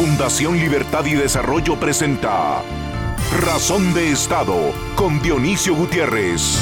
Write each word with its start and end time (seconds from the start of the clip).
Fundación 0.00 0.56
Libertad 0.56 1.04
y 1.04 1.12
Desarrollo 1.12 1.78
presenta 1.78 2.62
Razón 3.38 3.92
de 3.92 4.10
Estado 4.12 4.72
con 4.96 5.20
Dionisio 5.20 5.74
Gutiérrez. 5.74 6.58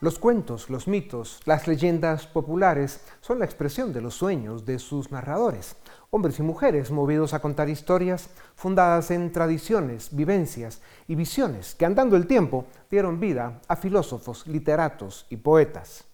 Los 0.00 0.18
cuentos, 0.18 0.70
los 0.70 0.88
mitos, 0.88 1.40
las 1.44 1.68
leyendas 1.68 2.26
populares 2.26 3.00
son 3.20 3.38
la 3.38 3.44
expresión 3.44 3.92
de 3.92 4.00
los 4.00 4.14
sueños 4.14 4.64
de 4.64 4.80
sus 4.80 5.12
narradores, 5.12 5.76
hombres 6.10 6.40
y 6.40 6.42
mujeres 6.42 6.90
movidos 6.90 7.32
a 7.32 7.40
contar 7.40 7.68
historias 7.68 8.30
fundadas 8.56 9.12
en 9.12 9.30
tradiciones, 9.30 10.08
vivencias 10.16 10.82
y 11.06 11.14
visiones 11.14 11.76
que 11.76 11.86
andando 11.86 12.16
el 12.16 12.26
tiempo 12.26 12.66
dieron 12.90 13.20
vida 13.20 13.60
a 13.68 13.76
filósofos, 13.76 14.48
literatos 14.48 15.26
y 15.30 15.36
poetas. 15.36 16.06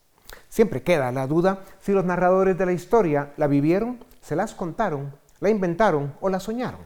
Siempre 0.51 0.83
queda 0.83 1.11
la 1.11 1.27
duda 1.27 1.65
si 1.81 1.93
los 1.93 2.05
narradores 2.05 2.59
de 2.59 2.67
la 2.67 2.73
historia 2.73 3.33
la 3.39 3.47
vivieron, 3.47 4.10
se 4.21 4.37
las 4.37 4.55
contaron, 4.55 5.13
la 5.41 5.51
inventaron 5.51 6.15
o 6.21 6.29
la 6.29 6.41
soñaron. 6.41 6.81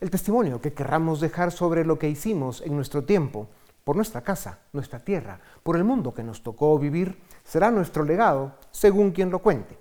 El 0.00 0.10
testimonio 0.10 0.60
que 0.60 0.72
querramos 0.72 1.20
dejar 1.20 1.52
sobre 1.52 1.84
lo 1.84 1.98
que 1.98 2.08
hicimos 2.08 2.60
en 2.62 2.74
nuestro 2.74 3.04
tiempo, 3.04 3.48
por 3.84 3.96
nuestra 3.96 4.22
casa, 4.22 4.58
nuestra 4.72 5.00
tierra, 5.00 5.40
por 5.62 5.76
el 5.76 5.84
mundo 5.84 6.14
que 6.14 6.22
nos 6.22 6.42
tocó 6.42 6.78
vivir, 6.78 7.20
será 7.44 7.70
nuestro 7.70 8.04
legado 8.04 8.52
según 8.70 9.12
quien 9.12 9.30
lo 9.30 9.40
cuente. 9.40 9.78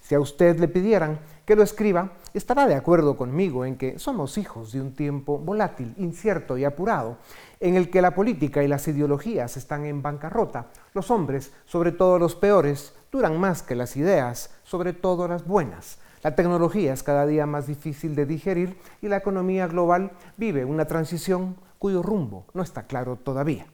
Si 0.00 0.14
a 0.14 0.20
usted 0.20 0.60
le 0.60 0.68
pidieran 0.68 1.18
que 1.44 1.56
lo 1.56 1.64
escriba, 1.64 2.12
estará 2.32 2.68
de 2.68 2.76
acuerdo 2.76 3.16
conmigo 3.16 3.64
en 3.64 3.76
que 3.76 3.98
somos 3.98 4.38
hijos 4.38 4.70
de 4.70 4.80
un 4.80 4.94
tiempo 4.94 5.38
volátil, 5.38 5.94
incierto 5.96 6.56
y 6.56 6.64
apurado, 6.64 7.18
en 7.58 7.74
el 7.74 7.90
que 7.90 8.02
la 8.02 8.14
política 8.14 8.62
y 8.62 8.68
las 8.68 8.86
ideologías 8.86 9.56
están 9.56 9.84
en 9.84 10.02
bancarrota. 10.02 10.66
Los 10.94 11.10
hombres, 11.10 11.52
sobre 11.64 11.90
todo 11.90 12.20
los 12.20 12.36
peores, 12.36 12.94
duran 13.10 13.40
más 13.40 13.62
que 13.62 13.74
las 13.74 13.96
ideas, 13.96 14.50
sobre 14.62 14.92
todo 14.92 15.26
las 15.26 15.44
buenas. 15.44 15.98
La 16.22 16.34
tecnología 16.34 16.92
es 16.92 17.02
cada 17.02 17.26
día 17.26 17.46
más 17.46 17.66
difícil 17.66 18.14
de 18.14 18.26
digerir 18.26 18.76
y 19.02 19.08
la 19.08 19.18
economía 19.18 19.66
global 19.66 20.12
vive 20.36 20.64
una 20.64 20.86
transición 20.86 21.56
cuyo 21.78 22.02
rumbo 22.02 22.46
no 22.54 22.62
está 22.62 22.86
claro 22.86 23.16
todavía. 23.16 23.66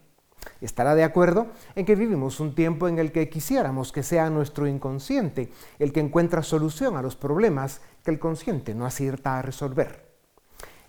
Estará 0.61 0.95
de 0.95 1.05
acuerdo 1.05 1.49
en 1.75 1.87
que 1.87 1.97
vivimos 1.97 2.41
un 2.41 2.55
tiempo 2.55 2.89
en 2.89 2.99
el 2.99 3.13
que 3.13 3.29
quisiéramos 3.29 3.93
que 3.93 4.03
sea 4.03 4.31
nuestro 4.31 4.67
inconsciente 4.67 5.53
el 5.79 5.93
que 5.93 6.01
encuentra 6.01 6.43
solución 6.43 6.97
a 6.97 7.03
los 7.03 7.17
problemas 7.17 7.81
que 8.05 8.11
el 8.11 8.19
consciente 8.19 8.75
no 8.75 8.87
acierta 8.87 9.39
a 9.39 9.43
resolver. 9.43 10.13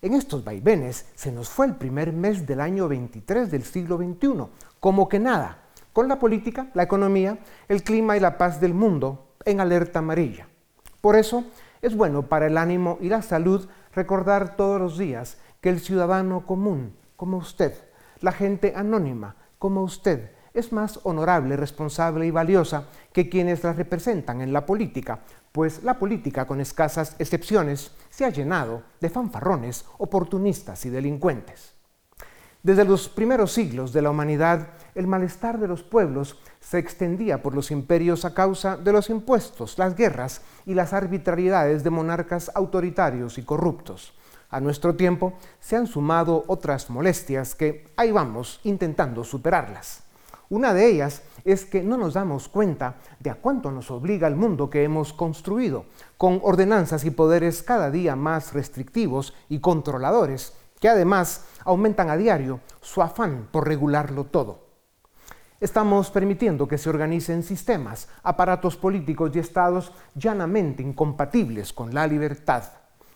En 0.02 0.14
estos 0.14 0.44
vaivenes 0.44 1.06
se 1.16 1.32
nos 1.32 1.50
fue 1.50 1.66
el 1.66 1.76
primer 1.76 2.12
mes 2.12 2.46
del 2.46 2.60
año 2.60 2.88
23 2.88 3.50
del 3.50 3.64
siglo 3.64 3.98
XXI, 3.98 4.48
como 4.80 5.08
que 5.08 5.20
nada, 5.20 5.64
con 5.94 6.08
la 6.08 6.20
política, 6.20 6.68
la 6.74 6.84
economía, 6.84 7.40
el 7.70 7.84
clima 7.84 8.18
y 8.18 8.20
la 8.20 8.38
paz 8.38 8.60
del 8.60 8.74
mundo 8.74 9.36
en 9.46 9.62
alerta 9.62 10.00
amarilla. 10.00 10.48
Por 11.04 11.18
eso 11.18 11.44
es 11.82 11.98
bueno 11.98 12.30
para 12.30 12.48
el 12.48 12.58
ánimo 12.58 12.98
y 13.02 13.10
la 13.10 13.22
salud 13.22 13.68
recordar 13.94 14.56
todos 14.56 14.80
los 14.80 14.98
días 14.98 15.36
que 15.60 15.68
el 15.68 15.82
ciudadano 15.82 16.46
común, 16.46 16.96
como 17.18 17.36
usted, 17.36 17.74
la 18.22 18.32
gente 18.32 18.72
anónima, 18.74 19.36
como 19.60 19.84
usted 19.84 20.32
es 20.54 20.72
más 20.72 21.02
honorable, 21.04 21.58
responsable 21.58 22.26
y 22.26 22.32
valiosa 22.32 22.86
que 23.12 23.28
quienes 23.28 23.66
la 23.66 23.74
representan 23.74 24.40
en 24.40 24.54
la 24.54 24.66
política, 24.66 25.20
pues 25.52 25.84
la 25.84 26.00
política, 26.00 26.48
con 26.48 26.62
escasas 26.62 27.18
excepciones, 27.20 27.92
se 28.10 28.24
ha 28.24 28.30
llenado 28.30 28.84
de 29.02 29.10
fanfarrones, 29.10 29.84
oportunistas 29.98 30.86
y 30.86 30.90
delincuentes. 30.90 31.73
Desde 32.64 32.86
los 32.86 33.10
primeros 33.10 33.52
siglos 33.52 33.94
de 33.94 34.02
la 34.02 34.10
humanidad, 34.10 34.70
el 34.96 35.06
malestar 35.06 35.60
de 35.60 35.68
los 35.68 35.84
pueblos 35.84 36.40
se 36.60 36.80
extendía 36.80 37.44
por 37.44 37.54
los 37.54 37.72
imperios 37.72 38.26
a 38.26 38.34
causa 38.34 38.78
de 38.78 38.94
los 38.94 39.10
impuestos, 39.10 39.78
las 39.78 39.96
guerras 39.96 40.42
y 40.66 40.74
las 40.74 40.94
arbitrariedades 40.94 41.84
de 41.84 41.90
monarcas 41.90 42.50
autoritarios 42.56 43.38
y 43.38 43.44
corruptos 43.44 44.14
a 44.54 44.60
nuestro 44.60 44.96
tiempo 44.96 45.34
se 45.60 45.76
han 45.76 45.88
sumado 45.88 46.44
otras 46.48 46.92
molestias 46.92 47.56
que 47.56 47.92
ahí 47.98 48.12
vamos 48.12 48.60
intentando 48.64 49.24
superarlas. 49.24 50.04
Una 50.50 50.76
de 50.76 50.88
ellas 50.88 51.24
es 51.44 51.66
que 51.66 51.82
no 51.82 51.98
nos 51.98 52.14
damos 52.14 52.50
cuenta 52.50 52.98
de 53.20 53.32
a 53.32 53.36
cuánto 53.36 53.72
nos 53.72 53.90
obliga 53.90 54.28
el 54.28 54.36
mundo 54.36 54.70
que 54.70 54.84
hemos 54.84 55.12
construido, 55.12 55.86
con 56.18 56.40
ordenanzas 56.44 57.04
y 57.04 57.10
poderes 57.10 57.64
cada 57.64 57.90
día 57.90 58.16
más 58.16 58.54
restrictivos 58.54 59.34
y 59.50 59.60
controladores, 59.60 60.54
que 60.80 60.88
además 60.88 61.46
aumentan 61.66 62.10
a 62.10 62.18
diario 62.18 62.60
su 62.82 63.02
afán 63.02 63.48
por 63.52 63.68
regularlo 63.68 64.26
todo. 64.26 64.64
Estamos 65.64 66.12
permitiendo 66.12 66.68
que 66.68 66.78
se 66.78 66.90
organicen 66.90 67.42
sistemas, 67.42 68.10
aparatos 68.22 68.76
políticos 68.76 69.32
y 69.34 69.40
estados 69.40 69.94
llanamente 70.14 70.84
incompatibles 70.84 71.72
con 71.72 71.94
la 71.94 72.06
libertad. 72.06 72.64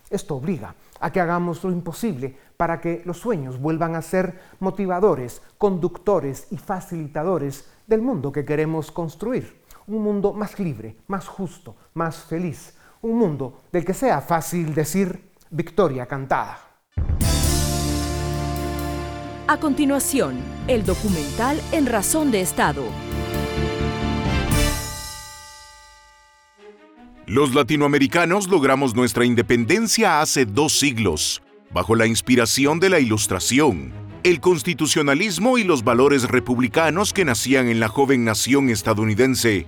Esto 0.09 0.36
obliga 0.38 0.74
a 1.02 1.12
que 1.12 1.19
hagamos 1.19 1.62
lo 1.66 1.72
imposible 1.72 2.38
para 2.56 2.80
que 2.80 3.02
los 3.03 3.19
sueños 3.19 3.59
vuelvan 3.59 3.96
a 3.96 4.02
ser 4.02 4.40
motivadores, 4.59 5.41
conductores 5.57 6.47
y 6.50 6.57
facilitadores 6.57 7.69
del 7.86 8.02
mundo 8.02 8.31
que 8.31 8.46
queremos 8.46 8.91
construir. 8.91 9.63
Un 9.88 10.03
mundo 10.03 10.31
más 10.31 10.57
libre, 10.57 10.96
más 11.07 11.28
justo, 11.28 11.75
más 11.96 12.16
feliz. 12.16 12.78
Un 13.02 13.18
mundo 13.18 13.62
del 13.74 13.84
que 13.84 13.94
sea 13.94 14.22
fácil 14.22 14.74
decir 14.74 15.34
victoria 15.50 16.06
cantada. 16.06 16.59
A 19.50 19.58
continuación, 19.62 20.35
el 20.68 20.84
documental 20.84 21.62
En 21.72 21.85
Razón 21.85 22.31
de 22.31 22.41
Estado 22.41 22.84
Los 27.25 27.56
latinoamericanos 27.56 28.50
logramos 28.50 28.94
nuestra 28.94 29.24
independencia 29.24 30.19
hace 30.19 30.46
dos 30.46 30.78
siglos, 30.78 31.41
bajo 31.72 31.96
la 31.96 32.07
inspiración 32.07 32.81
de 32.81 32.90
la 32.90 33.00
Ilustración, 33.00 33.94
el 34.24 34.41
constitucionalismo 34.41 35.57
y 35.57 35.63
los 35.63 35.86
valores 35.86 36.24
republicanos 36.24 37.13
que 37.13 37.24
nacían 37.24 37.69
en 37.69 37.80
la 37.80 37.88
joven 37.88 38.25
nación 38.25 38.69
estadounidense. 38.69 39.68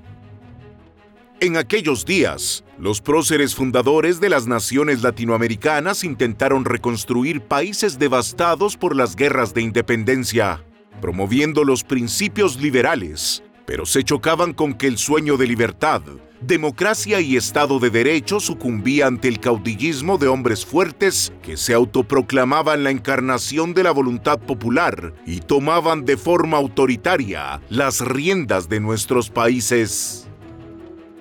En 1.40 1.56
aquellos 1.56 2.04
días, 2.04 2.66
los 2.80 3.02
próceres 3.02 3.56
fundadores 3.56 4.22
de 4.22 4.30
las 4.30 4.48
naciones 4.48 5.04
latinoamericanas 5.04 6.06
intentaron 6.06 6.64
reconstruir 6.64 7.42
países 7.42 8.00
devastados 8.00 8.78
por 8.78 8.96
las 8.96 9.18
guerras 9.18 9.54
de 9.54 9.62
independencia, 9.62 10.64
promoviendo 11.02 11.66
los 11.66 11.84
principios 11.84 12.60
liberales, 12.62 13.44
pero 13.66 13.86
se 13.86 14.04
chocaban 14.04 14.54
con 14.54 14.74
que 14.74 14.88
el 14.88 14.98
sueño 14.98 15.36
de 15.36 15.48
libertad, 15.48 16.02
democracia 16.40 17.20
y 17.20 17.36
Estado 17.36 17.80
de 17.80 17.90
Derecho 17.90 18.40
sucumbía 18.40 19.08
ante 19.08 19.28
el 19.28 19.42
caudillismo 19.42 20.18
de 20.18 20.30
hombres 20.30 20.66
fuertes 20.66 21.34
que 21.42 21.58
se 21.58 21.74
autoproclamaban 21.74 22.86
la 22.86 22.92
encarnación 22.92 23.74
de 23.74 23.84
la 23.84 23.92
voluntad 23.92 24.40
popular 24.40 25.14
y 25.26 25.42
tomaban 25.42 26.06
de 26.06 26.16
forma 26.16 26.56
autoritaria 26.56 27.60
las 27.70 28.00
riendas 28.00 28.70
de 28.70 28.80
nuestros 28.80 29.30
países. 29.30 30.29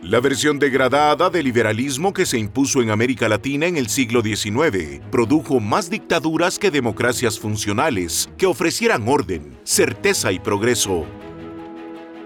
La 0.02 0.20
versión 0.20 0.60
degradada 0.60 1.28
del 1.28 1.46
liberalismo 1.46 2.12
que 2.12 2.24
se 2.24 2.38
impuso 2.38 2.80
en 2.80 2.90
América 2.90 3.28
Latina 3.28 3.66
en 3.66 3.76
el 3.76 3.88
siglo 3.88 4.22
XIX 4.22 5.00
produjo 5.10 5.58
más 5.58 5.90
dictaduras 5.90 6.60
que 6.60 6.70
democracias 6.70 7.36
funcionales 7.36 8.30
que 8.38 8.46
ofrecieran 8.46 9.08
orden, 9.08 9.58
certeza 9.64 10.30
y 10.30 10.38
progreso. 10.38 11.04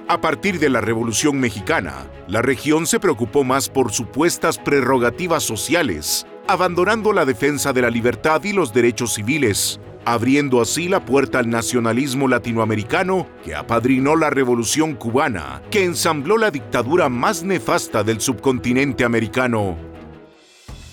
A 0.07 0.21
partir 0.21 0.59
de 0.59 0.69
la 0.69 0.83
Revolución 0.83 1.41
Mexicana, 1.41 2.11
la 2.29 2.43
región 2.43 2.87
se 2.87 3.01
preocupó 3.01 3.43
más 3.43 3.71
por 3.71 3.91
supuestas 3.91 4.59
prerrogativas 4.59 5.43
sociales, 5.43 6.27
abandonando 6.47 7.15
la 7.15 7.25
defensa 7.25 7.73
de 7.73 7.81
la 7.81 7.89
libertad 7.89 8.45
y 8.45 8.53
los 8.53 8.75
derechos 8.75 9.15
civiles, 9.15 9.81
abriendo 10.05 10.61
así 10.61 10.89
la 10.89 11.05
puerta 11.05 11.39
al 11.39 11.51
nacionalismo 11.51 12.29
latinoamericano 12.29 13.29
que 13.45 13.55
apadrinó 13.55 14.17
la 14.17 14.31
Revolución 14.31 14.95
cubana, 14.95 15.63
que 15.71 15.85
ensambló 15.85 16.39
la 16.39 16.51
dictadura 16.51 17.09
más 17.09 17.43
nefasta 17.43 18.03
del 18.03 18.21
subcontinente 18.21 19.05
americano. 19.05 19.77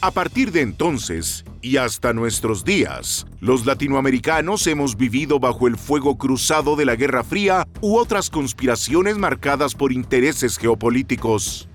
A 0.01 0.11
partir 0.11 0.51
de 0.51 0.61
entonces, 0.61 1.43
y 1.61 1.77
hasta 1.77 2.13
nuestros 2.13 2.63
días, 2.63 3.27
los 3.39 3.65
latinoamericanos 3.65 4.65
hemos 4.67 4.95
vivido 4.95 5.39
bajo 5.39 5.67
el 5.67 5.77
fuego 5.77 6.17
cruzado 6.17 6.75
de 6.75 6.85
la 6.85 6.95
Guerra 6.95 7.23
Fría 7.23 7.67
u 7.81 7.97
otras 7.97 8.29
conspiraciones 8.29 9.17
marcadas 9.17 9.75
por 9.75 9.91
intereses 9.91 10.57
geopolíticos. 10.57 11.68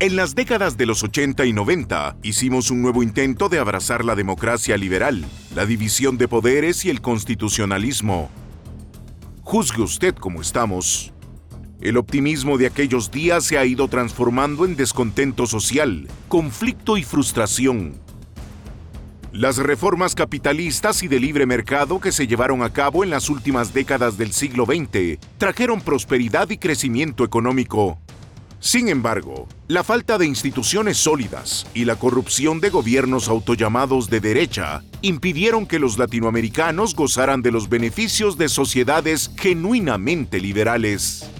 En 0.00 0.14
las 0.14 0.36
décadas 0.36 0.76
de 0.76 0.86
los 0.86 1.02
80 1.02 1.44
y 1.44 1.52
90 1.52 2.18
hicimos 2.22 2.70
un 2.70 2.82
nuevo 2.82 3.02
intento 3.02 3.48
de 3.48 3.58
abrazar 3.58 4.04
la 4.04 4.14
democracia 4.14 4.76
liberal, 4.76 5.24
la 5.56 5.66
división 5.66 6.16
de 6.18 6.28
poderes 6.28 6.84
y 6.84 6.90
el 6.90 7.00
constitucionalismo. 7.00 8.30
Juzgue 9.42 9.82
usted 9.82 10.14
cómo 10.14 10.40
estamos. 10.40 11.12
El 11.80 11.96
optimismo 11.96 12.58
de 12.58 12.66
aquellos 12.66 13.10
días 13.10 13.42
se 13.42 13.58
ha 13.58 13.64
ido 13.64 13.88
transformando 13.88 14.64
en 14.64 14.76
descontento 14.76 15.46
social, 15.46 16.06
conflicto 16.28 16.96
y 16.96 17.02
frustración. 17.02 17.94
Las 19.32 19.56
reformas 19.56 20.14
capitalistas 20.14 21.02
y 21.02 21.08
de 21.08 21.18
libre 21.18 21.44
mercado 21.44 21.98
que 21.98 22.12
se 22.12 22.28
llevaron 22.28 22.62
a 22.62 22.72
cabo 22.72 23.02
en 23.02 23.10
las 23.10 23.28
últimas 23.28 23.74
décadas 23.74 24.16
del 24.16 24.32
siglo 24.32 24.64
XX 24.64 25.18
trajeron 25.38 25.80
prosperidad 25.80 26.48
y 26.50 26.58
crecimiento 26.58 27.24
económico. 27.24 27.98
Sin 28.60 28.88
embargo, 28.88 29.46
la 29.68 29.84
falta 29.84 30.18
de 30.18 30.26
instituciones 30.26 30.96
sólidas 30.96 31.64
y 31.74 31.84
la 31.84 31.96
corrupción 31.96 32.60
de 32.60 32.70
gobiernos 32.70 33.28
autollamados 33.28 34.10
de 34.10 34.20
derecha 34.20 34.82
impidieron 35.00 35.64
que 35.64 35.78
los 35.78 35.96
latinoamericanos 35.96 36.96
gozaran 36.96 37.40
de 37.40 37.52
los 37.52 37.68
beneficios 37.68 38.36
de 38.36 38.48
sociedades 38.48 39.30
genuinamente 39.36 40.40
liberales. 40.40 41.30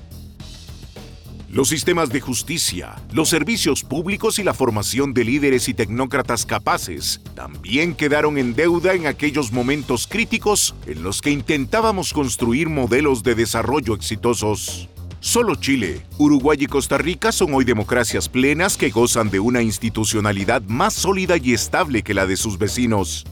Los 1.50 1.70
sistemas 1.70 2.10
de 2.10 2.20
justicia, 2.20 2.96
los 3.10 3.30
servicios 3.30 3.82
públicos 3.82 4.38
y 4.38 4.44
la 4.44 4.54
formación 4.54 5.12
de 5.12 5.24
líderes 5.24 5.68
y 5.68 5.74
tecnócratas 5.74 6.46
capaces 6.46 7.20
también 7.34 7.94
quedaron 7.94 8.38
en 8.38 8.54
deuda 8.54 8.92
en 8.92 9.06
aquellos 9.06 9.50
momentos 9.50 10.06
críticos 10.06 10.74
en 10.86 11.02
los 11.02 11.20
que 11.20 11.30
intentábamos 11.30 12.12
construir 12.12 12.68
modelos 12.68 13.22
de 13.22 13.34
desarrollo 13.34 13.94
exitosos. 13.94 14.88
Solo 15.20 15.56
Chile, 15.56 16.02
Uruguay 16.16 16.58
y 16.60 16.66
Costa 16.66 16.96
Rica 16.96 17.32
son 17.32 17.52
hoy 17.52 17.64
democracias 17.64 18.28
plenas 18.28 18.76
que 18.76 18.90
gozan 18.90 19.30
de 19.30 19.40
una 19.40 19.62
institucionalidad 19.62 20.62
más 20.62 20.94
sólida 20.94 21.36
y 21.36 21.54
estable 21.54 22.02
que 22.02 22.14
la 22.14 22.24
de 22.24 22.36
sus 22.36 22.56
vecinos. 22.56 23.26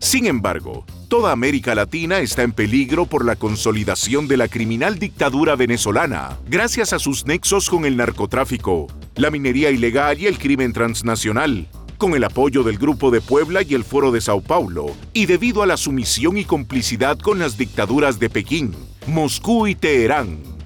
Sin 0.00 0.26
embargo, 0.26 0.84
toda 1.06 1.30
América 1.30 1.76
Latina 1.76 2.18
está 2.18 2.42
en 2.42 2.50
peligro 2.50 3.06
por 3.06 3.24
la 3.24 3.36
consolidación 3.36 4.26
de 4.26 4.36
la 4.36 4.48
criminal 4.48 4.98
dictadura 4.98 5.54
venezolana, 5.54 6.38
gracias 6.48 6.92
a 6.92 6.98
sus 6.98 7.24
nexos 7.24 7.70
con 7.70 7.84
el 7.84 7.96
narcotráfico, 7.96 8.88
la 9.14 9.30
minería 9.30 9.70
ilegal 9.70 10.18
y 10.18 10.26
el 10.26 10.38
crimen 10.38 10.72
transnacional, 10.72 11.68
con 11.98 12.16
el 12.16 12.24
apoyo 12.24 12.64
del 12.64 12.78
Grupo 12.78 13.12
de 13.12 13.20
Puebla 13.20 13.62
y 13.62 13.74
el 13.74 13.84
Foro 13.84 14.10
de 14.10 14.20
Sao 14.20 14.40
Paulo, 14.40 14.86
y 15.12 15.26
debido 15.26 15.62
a 15.62 15.66
la 15.66 15.76
sumisión 15.76 16.36
y 16.36 16.44
complicidad 16.44 17.16
con 17.16 17.38
las 17.38 17.56
dictaduras 17.56 18.18
de 18.18 18.28
Pekín, 18.28 18.74
Moscú 19.06 19.68
y 19.68 19.76
Teherán. 19.76 20.57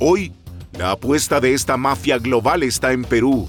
Hoy, 0.00 0.32
la 0.78 0.92
apuesta 0.92 1.40
de 1.40 1.54
esta 1.54 1.76
mafia 1.76 2.18
global 2.18 2.62
está 2.62 2.92
en 2.92 3.02
Perú. 3.02 3.48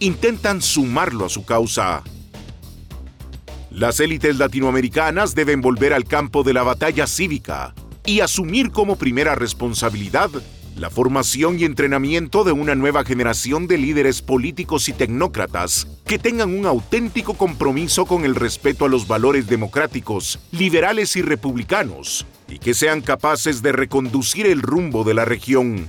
Intentan 0.00 0.60
sumarlo 0.60 1.26
a 1.26 1.28
su 1.28 1.44
causa. 1.44 2.02
Las 3.70 4.00
élites 4.00 4.36
latinoamericanas 4.38 5.36
deben 5.36 5.60
volver 5.60 5.92
al 5.92 6.04
campo 6.04 6.42
de 6.42 6.54
la 6.54 6.64
batalla 6.64 7.06
cívica 7.06 7.72
y 8.04 8.18
asumir 8.18 8.72
como 8.72 8.96
primera 8.96 9.36
responsabilidad 9.36 10.30
la 10.76 10.90
formación 10.90 11.58
y 11.58 11.64
entrenamiento 11.64 12.44
de 12.44 12.52
una 12.52 12.74
nueva 12.74 13.02
generación 13.02 13.66
de 13.66 13.78
líderes 13.78 14.20
políticos 14.20 14.90
y 14.90 14.92
tecnócratas 14.92 15.86
que 16.06 16.18
tengan 16.18 16.56
un 16.56 16.66
auténtico 16.66 17.34
compromiso 17.34 18.04
con 18.04 18.26
el 18.26 18.34
respeto 18.34 18.84
a 18.84 18.88
los 18.88 19.08
valores 19.08 19.46
democráticos, 19.46 20.38
liberales 20.52 21.16
y 21.16 21.22
republicanos, 21.22 22.26
y 22.46 22.58
que 22.58 22.74
sean 22.74 23.00
capaces 23.00 23.62
de 23.62 23.72
reconducir 23.72 24.46
el 24.46 24.60
rumbo 24.60 25.02
de 25.02 25.14
la 25.14 25.24
región. 25.24 25.88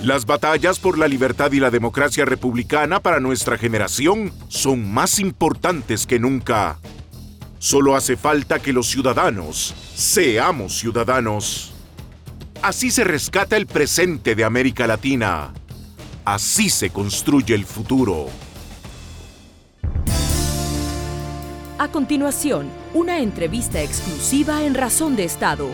Las 0.00 0.24
batallas 0.24 0.78
por 0.78 0.96
la 0.96 1.08
libertad 1.08 1.50
y 1.50 1.58
la 1.58 1.70
democracia 1.70 2.24
republicana 2.24 3.00
para 3.00 3.18
nuestra 3.18 3.58
generación 3.58 4.32
son 4.46 4.92
más 4.92 5.18
importantes 5.18 6.06
que 6.06 6.20
nunca. 6.20 6.78
Solo 7.58 7.96
hace 7.96 8.16
falta 8.16 8.60
que 8.60 8.72
los 8.72 8.86
ciudadanos 8.86 9.74
seamos 9.96 10.78
ciudadanos. 10.78 11.75
Así 12.66 12.90
se 12.90 13.04
rescata 13.04 13.56
el 13.56 13.66
presente 13.66 14.34
de 14.34 14.42
América 14.42 14.88
Latina. 14.88 15.54
Así 16.24 16.68
se 16.68 16.90
construye 16.90 17.54
el 17.54 17.64
futuro. 17.64 18.26
A 21.78 21.88
continuación, 21.92 22.68
una 22.92 23.20
entrevista 23.20 23.80
exclusiva 23.80 24.64
en 24.64 24.74
Razón 24.74 25.14
de 25.14 25.22
Estado. 25.22 25.68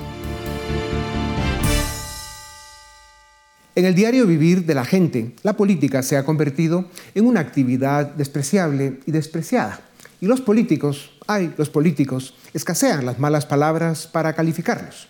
En 3.75 3.87
el 3.87 3.95
diario 3.95 4.27
vivir 4.27 4.67
de 4.67 4.75
la 4.75 4.85
gente, 4.85 5.35
la 5.43 5.57
política 5.57 6.03
se 6.03 6.19
ha 6.19 6.27
convertido 6.27 6.91
en 7.15 7.27
una 7.27 7.41
actividad 7.41 8.05
despreciable 8.05 9.01
y 9.07 9.13
despreciada. 9.13 9.81
Y 10.21 10.27
los 10.27 10.43
políticos, 10.43 11.13
hay 11.27 11.55
los 11.57 11.71
políticos, 11.71 12.35
escasean 12.53 13.07
las 13.07 13.19
malas 13.19 13.47
palabras 13.47 14.07
para 14.07 14.35
calificarlos. 14.35 15.09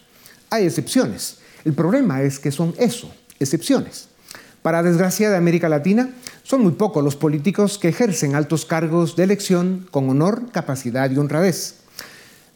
Hay 0.48 0.64
excepciones. 0.64 1.41
El 1.64 1.74
problema 1.74 2.22
es 2.22 2.38
que 2.38 2.50
son 2.50 2.74
eso, 2.78 3.12
excepciones. 3.38 4.08
Para 4.62 4.82
desgracia 4.82 5.30
de 5.30 5.36
América 5.36 5.68
Latina, 5.68 6.10
son 6.42 6.62
muy 6.62 6.72
pocos 6.72 7.02
los 7.02 7.16
políticos 7.16 7.78
que 7.78 7.88
ejercen 7.88 8.34
altos 8.34 8.64
cargos 8.64 9.16
de 9.16 9.24
elección 9.24 9.86
con 9.90 10.08
honor, 10.08 10.50
capacidad 10.52 11.10
y 11.10 11.18
honradez. 11.18 11.76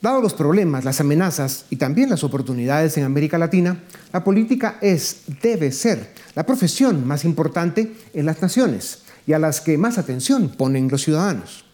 Dado 0.02 0.20
los 0.20 0.34
problemas, 0.34 0.84
las 0.84 1.00
amenazas 1.00 1.64
y 1.70 1.76
también 1.76 2.10
las 2.10 2.22
oportunidades 2.22 2.96
en 2.96 3.04
América 3.04 3.38
Latina, 3.38 3.82
la 4.12 4.22
política 4.22 4.76
es, 4.80 5.22
debe 5.42 5.72
ser, 5.72 6.12
la 6.34 6.44
profesión 6.44 7.06
más 7.06 7.24
importante 7.24 7.94
en 8.12 8.26
las 8.26 8.42
naciones 8.42 9.02
y 9.26 9.32
a 9.32 9.38
las 9.38 9.60
que 9.60 9.78
más 9.78 9.98
atención 9.98 10.50
ponen 10.50 10.88
los 10.88 11.02
ciudadanos. 11.02 11.64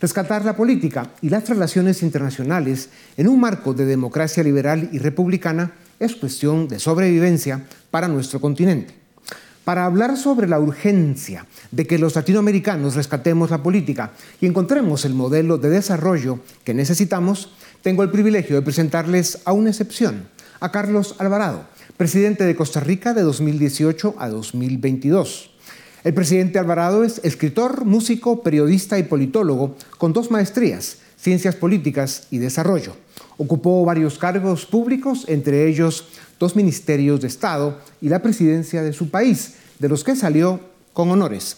Rescatar 0.00 0.44
la 0.44 0.56
política 0.56 1.12
y 1.22 1.28
las 1.28 1.48
relaciones 1.48 2.02
internacionales 2.02 2.90
en 3.16 3.28
un 3.28 3.40
marco 3.40 3.74
de 3.74 3.84
democracia 3.84 4.42
liberal 4.42 4.90
y 4.92 4.98
republicana 4.98 5.72
es 6.00 6.16
cuestión 6.16 6.68
de 6.68 6.78
sobrevivencia 6.78 7.64
para 7.90 8.08
nuestro 8.08 8.40
continente. 8.40 8.94
Para 9.64 9.84
hablar 9.84 10.16
sobre 10.16 10.48
la 10.48 10.58
urgencia 10.58 11.46
de 11.70 11.86
que 11.86 11.98
los 11.98 12.14
latinoamericanos 12.14 12.94
rescatemos 12.94 13.50
la 13.50 13.62
política 13.62 14.12
y 14.40 14.46
encontremos 14.46 15.04
el 15.04 15.12
modelo 15.12 15.58
de 15.58 15.68
desarrollo 15.68 16.40
que 16.64 16.72
necesitamos, 16.72 17.50
tengo 17.82 18.02
el 18.02 18.10
privilegio 18.10 18.56
de 18.56 18.62
presentarles 18.62 19.40
a 19.44 19.52
una 19.52 19.68
excepción, 19.68 20.28
a 20.60 20.72
Carlos 20.72 21.16
Alvarado, 21.18 21.66
presidente 21.98 22.44
de 22.44 22.56
Costa 22.56 22.80
Rica 22.80 23.12
de 23.12 23.22
2018 23.22 24.14
a 24.18 24.28
2022. 24.28 25.50
El 26.04 26.14
presidente 26.14 26.58
Alvarado 26.58 27.04
es 27.04 27.20
escritor, 27.22 27.84
músico, 27.84 28.42
periodista 28.42 28.98
y 28.98 29.02
politólogo 29.02 29.76
con 29.98 30.12
dos 30.12 30.30
maestrías, 30.30 30.98
Ciencias 31.18 31.56
Políticas 31.56 32.28
y 32.30 32.38
Desarrollo. 32.38 32.96
Ocupó 33.38 33.84
varios 33.84 34.18
cargos 34.18 34.66
públicos, 34.66 35.24
entre 35.28 35.68
ellos 35.68 36.04
dos 36.40 36.56
ministerios 36.56 37.20
de 37.20 37.28
Estado 37.28 37.78
y 38.00 38.08
la 38.08 38.20
presidencia 38.20 38.82
de 38.82 38.92
su 38.92 39.10
país, 39.10 39.54
de 39.78 39.88
los 39.88 40.02
que 40.02 40.16
salió 40.16 40.60
con 40.92 41.08
honores. 41.10 41.56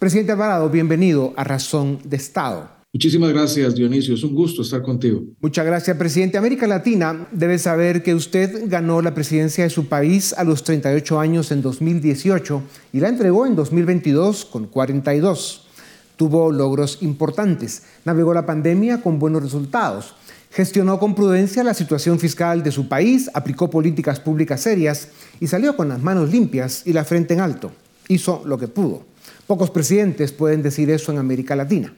Presidente 0.00 0.32
Alvarado, 0.32 0.68
bienvenido 0.70 1.32
a 1.36 1.44
Razón 1.44 2.00
de 2.04 2.16
Estado. 2.16 2.68
Muchísimas 2.92 3.30
gracias, 3.30 3.76
Dionisio. 3.76 4.14
Es 4.14 4.24
un 4.24 4.34
gusto 4.34 4.62
estar 4.62 4.82
contigo. 4.82 5.22
Muchas 5.40 5.64
gracias, 5.64 5.96
presidente. 5.96 6.36
América 6.36 6.66
Latina 6.66 7.28
debe 7.30 7.56
saber 7.58 8.02
que 8.02 8.16
usted 8.16 8.64
ganó 8.66 9.00
la 9.00 9.14
presidencia 9.14 9.62
de 9.62 9.70
su 9.70 9.86
país 9.86 10.32
a 10.32 10.42
los 10.42 10.64
38 10.64 11.20
años 11.20 11.52
en 11.52 11.62
2018 11.62 12.62
y 12.92 12.98
la 12.98 13.08
entregó 13.08 13.46
en 13.46 13.54
2022 13.54 14.44
con 14.46 14.66
42. 14.66 15.68
Tuvo 16.16 16.50
logros 16.50 16.98
importantes. 17.02 17.84
Navegó 18.04 18.34
la 18.34 18.44
pandemia 18.44 19.00
con 19.00 19.20
buenos 19.20 19.44
resultados. 19.44 20.16
Gestionó 20.50 20.98
con 20.98 21.14
prudencia 21.14 21.62
la 21.62 21.74
situación 21.74 22.18
fiscal 22.18 22.64
de 22.64 22.72
su 22.72 22.88
país, 22.88 23.30
aplicó 23.34 23.70
políticas 23.70 24.18
públicas 24.18 24.60
serias 24.60 25.08
y 25.38 25.46
salió 25.46 25.76
con 25.76 25.88
las 25.88 26.02
manos 26.02 26.30
limpias 26.30 26.82
y 26.84 26.92
la 26.92 27.04
frente 27.04 27.34
en 27.34 27.40
alto. 27.40 27.70
Hizo 28.08 28.42
lo 28.44 28.58
que 28.58 28.66
pudo. 28.66 29.04
Pocos 29.46 29.70
presidentes 29.70 30.32
pueden 30.32 30.62
decir 30.62 30.90
eso 30.90 31.12
en 31.12 31.18
América 31.18 31.54
Latina. 31.54 31.94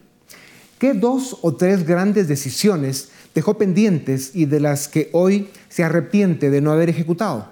¿Qué 0.78 0.92
dos 0.92 1.38
o 1.40 1.54
tres 1.54 1.86
grandes 1.86 2.28
decisiones 2.28 3.08
dejó 3.34 3.56
pendientes 3.56 4.32
y 4.34 4.44
de 4.44 4.60
las 4.60 4.88
que 4.88 5.08
hoy 5.12 5.48
se 5.70 5.84
arrepiente 5.84 6.50
de 6.50 6.60
no 6.60 6.72
haber 6.72 6.90
ejecutado? 6.90 7.51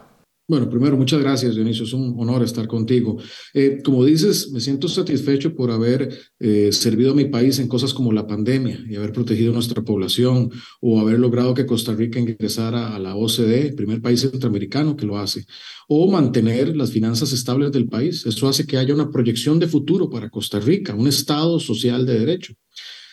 Bueno, 0.50 0.68
primero, 0.68 0.96
muchas 0.96 1.20
gracias, 1.20 1.54
Dionisio. 1.54 1.84
Es 1.84 1.92
un 1.92 2.12
honor 2.18 2.42
estar 2.42 2.66
contigo. 2.66 3.18
Eh, 3.54 3.78
como 3.84 4.04
dices, 4.04 4.50
me 4.50 4.60
siento 4.60 4.88
satisfecho 4.88 5.54
por 5.54 5.70
haber 5.70 6.12
eh, 6.40 6.70
servido 6.72 7.12
a 7.12 7.14
mi 7.14 7.26
país 7.26 7.60
en 7.60 7.68
cosas 7.68 7.94
como 7.94 8.10
la 8.10 8.26
pandemia 8.26 8.84
y 8.88 8.96
haber 8.96 9.12
protegido 9.12 9.52
a 9.52 9.54
nuestra 9.54 9.84
población 9.84 10.50
o 10.80 10.98
haber 10.98 11.20
logrado 11.20 11.54
que 11.54 11.66
Costa 11.66 11.94
Rica 11.94 12.18
ingresara 12.18 12.96
a 12.96 12.98
la 12.98 13.14
OCDE, 13.14 13.68
el 13.68 13.74
primer 13.76 14.02
país 14.02 14.22
centroamericano 14.22 14.96
que 14.96 15.06
lo 15.06 15.18
hace, 15.18 15.44
o 15.86 16.10
mantener 16.10 16.76
las 16.76 16.90
finanzas 16.90 17.30
estables 17.30 17.70
del 17.70 17.86
país. 17.86 18.26
Eso 18.26 18.48
hace 18.48 18.66
que 18.66 18.76
haya 18.76 18.92
una 18.92 19.08
proyección 19.08 19.60
de 19.60 19.68
futuro 19.68 20.10
para 20.10 20.30
Costa 20.30 20.58
Rica, 20.58 20.96
un 20.96 21.06
Estado 21.06 21.60
social 21.60 22.04
de 22.04 22.18
derecho. 22.18 22.54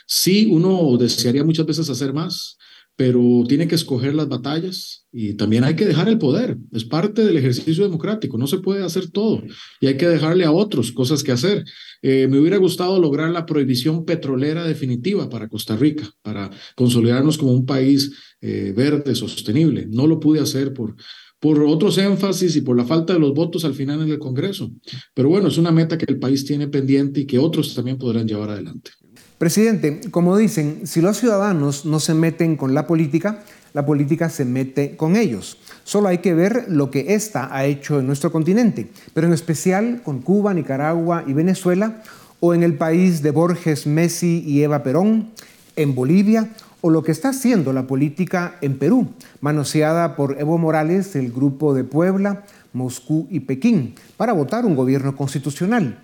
Sí, 0.07 0.47
uno 0.49 0.97
desearía 0.97 1.43
muchas 1.43 1.67
veces 1.67 1.87
hacer 1.87 2.13
más, 2.13 2.57
pero 2.97 3.43
tiene 3.47 3.67
que 3.67 3.75
escoger 3.75 4.15
las 4.15 4.27
batallas 4.27 5.05
y 5.11 5.35
también 5.35 5.63
hay 5.63 5.75
que 5.75 5.85
dejar 5.85 6.09
el 6.09 6.17
poder. 6.17 6.57
Es 6.71 6.83
parte 6.83 7.23
del 7.23 7.37
ejercicio 7.37 7.83
democrático. 7.83 8.39
No 8.39 8.47
se 8.47 8.57
puede 8.57 8.83
hacer 8.83 9.11
todo 9.11 9.43
y 9.79 9.85
hay 9.85 9.97
que 9.97 10.07
dejarle 10.07 10.45
a 10.45 10.51
otros 10.51 10.91
cosas 10.91 11.23
que 11.23 11.31
hacer. 11.31 11.63
Eh, 12.01 12.27
me 12.27 12.39
hubiera 12.39 12.57
gustado 12.57 12.99
lograr 12.99 13.29
la 13.29 13.45
prohibición 13.45 14.03
petrolera 14.03 14.65
definitiva 14.65 15.29
para 15.29 15.47
Costa 15.47 15.77
Rica, 15.77 16.09
para 16.23 16.49
consolidarnos 16.75 17.37
como 17.37 17.51
un 17.51 17.67
país 17.67 18.11
eh, 18.41 18.73
verde, 18.75 19.13
sostenible. 19.13 19.85
No 19.87 20.07
lo 20.07 20.19
pude 20.19 20.39
hacer 20.39 20.73
por, 20.73 20.95
por 21.39 21.61
otros 21.61 21.99
énfasis 21.99 22.55
y 22.55 22.61
por 22.61 22.75
la 22.75 22.85
falta 22.85 23.13
de 23.13 23.19
los 23.19 23.35
votos 23.35 23.63
al 23.63 23.75
final 23.75 24.01
en 24.01 24.09
el 24.09 24.17
Congreso. 24.17 24.71
Pero 25.13 25.29
bueno, 25.29 25.49
es 25.49 25.59
una 25.59 25.71
meta 25.71 25.99
que 25.99 26.11
el 26.11 26.17
país 26.17 26.45
tiene 26.45 26.67
pendiente 26.67 27.19
y 27.19 27.25
que 27.27 27.37
otros 27.37 27.75
también 27.75 27.99
podrán 27.99 28.27
llevar 28.27 28.49
adelante. 28.49 28.89
Presidente, 29.37 30.01
como 30.09 30.35
dicen, 30.35 30.81
si 30.85 30.99
los 30.99 31.19
ciudadanos 31.19 31.85
no 31.85 31.99
se 31.99 32.15
meten 32.15 32.55
con 32.55 32.73
la 32.73 32.87
política, 32.87 33.43
la 33.73 33.85
política 33.85 34.31
se 34.31 34.45
mete 34.45 34.97
con 34.97 35.15
ellos. 35.15 35.59
Solo 35.83 36.07
hay 36.07 36.17
que 36.17 36.33
ver 36.33 36.65
lo 36.69 36.89
que 36.89 37.13
ésta 37.13 37.47
ha 37.55 37.65
hecho 37.65 37.99
en 37.99 38.07
nuestro 38.07 38.31
continente, 38.31 38.89
pero 39.13 39.27
en 39.27 39.33
especial 39.33 40.01
con 40.03 40.21
Cuba, 40.21 40.55
Nicaragua 40.55 41.23
y 41.27 41.33
Venezuela, 41.33 42.01
o 42.39 42.55
en 42.55 42.63
el 42.63 42.73
país 42.73 43.21
de 43.21 43.29
Borges, 43.29 43.85
Messi 43.85 44.43
y 44.43 44.63
Eva 44.63 44.81
Perón, 44.81 45.29
en 45.75 45.93
Bolivia, 45.93 46.49
o 46.81 46.89
lo 46.89 47.03
que 47.03 47.11
está 47.11 47.29
haciendo 47.29 47.73
la 47.73 47.85
política 47.85 48.55
en 48.61 48.79
Perú, 48.79 49.09
manoseada 49.41 50.15
por 50.15 50.39
Evo 50.39 50.57
Morales, 50.57 51.15
el 51.15 51.31
Grupo 51.31 51.75
de 51.75 51.83
Puebla, 51.83 52.43
Moscú 52.73 53.27
y 53.29 53.41
Pekín, 53.41 53.93
para 54.17 54.33
votar 54.33 54.65
un 54.65 54.75
gobierno 54.75 55.15
constitucional. 55.15 55.99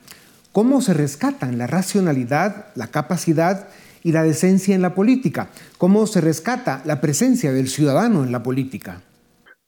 ¿Cómo 0.53 0.81
se 0.81 0.93
rescatan 0.93 1.57
la 1.57 1.65
racionalidad, 1.65 2.67
la 2.75 2.91
capacidad 2.91 3.69
y 4.03 4.11
la 4.11 4.21
decencia 4.21 4.75
en 4.75 4.83
la 4.83 4.93
política? 4.93 5.51
¿Cómo 5.79 6.05
se 6.05 6.21
rescata 6.21 6.83
la 6.85 7.01
presencia 7.01 7.51
del 7.51 7.67
ciudadano 7.67 8.23
en 8.23 8.31
la 8.31 8.43
política? 8.43 9.03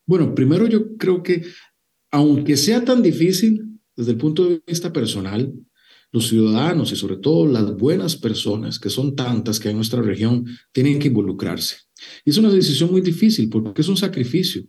Bueno, 0.06 0.36
primero 0.36 0.68
yo 0.68 0.96
creo 0.96 1.24
que, 1.24 1.42
aunque 2.12 2.56
sea 2.56 2.86
tan 2.86 3.02
difícil 3.02 3.80
desde 3.96 4.12
el 4.12 4.18
punto 4.18 4.48
de 4.48 4.62
vista 4.68 4.94
personal, 4.94 5.52
los 6.12 6.28
ciudadanos 6.28 6.92
y 6.92 6.96
sobre 6.96 7.18
todo 7.18 7.48
las 7.48 7.76
buenas 7.76 8.16
personas, 8.16 8.78
que 8.78 8.92
son 8.92 9.16
tantas 9.16 9.60
que 9.60 9.70
hay 9.70 9.72
en 9.72 9.78
nuestra 9.78 10.04
región, 10.04 10.46
tienen 10.72 11.00
que 11.00 11.08
involucrarse. 11.08 11.78
Y 12.24 12.30
es 12.30 12.38
una 12.38 12.52
decisión 12.52 12.92
muy 12.92 13.02
difícil 13.02 13.50
porque 13.50 13.82
es 13.82 13.88
un 13.88 13.98
sacrificio. 13.98 14.62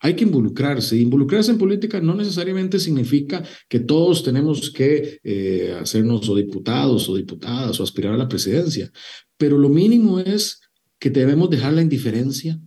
Hay 0.00 0.14
que 0.14 0.24
involucrarse. 0.24 0.96
Involucrarse 0.96 1.50
en 1.50 1.58
política 1.58 2.00
no 2.00 2.14
necesariamente 2.14 2.78
significa 2.78 3.42
que 3.68 3.80
todos 3.80 4.22
tenemos 4.22 4.70
que 4.70 5.20
eh, 5.22 5.76
hacernos 5.80 6.28
o 6.28 6.34
diputados 6.34 7.08
o 7.08 7.16
diputadas 7.16 7.78
o 7.78 7.82
aspirar 7.82 8.14
a 8.14 8.18
la 8.18 8.28
presidencia, 8.28 8.90
pero 9.36 9.58
lo 9.58 9.68
mínimo 9.68 10.20
es 10.20 10.60
que 10.98 11.10
debemos 11.10 11.50
dejar 11.50 11.74
la 11.74 11.82
indiferencia, 11.82 12.58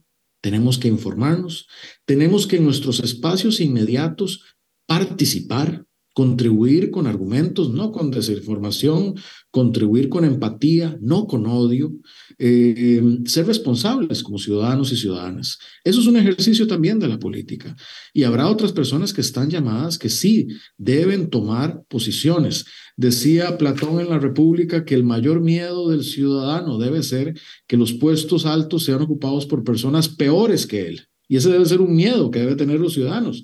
tenemos 0.41 0.77
que 0.77 0.88
informarnos, 0.88 1.67
tenemos 2.05 2.48
que 2.48 2.57
en 2.57 2.65
nuestros 2.65 3.00
espacios 3.00 3.59
inmediatos 3.59 4.43
participar, 4.86 5.86
contribuir 6.19 6.91
con 6.91 7.07
argumentos, 7.07 7.71
no 7.71 7.93
con 7.93 8.11
desinformación, 8.11 9.15
contribuir 9.51 10.09
con 10.09 10.25
empatía, 10.25 10.97
no 10.99 11.27
con 11.27 11.45
odio, 11.45 11.93
eh, 12.38 13.01
ser 13.23 13.47
responsables 13.47 14.21
como 14.21 14.38
ciudadanos 14.38 14.91
y 14.91 14.97
ciudadanas. 14.97 15.59
Eso 15.81 16.01
es 16.01 16.07
un 16.07 16.17
ejercicio 16.17 16.67
también 16.67 16.99
de 16.99 17.07
la 17.07 17.19
política. 17.19 17.73
Y 18.13 18.23
habrá 18.23 18.49
otras 18.49 18.73
personas 18.73 19.13
que 19.13 19.21
están 19.21 19.49
llamadas 19.49 19.97
que 19.97 20.09
sí 20.09 20.49
deben 20.77 21.29
tomar 21.29 21.83
posiciones. 21.88 22.65
Decía 22.97 23.57
Platón 23.57 24.01
en 24.01 24.09
la 24.09 24.19
República 24.19 24.83
que 24.83 24.95
el 24.95 25.05
mayor 25.05 25.39
miedo 25.39 25.88
del 25.88 26.03
ciudadano 26.03 26.77
debe 26.77 27.01
ser 27.01 27.33
que 27.65 27.77
los 27.77 27.93
puestos 27.93 28.45
altos 28.45 28.83
sean 28.83 29.01
ocupados 29.01 29.45
por 29.45 29.63
personas 29.63 30.09
peores 30.09 30.67
que 30.67 30.85
él. 30.85 31.09
Y 31.29 31.38
ese 31.38 31.50
debe 31.50 31.65
ser 31.65 31.79
un 31.79 31.95
miedo 31.95 32.29
que 32.31 32.39
deben 32.39 32.57
tener 32.57 32.79
los 32.79 32.93
ciudadanos. 32.93 33.43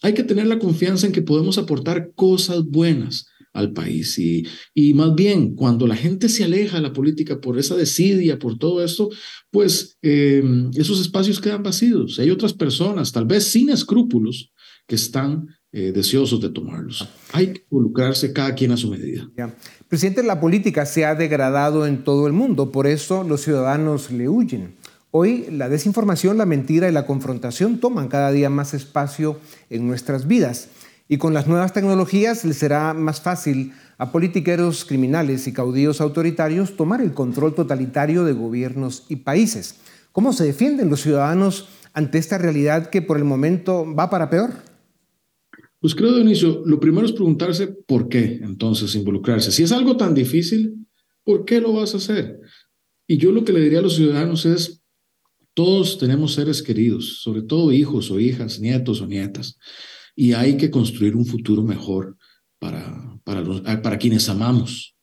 Hay 0.00 0.14
que 0.14 0.22
tener 0.22 0.46
la 0.46 0.58
confianza 0.58 1.06
en 1.06 1.12
que 1.12 1.20
podemos 1.20 1.58
aportar 1.58 2.12
cosas 2.14 2.64
buenas 2.64 3.26
al 3.52 3.72
país. 3.72 4.18
Y, 4.18 4.46
y 4.72 4.94
más 4.94 5.14
bien, 5.14 5.54
cuando 5.54 5.86
la 5.86 5.96
gente 5.96 6.28
se 6.28 6.44
aleja 6.44 6.76
de 6.76 6.82
la 6.82 6.92
política 6.92 7.40
por 7.40 7.58
esa 7.58 7.76
desidia, 7.76 8.38
por 8.38 8.56
todo 8.56 8.82
esto, 8.82 9.10
pues 9.50 9.98
em, 10.00 10.70
esos 10.74 11.00
espacios 11.00 11.40
quedan 11.40 11.62
vacíos. 11.62 12.18
Hay 12.18 12.30
otras 12.30 12.54
personas, 12.54 13.12
tal 13.12 13.26
vez 13.26 13.44
sin 13.44 13.68
escrúpulos, 13.68 14.52
que 14.86 14.94
están 14.94 15.48
eh, 15.72 15.92
deseosos 15.92 16.40
de 16.40 16.50
tomarlos. 16.50 17.08
Hay 17.32 17.52
que 17.52 17.64
involucrarse 17.70 18.32
cada 18.32 18.54
quien 18.54 18.70
a 18.72 18.76
su 18.76 18.90
medida. 18.90 19.28
Presidente, 19.88 20.22
la 20.22 20.40
política 20.40 20.86
se 20.86 21.04
ha 21.04 21.14
degradado 21.14 21.86
en 21.86 22.04
todo 22.04 22.26
el 22.26 22.32
mundo, 22.32 22.70
por 22.70 22.86
eso 22.86 23.24
los 23.24 23.40
ciudadanos 23.40 24.10
le 24.10 24.28
huyen. 24.28 24.76
Hoy 25.16 25.46
la 25.48 25.68
desinformación, 25.68 26.38
la 26.38 26.44
mentira 26.44 26.88
y 26.88 26.92
la 26.92 27.06
confrontación 27.06 27.78
toman 27.78 28.08
cada 28.08 28.32
día 28.32 28.50
más 28.50 28.74
espacio 28.74 29.38
en 29.70 29.86
nuestras 29.86 30.26
vidas. 30.26 30.70
Y 31.08 31.18
con 31.18 31.32
las 31.32 31.46
nuevas 31.46 31.72
tecnologías 31.72 32.44
les 32.44 32.56
será 32.56 32.94
más 32.94 33.20
fácil 33.20 33.74
a 33.96 34.10
politiqueros 34.10 34.84
criminales 34.84 35.46
y 35.46 35.52
caudillos 35.52 36.00
autoritarios 36.00 36.76
tomar 36.76 37.00
el 37.00 37.12
control 37.12 37.54
totalitario 37.54 38.24
de 38.24 38.32
gobiernos 38.32 39.06
y 39.08 39.14
países. 39.14 39.76
¿Cómo 40.10 40.32
se 40.32 40.46
defienden 40.46 40.90
los 40.90 41.02
ciudadanos 41.02 41.68
ante 41.92 42.18
esta 42.18 42.36
realidad 42.36 42.90
que 42.90 43.00
por 43.00 43.16
el 43.16 43.22
momento 43.22 43.86
va 43.94 44.10
para 44.10 44.30
peor? 44.30 44.50
Pues 45.78 45.94
creo, 45.94 46.12
Dionisio, 46.12 46.64
lo 46.66 46.80
primero 46.80 47.06
es 47.06 47.12
preguntarse 47.12 47.68
por 47.68 48.08
qué 48.08 48.40
entonces 48.42 48.92
involucrarse. 48.96 49.52
Si 49.52 49.62
es 49.62 49.70
algo 49.70 49.96
tan 49.96 50.12
difícil, 50.12 50.88
¿por 51.22 51.44
qué 51.44 51.60
lo 51.60 51.72
vas 51.72 51.94
a 51.94 51.98
hacer? 51.98 52.40
Y 53.06 53.18
yo 53.18 53.30
lo 53.30 53.44
que 53.44 53.52
le 53.52 53.60
diría 53.60 53.78
a 53.78 53.82
los 53.82 53.94
ciudadanos 53.94 54.44
es, 54.44 54.83
todos 55.54 55.98
tenemos 55.98 56.34
seres 56.34 56.62
queridos, 56.62 57.20
sobre 57.22 57.42
todo 57.42 57.72
hijos 57.72 58.10
o 58.10 58.18
hijas, 58.18 58.60
nietos 58.60 59.00
o 59.00 59.06
nietas, 59.06 59.56
y 60.16 60.32
hay 60.32 60.56
que 60.56 60.70
construir 60.70 61.16
un 61.16 61.24
futuro 61.24 61.62
mejor 61.62 62.16
para, 62.58 63.18
para, 63.24 63.44
ah, 63.64 63.80
para 63.80 63.98
quienes 63.98 64.28
amamos. 64.28 64.96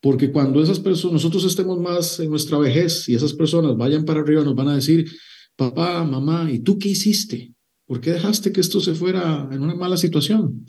Porque 0.00 0.32
cuando 0.32 0.60
esas 0.60 0.80
personas, 0.80 1.14
nosotros 1.14 1.44
estemos 1.44 1.78
más 1.78 2.18
en 2.18 2.30
nuestra 2.30 2.58
vejez 2.58 3.08
y 3.08 3.14
esas 3.14 3.32
personas 3.32 3.76
vayan 3.76 4.04
para 4.04 4.20
arriba, 4.20 4.42
nos 4.42 4.56
van 4.56 4.68
a 4.68 4.74
decir, 4.74 5.08
papá, 5.54 6.04
mamá, 6.04 6.50
¿y 6.50 6.58
tú 6.58 6.78
qué 6.78 6.88
hiciste? 6.88 7.54
¿Por 7.86 8.00
qué 8.00 8.10
dejaste 8.12 8.52
que 8.52 8.60
esto 8.60 8.80
se 8.80 8.94
fuera 8.94 9.48
en 9.52 9.62
una 9.62 9.76
mala 9.76 9.96
situación? 9.96 10.66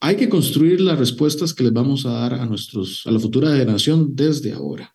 Hay 0.00 0.16
que 0.16 0.28
construir 0.28 0.80
las 0.82 0.98
respuestas 0.98 1.54
que 1.54 1.64
les 1.64 1.72
vamos 1.72 2.04
a 2.04 2.10
dar 2.10 2.34
a, 2.34 2.44
nuestros, 2.44 3.06
a 3.06 3.10
la 3.10 3.18
futura 3.18 3.50
generación 3.52 4.14
desde 4.14 4.52
ahora 4.52 4.94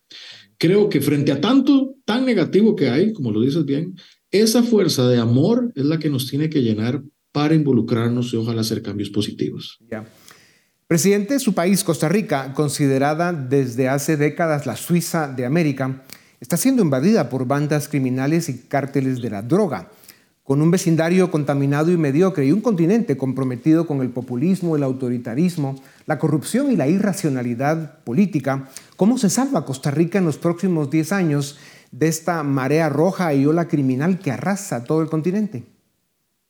creo 0.58 0.88
que 0.88 1.00
frente 1.00 1.32
a 1.32 1.40
tanto 1.40 1.96
tan 2.04 2.24
negativo 2.24 2.76
que 2.76 2.88
hay, 2.88 3.12
como 3.12 3.30
lo 3.30 3.40
dices 3.40 3.64
bien, 3.64 3.94
esa 4.30 4.62
fuerza 4.62 5.08
de 5.08 5.18
amor 5.18 5.72
es 5.74 5.84
la 5.84 5.98
que 5.98 6.10
nos 6.10 6.28
tiene 6.28 6.50
que 6.50 6.62
llenar 6.62 7.02
para 7.32 7.54
involucrarnos 7.54 8.32
y 8.32 8.36
ojalá 8.36 8.60
hacer 8.60 8.82
cambios 8.82 9.10
positivos. 9.10 9.78
Presidente, 10.86 11.38
su 11.38 11.54
país, 11.54 11.82
Costa 11.82 12.08
Rica, 12.08 12.52
considerada 12.52 13.32
desde 13.32 13.88
hace 13.88 14.16
décadas 14.16 14.66
la 14.66 14.76
Suiza 14.76 15.28
de 15.28 15.44
América, 15.44 16.04
está 16.40 16.56
siendo 16.56 16.82
invadida 16.82 17.28
por 17.28 17.46
bandas 17.46 17.88
criminales 17.88 18.48
y 18.48 18.58
cárteles 18.68 19.20
de 19.22 19.30
la 19.30 19.42
droga 19.42 19.90
con 20.44 20.60
un 20.60 20.70
vecindario 20.70 21.30
contaminado 21.30 21.90
y 21.90 21.96
mediocre 21.96 22.46
y 22.46 22.52
un 22.52 22.60
continente 22.60 23.16
comprometido 23.16 23.86
con 23.86 24.02
el 24.02 24.10
populismo, 24.10 24.76
el 24.76 24.82
autoritarismo, 24.82 25.74
la 26.06 26.18
corrupción 26.18 26.70
y 26.70 26.76
la 26.76 26.86
irracionalidad 26.86 27.98
política, 28.04 28.68
¿cómo 28.96 29.16
se 29.16 29.30
salva 29.30 29.64
Costa 29.64 29.90
Rica 29.90 30.18
en 30.18 30.26
los 30.26 30.36
próximos 30.36 30.90
10 30.90 31.12
años 31.12 31.58
de 31.92 32.08
esta 32.08 32.42
marea 32.42 32.90
roja 32.90 33.32
y 33.32 33.46
ola 33.46 33.68
criminal 33.68 34.18
que 34.18 34.30
arrasa 34.30 34.84
todo 34.84 35.00
el 35.00 35.08
continente? 35.08 35.73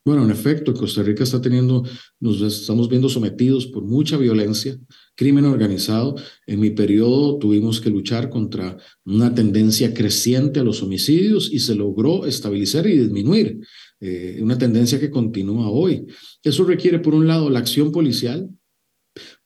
Bueno, 0.05 0.23
en 0.23 0.31
efecto, 0.31 0.75
Costa 0.75 1.03
Rica 1.03 1.25
está 1.25 1.41
teniendo, 1.41 1.83
nos 2.21 2.43
estamos 2.43 2.91
viendo 2.91 3.09
sometidos 3.09 3.67
por 3.67 3.85
mucha 3.85 4.19
violencia, 4.19 4.79
crimen 5.15 5.47
organizado. 5.47 6.17
En 6.47 6.61
mi 6.61 6.71
periodo 6.71 7.39
tuvimos 7.39 7.81
que 7.81 7.89
luchar 7.89 8.29
contra 8.29 8.77
una 9.07 9.35
tendencia 9.35 9.95
creciente 9.95 10.61
a 10.61 10.65
los 10.65 10.83
homicidios 10.83 11.51
y 11.51 11.61
se 11.61 11.75
logró 11.75 12.27
estabilizar 12.27 12.87
y 12.87 12.99
disminuir. 12.99 13.61
Eh, 13.99 14.41
una 14.43 14.59
tendencia 14.59 15.01
que 15.01 15.11
continúa 15.11 15.71
hoy. 15.71 16.05
Eso 16.43 16.65
requiere, 16.65 16.99
por 16.99 17.15
un 17.15 17.27
lado, 17.27 17.49
la 17.49 17.61
acción 17.61 17.91
policial, 17.91 18.51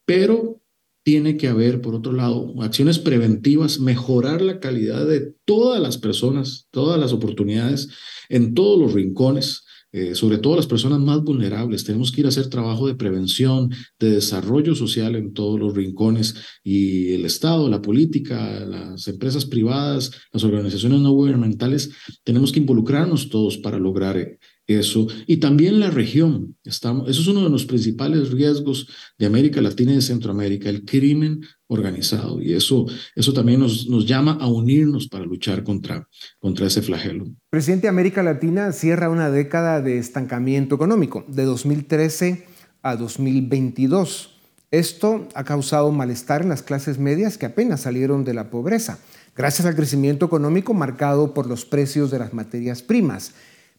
pero 0.04 0.60
tiene 1.04 1.36
que 1.36 1.46
haber, 1.46 1.80
por 1.80 1.94
otro 1.94 2.12
lado, 2.12 2.52
acciones 2.62 2.98
preventivas, 2.98 3.78
mejorar 3.78 4.42
la 4.42 4.58
calidad 4.58 5.06
de 5.06 5.34
todas 5.44 5.80
las 5.80 5.98
personas, 5.98 6.66
todas 6.72 6.98
las 6.98 7.12
oportunidades 7.12 7.90
en 8.28 8.54
todos 8.54 8.80
los 8.80 8.92
rincones, 8.92 9.62
eh, 9.98 10.14
sobre 10.14 10.38
todo 10.38 10.54
las 10.54 10.68
personas 10.68 11.00
más 11.00 11.24
vulnerables. 11.24 11.82
Tenemos 11.82 12.12
que 12.12 12.20
ir 12.20 12.26
a 12.26 12.28
hacer 12.28 12.48
trabajo 12.48 12.86
de 12.86 12.94
prevención, 12.94 13.70
de 13.98 14.12
desarrollo 14.12 14.76
social 14.76 15.16
en 15.16 15.32
todos 15.32 15.58
los 15.58 15.74
rincones 15.74 16.36
y 16.62 17.14
el 17.14 17.24
Estado, 17.24 17.68
la 17.68 17.82
política, 17.82 18.60
las 18.60 19.08
empresas 19.08 19.44
privadas, 19.44 20.12
las 20.32 20.44
organizaciones 20.44 21.00
no 21.00 21.10
gubernamentales, 21.10 21.90
tenemos 22.22 22.52
que 22.52 22.60
involucrarnos 22.60 23.28
todos 23.28 23.58
para 23.58 23.78
lograr 23.78 24.38
eso. 24.68 25.08
Y 25.26 25.38
también 25.38 25.80
la 25.80 25.90
región. 25.90 26.56
Estamos, 26.62 27.08
eso 27.08 27.22
es 27.22 27.26
uno 27.26 27.42
de 27.42 27.50
los 27.50 27.64
principales 27.64 28.30
riesgos 28.30 28.86
de 29.18 29.26
América 29.26 29.60
Latina 29.60 29.92
y 29.92 29.96
de 29.96 30.02
Centroamérica, 30.02 30.68
el 30.68 30.84
crimen 30.84 31.40
organizado. 31.68 32.42
Y 32.42 32.54
eso, 32.54 32.86
eso 33.14 33.32
también 33.32 33.60
nos, 33.60 33.88
nos 33.88 34.06
llama 34.06 34.38
a 34.40 34.48
unirnos 34.48 35.08
para 35.08 35.24
luchar 35.24 35.62
contra, 35.62 36.08
contra 36.40 36.66
ese 36.66 36.82
flagelo. 36.82 37.26
Presidente, 37.50 37.88
América 37.88 38.22
Latina 38.22 38.72
cierra 38.72 39.10
una 39.10 39.30
década 39.30 39.80
de 39.80 39.98
estancamiento 39.98 40.74
económico, 40.74 41.24
de 41.28 41.44
2013 41.44 42.46
a 42.82 42.96
2022. 42.96 44.34
Esto 44.70 45.28
ha 45.34 45.44
causado 45.44 45.92
malestar 45.92 46.42
en 46.42 46.48
las 46.48 46.62
clases 46.62 46.98
medias 46.98 47.38
que 47.38 47.46
apenas 47.46 47.82
salieron 47.82 48.24
de 48.24 48.34
la 48.34 48.50
pobreza, 48.50 48.98
gracias 49.36 49.66
al 49.66 49.76
crecimiento 49.76 50.26
económico 50.26 50.74
marcado 50.74 51.32
por 51.32 51.46
los 51.46 51.64
precios 51.64 52.10
de 52.10 52.18
las 52.18 52.34
materias 52.34 52.82
primas 52.82 53.34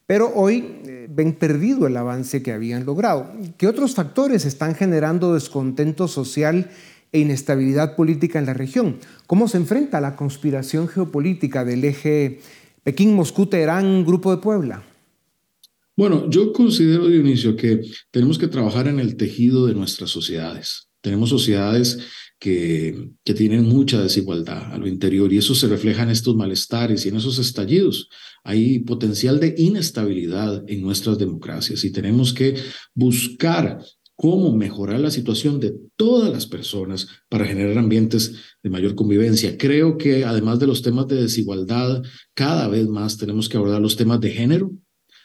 pero 0.10 0.32
hoy 0.34 0.82
eh, 0.88 1.06
ven 1.08 1.34
perdido 1.34 1.86
el 1.86 1.96
avance 1.96 2.42
que 2.42 2.52
habían 2.52 2.84
logrado. 2.84 3.32
¿Qué 3.58 3.68
otros 3.68 3.94
factores 3.94 4.44
están 4.44 4.74
generando 4.74 5.36
descontento 5.36 6.08
social 6.08 6.72
e 7.12 7.20
inestabilidad 7.20 7.96
política 7.96 8.40
en 8.40 8.46
la 8.46 8.54
región? 8.54 8.98
¿Cómo 9.28 9.48
se 9.48 9.58
enfrenta 9.58 10.02
la 10.02 10.16
conspiración 10.16 10.88
geopolítica 10.88 11.66
del 11.66 11.84
eje 11.84 12.40
Pekín-Moscú-Teherán-Grupo 12.84 14.36
de 14.36 14.42
Puebla? 14.42 14.84
Bueno, 15.96 16.30
yo 16.30 16.54
considero, 16.54 17.08
Dionisio, 17.08 17.56
que 17.58 17.82
tenemos 18.10 18.38
que 18.38 18.48
trabajar 18.48 18.88
en 18.88 19.00
el 19.00 19.18
tejido 19.18 19.66
de 19.66 19.74
nuestras 19.74 20.10
sociedades. 20.10 20.90
Tenemos 21.02 21.30
sociedades 21.30 22.00
que, 22.40 23.12
que, 23.26 23.34
tienen 23.34 23.68
mucha 23.68 24.02
desigualdad 24.02 24.74
a 24.74 24.78
lo 24.78 24.88
interior 24.88 25.34
y 25.34 25.38
eso 25.38 25.54
se 25.56 25.68
refleja 25.68 26.04
en 26.04 26.10
estos 26.10 26.38
malestares 26.38 27.06
y 27.06 27.10
en 27.10 27.18
esos 27.18 27.38
estallidos. 27.38 28.08
Hay 28.44 28.80
potencial 28.80 29.40
de 29.40 29.56
inestabilidad 29.58 30.64
en 30.68 30.82
nuestras 30.82 31.18
democracias 31.18 31.84
y 31.84 31.92
tenemos 31.92 32.34
que 32.34 32.56
buscar 32.96 33.80
cómo 34.20 34.54
mejorar 34.54 35.00
la 35.00 35.12
situación 35.12 35.62
de 35.62 35.80
todas 35.96 36.30
las 36.30 36.46
personas 36.46 37.08
para 37.30 37.46
generar 37.46 37.78
ambientes 37.78 38.36
de 38.62 38.70
mayor 38.70 38.94
convivencia. 38.94 39.58
Creo 39.58 39.98
que 39.98 40.26
además 40.26 40.60
de 40.60 40.68
los 40.68 40.82
temas 40.82 41.08
de 41.08 41.22
desigualdad, 41.22 42.04
cada 42.34 42.68
vez 42.68 42.86
más 42.90 43.18
tenemos 43.18 43.48
que 43.48 43.56
abordar 43.56 43.80
los 43.80 43.96
temas 43.96 44.20
de 44.20 44.32
género, 44.32 44.74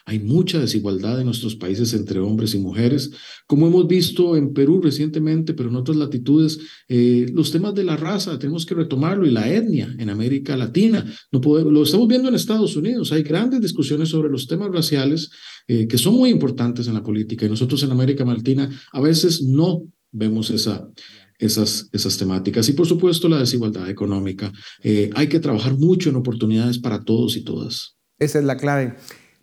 hay 0.07 0.21
mucha 0.21 0.59
desigualdad 0.59 1.19
en 1.19 1.27
nuestros 1.27 1.57
países 1.57 1.95
entre 1.95 2.21
hombres 2.21 2.55
y 2.55 2.59
mujeres, 2.59 3.11
como 3.47 3.67
hemos 3.67 3.87
visto 3.87 4.37
en 4.37 4.53
Perú 4.53 4.81
recientemente, 4.83 5.55
pero 5.55 5.71
en 5.71 5.77
otras 5.77 5.97
latitudes, 5.97 6.59
eh, 6.89 7.27
los 7.33 7.51
temas 7.51 7.75
de 7.75 7.85
la 7.85 7.97
raza 7.97 8.39
tenemos 8.39 8.67
que 8.67 8.75
retomarlo 8.75 9.27
y 9.27 9.31
la 9.31 9.51
etnia 9.51 9.95
en 9.99 10.11
América 10.11 10.57
Latina. 10.57 11.05
No 11.33 11.41
lo 11.41 11.83
estamos 11.83 12.07
viendo 12.07 12.29
en 12.29 12.35
Estados 12.35 12.77
Unidos. 12.77 13.13
Hay 13.13 13.23
grandes 13.23 13.63
discusiones 13.63 14.11
sobre 14.11 14.29
los 14.29 14.47
temas 14.47 14.71
raciales 14.71 15.31
eh, 15.69 15.87
que 15.87 15.97
son 15.97 16.15
muy 16.15 16.29
importantes 16.29 16.87
en 16.87 16.95
la 16.95 17.03
política 17.03 17.47
y 17.47 17.49
nosotros 17.49 17.83
en 17.83 17.91
América 17.91 18.25
Latina 18.25 18.69
a 18.93 19.01
veces 19.01 19.43
no 19.43 19.85
vemos 20.13 20.51
esa, 20.51 20.87
esas, 21.39 21.89
esas 21.93 22.19
temáticas. 22.19 22.69
Y 22.69 22.75
por 22.75 22.87
supuesto 22.87 23.29
la 23.29 23.39
desigualdad 23.39 23.89
económica. 23.89 24.53
Eh, 24.83 25.09
hay 25.15 25.29
que 25.29 25.41
trabajar 25.41 25.79
mucho 25.79 26.11
en 26.11 26.17
oportunidades 26.17 26.79
para 26.79 27.03
todos 27.05 27.37
y 27.37 27.45
todas. 27.45 27.97
Esa 28.19 28.39
es 28.39 28.45
la 28.45 28.59
clave. 28.59 28.97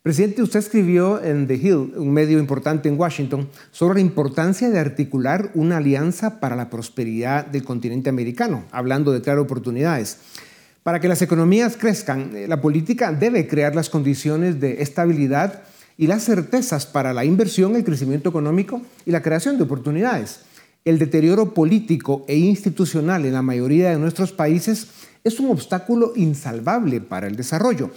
Presidente, 0.04 0.42
usted 0.42 0.58
escribió 0.58 1.24
en 1.24 1.46
The 1.46 1.54
Hill, 1.54 1.94
un 1.96 2.12
medio 2.12 2.40
importante 2.40 2.90
en 2.90 3.00
Washington, 3.00 3.48
sobre 3.70 4.00
la 4.00 4.02
importancia 4.02 4.72
de 4.72 4.80
articular 4.80 5.52
una 5.54 5.78
alianza 5.78 6.40
para 6.40 6.56
la 6.56 6.72
prosperidad 6.72 7.46
del 7.46 7.64
continente 7.64 8.10
americano, 8.10 8.64
hablando 8.72 9.12
de 9.12 9.22
crear 9.22 9.38
oportunidades. 9.38 10.18
Para 10.82 11.00
que 11.00 11.08
las 11.08 11.22
economías 11.22 11.78
crezcan, 11.78 12.36
eh, 12.36 12.48
la 12.48 12.62
política 12.62 13.14
debe 13.14 13.48
crear 13.48 13.76
las 13.76 13.92
condiciones 13.92 14.60
de 14.60 14.82
estabilidad 14.82 15.62
y 16.00 16.08
las 16.08 16.24
certezas 16.24 16.88
para 16.88 17.14
la 17.14 17.24
inversión, 17.24 17.76
el 17.76 17.84
crecimiento 17.84 18.30
económico 18.30 18.82
y 19.06 19.12
la 19.12 19.22
creación 19.22 19.58
de 19.58 19.66
oportunidades. 19.66 20.40
El 20.84 20.98
deterioro 20.98 21.54
político 21.54 22.26
e 22.28 22.38
institucional 22.38 23.24
en 23.28 23.34
la 23.34 23.44
mayoría 23.44 23.92
de 23.92 24.00
nuestros 24.00 24.32
países 24.32 24.88
es 25.24 25.40
un 25.40 25.52
obstáculo 25.52 26.14
insalvable 26.16 27.02
para 27.02 27.28
el 27.28 27.36
desarrollo. 27.36 27.92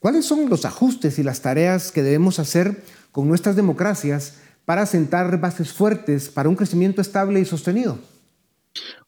¿Cuáles 0.00 0.24
son 0.24 0.48
los 0.48 0.64
ajustes 0.64 1.18
y 1.18 1.22
las 1.22 1.42
tareas 1.42 1.92
que 1.92 2.02
debemos 2.02 2.38
hacer 2.38 2.82
con 3.12 3.28
nuestras 3.28 3.54
democracias 3.54 4.40
para 4.64 4.86
sentar 4.86 5.38
bases 5.40 5.74
fuertes 5.74 6.30
para 6.30 6.48
un 6.48 6.56
crecimiento 6.56 7.02
estable 7.02 7.38
y 7.38 7.44
sostenido? 7.44 7.98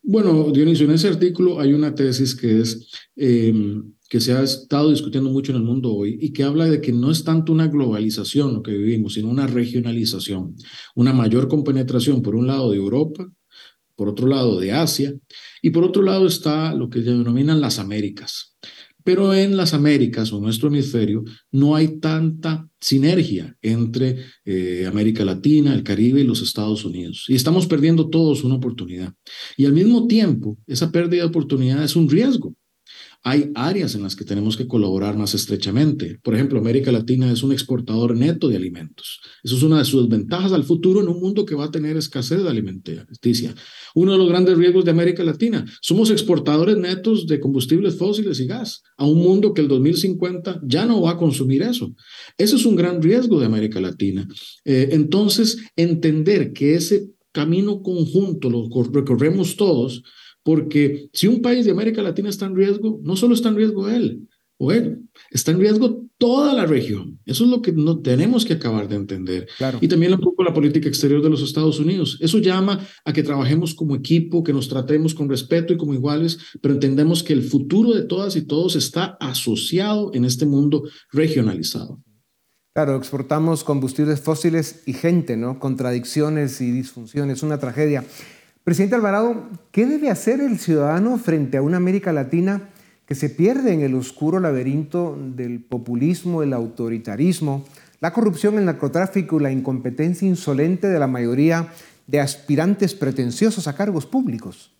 Bueno, 0.02 0.50
Dionisio, 0.50 0.84
en 0.84 0.92
ese 0.92 1.08
artículo 1.08 1.60
hay 1.60 1.72
una 1.72 1.94
tesis 1.94 2.34
que 2.34 2.60
es 2.60 2.90
em, 3.16 3.94
que 4.10 4.20
se 4.20 4.34
ha 4.34 4.42
estado 4.42 4.90
discutiendo 4.90 5.30
mucho 5.30 5.52
en 5.52 5.56
el 5.56 5.64
mundo 5.64 5.94
hoy 5.94 6.18
y 6.20 6.34
que 6.34 6.42
habla 6.42 6.66
de 6.66 6.82
que 6.82 6.92
no 6.92 7.10
es 7.10 7.24
tanto 7.24 7.52
una 7.52 7.68
globalización 7.68 8.52
lo 8.52 8.62
que 8.62 8.72
vivimos, 8.72 9.14
sino 9.14 9.30
una 9.30 9.46
regionalización, 9.46 10.56
una 10.94 11.14
mayor 11.14 11.48
compenetración 11.48 12.20
por 12.20 12.34
un 12.34 12.46
lado 12.46 12.70
de 12.70 12.76
Europa, 12.76 13.32
por 13.96 14.10
otro 14.10 14.26
lado 14.26 14.60
de 14.60 14.72
Asia 14.72 15.14
y 15.62 15.70
por 15.70 15.84
otro 15.84 16.02
lado 16.02 16.26
está 16.26 16.74
lo 16.74 16.90
que 16.90 17.02
se 17.02 17.10
denominan 17.12 17.62
las 17.62 17.78
Américas. 17.78 18.58
Pero 19.04 19.34
en 19.34 19.56
las 19.56 19.74
Américas 19.74 20.32
o 20.32 20.40
nuestro 20.40 20.68
hemisferio 20.68 21.24
no 21.50 21.74
hay 21.74 21.98
tanta 21.98 22.68
sinergia 22.80 23.56
entre 23.62 24.18
eh, 24.44 24.86
América 24.88 25.24
Latina, 25.24 25.74
el 25.74 25.82
Caribe 25.82 26.20
y 26.20 26.24
los 26.24 26.42
Estados 26.42 26.84
Unidos. 26.84 27.26
Y 27.28 27.34
estamos 27.34 27.66
perdiendo 27.66 28.08
todos 28.08 28.44
una 28.44 28.56
oportunidad. 28.56 29.14
Y 29.56 29.66
al 29.66 29.72
mismo 29.72 30.06
tiempo, 30.06 30.58
esa 30.66 30.90
pérdida 30.90 31.22
de 31.22 31.28
oportunidad 31.28 31.82
es 31.84 31.96
un 31.96 32.08
riesgo, 32.08 32.54
hay 33.24 33.52
áreas 33.54 33.94
en 33.94 34.02
las 34.02 34.16
que 34.16 34.24
tenemos 34.24 34.56
que 34.56 34.66
colaborar 34.66 35.16
más 35.16 35.34
estrechamente. 35.34 36.18
Por 36.22 36.34
ejemplo, 36.34 36.58
América 36.58 36.90
Latina 36.90 37.30
es 37.30 37.44
un 37.44 37.52
exportador 37.52 38.16
neto 38.16 38.48
de 38.48 38.56
alimentos. 38.56 39.20
Eso 39.44 39.56
es 39.56 39.62
una 39.62 39.78
de 39.78 39.84
sus 39.84 40.08
ventajas 40.08 40.52
al 40.52 40.64
futuro 40.64 41.00
en 41.00 41.08
un 41.08 41.20
mundo 41.20 41.44
que 41.44 41.54
va 41.54 41.66
a 41.66 41.70
tener 41.70 41.96
escasez 41.96 42.42
de 42.42 42.48
alimenticia. 42.48 43.54
Uno 43.94 44.12
de 44.12 44.18
los 44.18 44.28
grandes 44.28 44.58
riesgos 44.58 44.84
de 44.84 44.90
América 44.90 45.22
Latina, 45.22 45.64
somos 45.80 46.10
exportadores 46.10 46.76
netos 46.76 47.26
de 47.28 47.38
combustibles 47.38 47.96
fósiles 47.96 48.40
y 48.40 48.46
gas 48.46 48.82
a 48.96 49.06
un 49.06 49.18
mundo 49.18 49.54
que 49.54 49.60
el 49.60 49.68
2050 49.68 50.60
ya 50.64 50.84
no 50.84 51.02
va 51.02 51.12
a 51.12 51.16
consumir 51.16 51.62
eso. 51.62 51.94
Ese 52.36 52.56
es 52.56 52.66
un 52.66 52.74
gran 52.74 53.00
riesgo 53.00 53.38
de 53.38 53.46
América 53.46 53.80
Latina. 53.80 54.26
Eh, 54.64 54.88
entonces, 54.92 55.58
entender 55.76 56.52
que 56.52 56.74
ese 56.74 57.08
camino 57.30 57.82
conjunto 57.82 58.50
lo 58.50 58.68
recorremos 58.92 59.56
todos, 59.56 60.02
porque 60.42 61.08
si 61.12 61.28
un 61.28 61.40
país 61.40 61.64
de 61.64 61.70
América 61.70 62.02
Latina 62.02 62.28
está 62.28 62.46
en 62.46 62.56
riesgo, 62.56 63.00
no 63.02 63.16
solo 63.16 63.34
está 63.34 63.48
en 63.48 63.56
riesgo 63.56 63.88
él 63.88 64.28
o 64.58 64.70
él, 64.70 65.08
está 65.30 65.50
en 65.50 65.60
riesgo 65.60 66.06
toda 66.18 66.54
la 66.54 66.66
región. 66.66 67.18
Eso 67.26 67.44
es 67.44 67.50
lo 67.50 67.62
que 67.62 67.72
no 67.72 67.98
tenemos 68.00 68.44
que 68.44 68.52
acabar 68.52 68.88
de 68.88 68.94
entender. 68.94 69.48
Y 69.80 69.88
también 69.88 70.14
un 70.14 70.20
poco 70.20 70.44
la 70.44 70.54
política 70.54 70.88
exterior 70.88 71.20
de 71.20 71.30
los 71.30 71.42
Estados 71.42 71.80
Unidos. 71.80 72.16
Eso 72.20 72.38
llama 72.38 72.78
a 73.04 73.12
que 73.12 73.24
trabajemos 73.24 73.74
como 73.74 73.96
equipo, 73.96 74.44
que 74.44 74.52
nos 74.52 74.68
tratemos 74.68 75.14
con 75.14 75.28
respeto 75.28 75.72
y 75.72 75.76
como 75.76 75.94
iguales, 75.94 76.38
pero 76.60 76.74
entendemos 76.74 77.24
que 77.24 77.32
el 77.32 77.42
futuro 77.42 77.92
de 77.92 78.02
todas 78.02 78.36
y 78.36 78.42
todos 78.42 78.76
está 78.76 79.16
asociado 79.18 80.12
en 80.14 80.24
este 80.24 80.46
mundo 80.46 80.84
regionalizado. 81.10 82.00
Claro, 82.72 82.96
exportamos 82.96 83.64
combustibles 83.64 84.20
fósiles 84.20 84.84
y 84.86 84.92
gente, 84.94 85.36
¿no? 85.36 85.58
Contradicciones 85.58 86.60
y 86.60 86.70
disfunciones, 86.70 87.42
una 87.42 87.58
tragedia. 87.58 88.04
Presidente 88.64 88.94
Alvarado, 88.94 89.48
¿qué 89.72 89.86
debe 89.86 90.08
hacer 90.08 90.40
el 90.40 90.58
ciudadano 90.60 91.18
frente 91.18 91.56
a 91.56 91.62
una 91.62 91.78
América 91.78 92.12
Latina 92.12 92.70
que 93.06 93.16
se 93.16 93.28
pierde 93.28 93.72
en 93.72 93.80
el 93.80 93.96
oscuro 93.96 94.38
laberinto 94.38 95.18
del 95.34 95.64
populismo, 95.64 96.44
el 96.44 96.52
autoritarismo, 96.52 97.66
la 98.00 98.12
corrupción, 98.12 98.58
el 98.58 98.64
narcotráfico 98.64 99.40
y 99.40 99.42
la 99.42 99.50
incompetencia 99.50 100.28
insolente 100.28 100.86
de 100.86 100.98
la 101.00 101.08
mayoría 101.08 101.72
de 102.06 102.20
aspirantes 102.20 102.94
pretenciosos 102.94 103.66
a 103.66 103.74
cargos 103.74 104.06
públicos? 104.06 104.70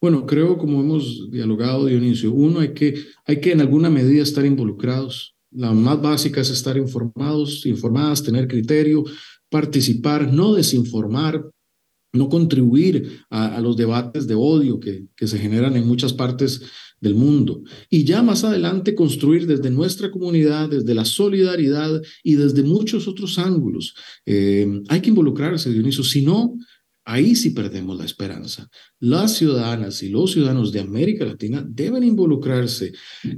Bueno, 0.00 0.24
creo, 0.24 0.56
como 0.56 0.80
hemos 0.80 1.30
dialogado, 1.30 1.84
Dionisio, 1.84 2.32
uno, 2.32 2.60
hay 2.60 2.72
que, 2.72 2.94
hay 3.26 3.42
que 3.42 3.52
en 3.52 3.60
alguna 3.60 3.90
medida 3.90 4.22
estar 4.22 4.46
involucrados. 4.46 5.36
La 5.50 5.74
más 5.74 6.00
básica 6.00 6.40
es 6.40 6.48
estar 6.48 6.78
informados, 6.78 7.66
informadas, 7.66 8.22
tener 8.22 8.48
criterio, 8.48 9.04
participar, 9.50 10.32
no 10.32 10.54
desinformar, 10.54 11.44
no 12.12 12.28
contribuir 12.28 13.20
a, 13.30 13.60
los 13.60 13.76
debates 13.76 14.26
de 14.26 14.34
odio 14.34 14.80
que, 14.80 15.06
se 15.26 15.38
generan 15.38 15.76
en 15.76 15.86
muchas 15.86 16.12
partes 16.12 16.62
del 17.00 17.14
mundo. 17.14 17.62
Y 17.88 18.04
ya 18.04 18.22
más 18.22 18.44
adelante 18.44 18.94
construir 18.94 19.46
desde 19.46 19.70
nuestra 19.70 20.10
comunidad, 20.10 20.68
desde 20.68 20.94
la 20.94 21.04
solidaridad 21.04 22.00
y 22.22 22.34
desde 22.34 22.62
muchos 22.62 23.08
otros 23.08 23.38
ángulos. 23.38 23.94
Eh, 24.26 24.82
hay 24.88 25.00
que 25.00 25.10
involucrarse, 25.10 25.72
Dionisio, 25.72 26.04
si 26.04 26.22
no, 26.22 26.56
ahí 27.04 27.34
sí 27.34 27.50
perdemos 27.50 27.96
la 27.98 28.04
esperanza. 28.04 28.68
Las 28.98 29.36
ciudadanas 29.36 30.02
y 30.02 30.08
los 30.08 30.32
ciudadanos 30.32 30.72
de 30.72 30.80
América 30.80 31.24
Latina 31.24 31.64
deben 31.66 32.02
involucrarse 32.02 32.92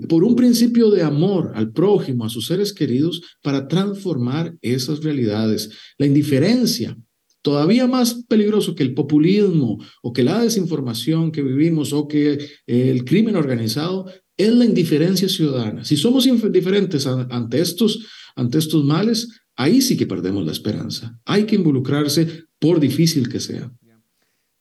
por 0.09 0.25
un 0.25 0.35
principio 0.35 0.91
de 0.91 1.03
amor 1.03 1.53
al 1.55 1.73
prójimo, 1.73 2.25
a 2.25 2.29
sus 2.29 2.47
seres 2.47 2.73
queridos, 2.73 3.23
para 3.43 3.69
transformar 3.69 4.57
esas 4.61 5.03
realidades. 5.03 5.71
La 5.99 6.07
indiferencia 6.07 6.97
todavía 7.43 7.87
más 7.87 8.25
peligroso 8.29 8.75
que 8.75 8.85
el 8.85 8.95
populismo 8.95 9.79
o 10.03 10.13
que 10.13 10.23
la 10.23 10.43
desinformación 10.43 11.33
que 11.33 11.43
vivimos 11.43 11.93
o 11.93 12.09
que 12.09 12.39
el 12.67 13.05
crimen 13.05 13.37
organizado 13.37 14.07
es 14.37 14.53
la 14.53 14.65
indiferencia 14.65 15.29
ciudadana. 15.29 15.85
Si 15.85 15.97
somos 15.97 16.27
indiferentes 16.27 17.07
ante 17.07 17.61
estos, 17.61 18.07
ante 18.37 18.59
estos 18.59 18.85
males, 18.85 19.29
ahí 19.57 19.83
sí 19.83 19.97
que 19.97 20.07
perdemos 20.07 20.47
la 20.47 20.53
esperanza. 20.53 21.19
Hay 21.25 21.45
que 21.45 21.57
involucrarse 21.57 22.45
por 22.59 22.81
difícil 22.81 23.29
que 23.29 23.41
sea. 23.41 23.71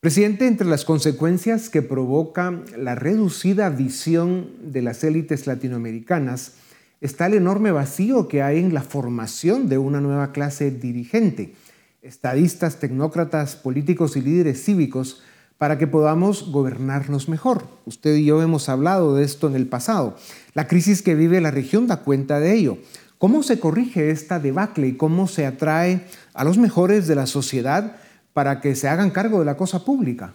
Presidente, 0.01 0.47
entre 0.47 0.67
las 0.67 0.83
consecuencias 0.83 1.69
que 1.69 1.83
provoca 1.83 2.63
la 2.75 2.95
reducida 2.95 3.69
visión 3.69 4.47
de 4.63 4.81
las 4.81 5.03
élites 5.03 5.45
latinoamericanas 5.45 6.55
está 7.01 7.27
el 7.27 7.35
enorme 7.35 7.71
vacío 7.71 8.27
que 8.27 8.41
hay 8.41 8.57
en 8.57 8.73
la 8.73 8.81
formación 8.81 9.69
de 9.69 9.77
una 9.77 10.01
nueva 10.01 10.31
clase 10.31 10.71
dirigente 10.71 11.53
estadistas, 12.01 12.79
tecnócratas, 12.79 13.55
políticos 13.55 14.17
y 14.17 14.21
líderes 14.21 14.63
cívicos 14.63 15.21
para 15.57 15.77
que 15.77 15.85
podamos 15.85 16.51
gobernarnos 16.51 17.29
mejor. 17.29 17.67
Usted 17.85 18.15
y 18.15 18.25
yo 18.25 18.41
hemos 18.41 18.67
hablado 18.69 19.15
de 19.15 19.23
esto 19.23 19.47
en 19.47 19.55
el 19.55 19.67
pasado. 19.67 20.17
La 20.55 20.67
crisis 20.67 21.03
que 21.03 21.13
vive 21.13 21.39
la 21.39 21.51
región 21.51 21.85
da 21.85 21.97
cuenta 21.97 22.39
de 22.39 22.55
ello. 22.55 22.79
¿Cómo 23.19 23.43
se 23.43 23.59
corrige 23.59 24.09
esta 24.09 24.39
debacle 24.39 24.87
y 24.87 24.97
cómo 24.97 25.27
se 25.27 25.45
atrae 25.45 26.07
a 26.33 26.43
los 26.43 26.57
mejores 26.57 27.07
de 27.07 27.13
la 27.13 27.27
sociedad 27.27 27.97
para 28.33 28.61
que 28.61 28.73
se 28.73 28.87
hagan 28.87 29.11
cargo 29.11 29.37
de 29.37 29.45
la 29.45 29.57
cosa 29.57 29.85
pública? 29.85 30.33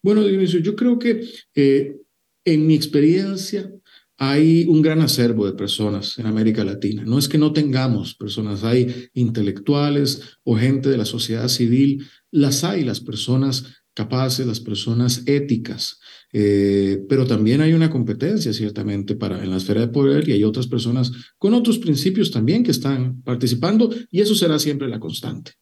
Bueno, 0.00 0.22
Dionisio, 0.22 0.60
yo 0.60 0.76
creo 0.76 0.98
que 1.00 1.24
eh, 1.56 2.00
en 2.44 2.66
mi 2.68 2.76
experiencia 2.76 3.68
hay 4.16 4.64
un 4.68 4.82
gran 4.82 5.00
acervo 5.00 5.46
de 5.46 5.54
personas 5.54 6.18
en 6.18 6.26
América 6.26 6.64
Latina. 6.64 7.02
No 7.04 7.18
es 7.18 7.28
que 7.28 7.38
no 7.38 7.52
tengamos 7.52 8.14
personas, 8.14 8.62
hay 8.62 9.08
intelectuales 9.14 10.22
o 10.44 10.56
gente 10.56 10.88
de 10.88 10.96
la 10.96 11.04
sociedad 11.04 11.48
civil, 11.48 12.06
las 12.30 12.64
hay, 12.64 12.84
las 12.84 13.00
personas 13.00 13.64
capaces, 13.94 14.46
las 14.46 14.60
personas 14.60 15.22
éticas, 15.26 16.00
eh, 16.32 17.04
pero 17.08 17.26
también 17.26 17.60
hay 17.60 17.72
una 17.72 17.90
competencia 17.90 18.52
ciertamente 18.52 19.14
para 19.14 19.42
en 19.42 19.50
la 19.50 19.56
esfera 19.56 19.82
de 19.82 19.88
poder 19.88 20.28
y 20.28 20.32
hay 20.32 20.42
otras 20.42 20.66
personas 20.66 21.12
con 21.38 21.54
otros 21.54 21.78
principios 21.78 22.32
también 22.32 22.64
que 22.64 22.72
están 22.72 23.22
participando 23.22 23.94
y 24.10 24.20
eso 24.20 24.34
será 24.34 24.58
siempre 24.58 24.88
la 24.88 24.98
constante. 24.98 25.52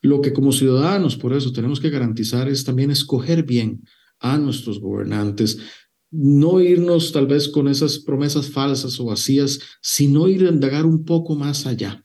Lo 0.00 0.20
que 0.20 0.32
como 0.32 0.52
ciudadanos, 0.52 1.16
por 1.16 1.34
eso 1.34 1.52
tenemos 1.52 1.78
que 1.78 1.90
garantizar 1.90 2.48
es 2.48 2.64
también 2.64 2.90
escoger 2.90 3.44
bien 3.44 3.82
a 4.18 4.38
nuestros 4.38 4.80
gobernantes, 4.80 5.58
no 6.10 6.60
irnos 6.60 7.12
tal 7.12 7.26
vez 7.26 7.48
con 7.48 7.68
esas 7.68 7.98
promesas 7.98 8.50
falsas 8.50 8.98
o 9.00 9.06
vacías, 9.06 9.60
sino 9.82 10.28
ir 10.28 10.44
a 10.46 10.50
indagar 10.50 10.86
un 10.86 11.04
poco 11.04 11.34
más 11.34 11.66
allá 11.66 12.04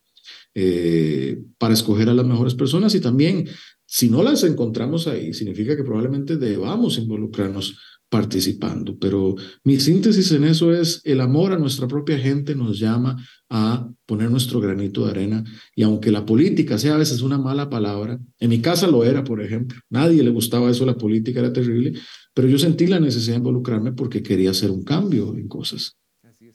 eh, 0.56 1.42
para 1.58 1.74
escoger 1.74 2.10
a 2.10 2.13
las 2.13 2.26
mejores 2.26 2.56
personas. 2.56 2.94
Y 2.96 3.02
también, 3.02 3.48
si 3.86 4.10
no 4.10 4.24
las 4.24 4.44
encontramos 4.44 5.08
ahí, 5.08 5.34
significa 5.34 5.76
que 5.76 5.84
probablemente 5.84 6.38
debamos 6.38 6.98
involucrarnos 6.98 7.78
participando. 8.13 8.95
Pero 8.99 9.34
mi 9.63 9.80
síntesis 9.80 10.32
en 10.34 10.43
eso 10.43 10.71
es 10.71 11.02
el 11.04 11.19
amor 11.19 11.52
a 11.52 11.58
nuestra 11.58 11.88
propia 11.88 12.19
gente 12.19 12.54
nos 12.54 12.78
llama 12.78 13.17
a 13.49 13.89
poner 14.06 14.30
nuestro 14.30 14.60
granito 14.60 15.04
de 15.04 15.10
arena 15.10 15.43
y 15.76 15.82
aunque 15.82 16.12
la 16.12 16.23
política 16.23 16.78
sea 16.78 16.93
a 16.93 16.99
veces 16.99 17.23
una 17.23 17.39
mala 17.39 17.71
palabra, 17.71 18.19
en 18.39 18.49
mi 18.52 18.62
casa 18.62 18.86
lo 18.86 19.04
era, 19.04 19.23
por 19.23 19.41
ejemplo, 19.41 19.80
nadie 19.89 20.21
le 20.21 20.30
gustaba 20.30 20.69
eso, 20.69 20.86
la 20.86 20.95
política 20.95 21.39
era 21.39 21.52
terrible, 21.52 21.93
pero 22.36 22.47
yo 22.47 22.60
sentí 22.60 22.86
la 22.86 22.99
necesidad 22.99 23.34
de 23.34 23.38
involucrarme 23.39 23.93
porque 23.93 24.21
quería 24.21 24.52
hacer 24.52 24.69
un 24.69 24.84
cambio 24.84 25.34
en 25.36 25.47
cosas. 25.47 25.97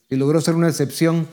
Y 0.09 0.15
logró 0.15 0.41
ser 0.41 0.55
una 0.55 0.69
excepción. 0.69 1.27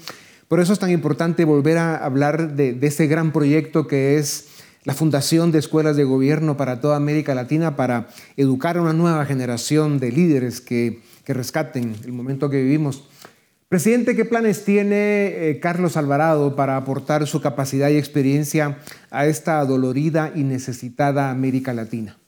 Por 0.47 0.59
eso 0.59 0.73
es 0.73 0.79
tan 0.79 0.89
importante 0.89 1.45
volver 1.45 1.77
a 1.77 2.03
hablar 2.03 2.55
de, 2.55 2.79
ese 2.81 3.05
gran 3.05 3.31
proyecto 3.31 3.85
que 3.85 4.17
es 4.17 4.47
la 4.85 4.93
Fundación 4.93 5.51
de 5.51 5.59
Escuelas 5.59 5.97
de 5.97 6.03
Gobierno 6.03 6.55
para 6.57 6.79
toda 6.79 6.95
América 6.95 7.35
Latina 7.35 7.75
para 7.75 8.07
educar 8.37 8.77
a 8.77 8.81
una 8.81 8.93
nueva 8.93 9.25
generación 9.25 9.99
de 9.99 10.11
líderes 10.11 10.61
que, 10.61 11.01
rescaten 11.27 11.95
el 12.05 12.11
momento 12.11 12.51
que 12.51 12.61
vivimos. 12.61 13.07
Presidente, 13.67 14.15
¿qué 14.15 14.25
planes 14.25 14.63
tiene 14.63 15.49
eh, 15.49 15.59
Carlos 15.59 15.97
Alvarado 15.97 16.55
para 16.55 16.77
aportar 16.77 17.25
su 17.25 17.41
capacidad 17.41 17.89
y 17.89 17.97
experiencia 17.97 18.77
a 19.09 19.25
esta 19.25 19.65
dolorida 19.65 20.31
y 20.35 20.43
necesitada 20.43 21.31
América 21.31 21.73
Latina? 21.73 22.19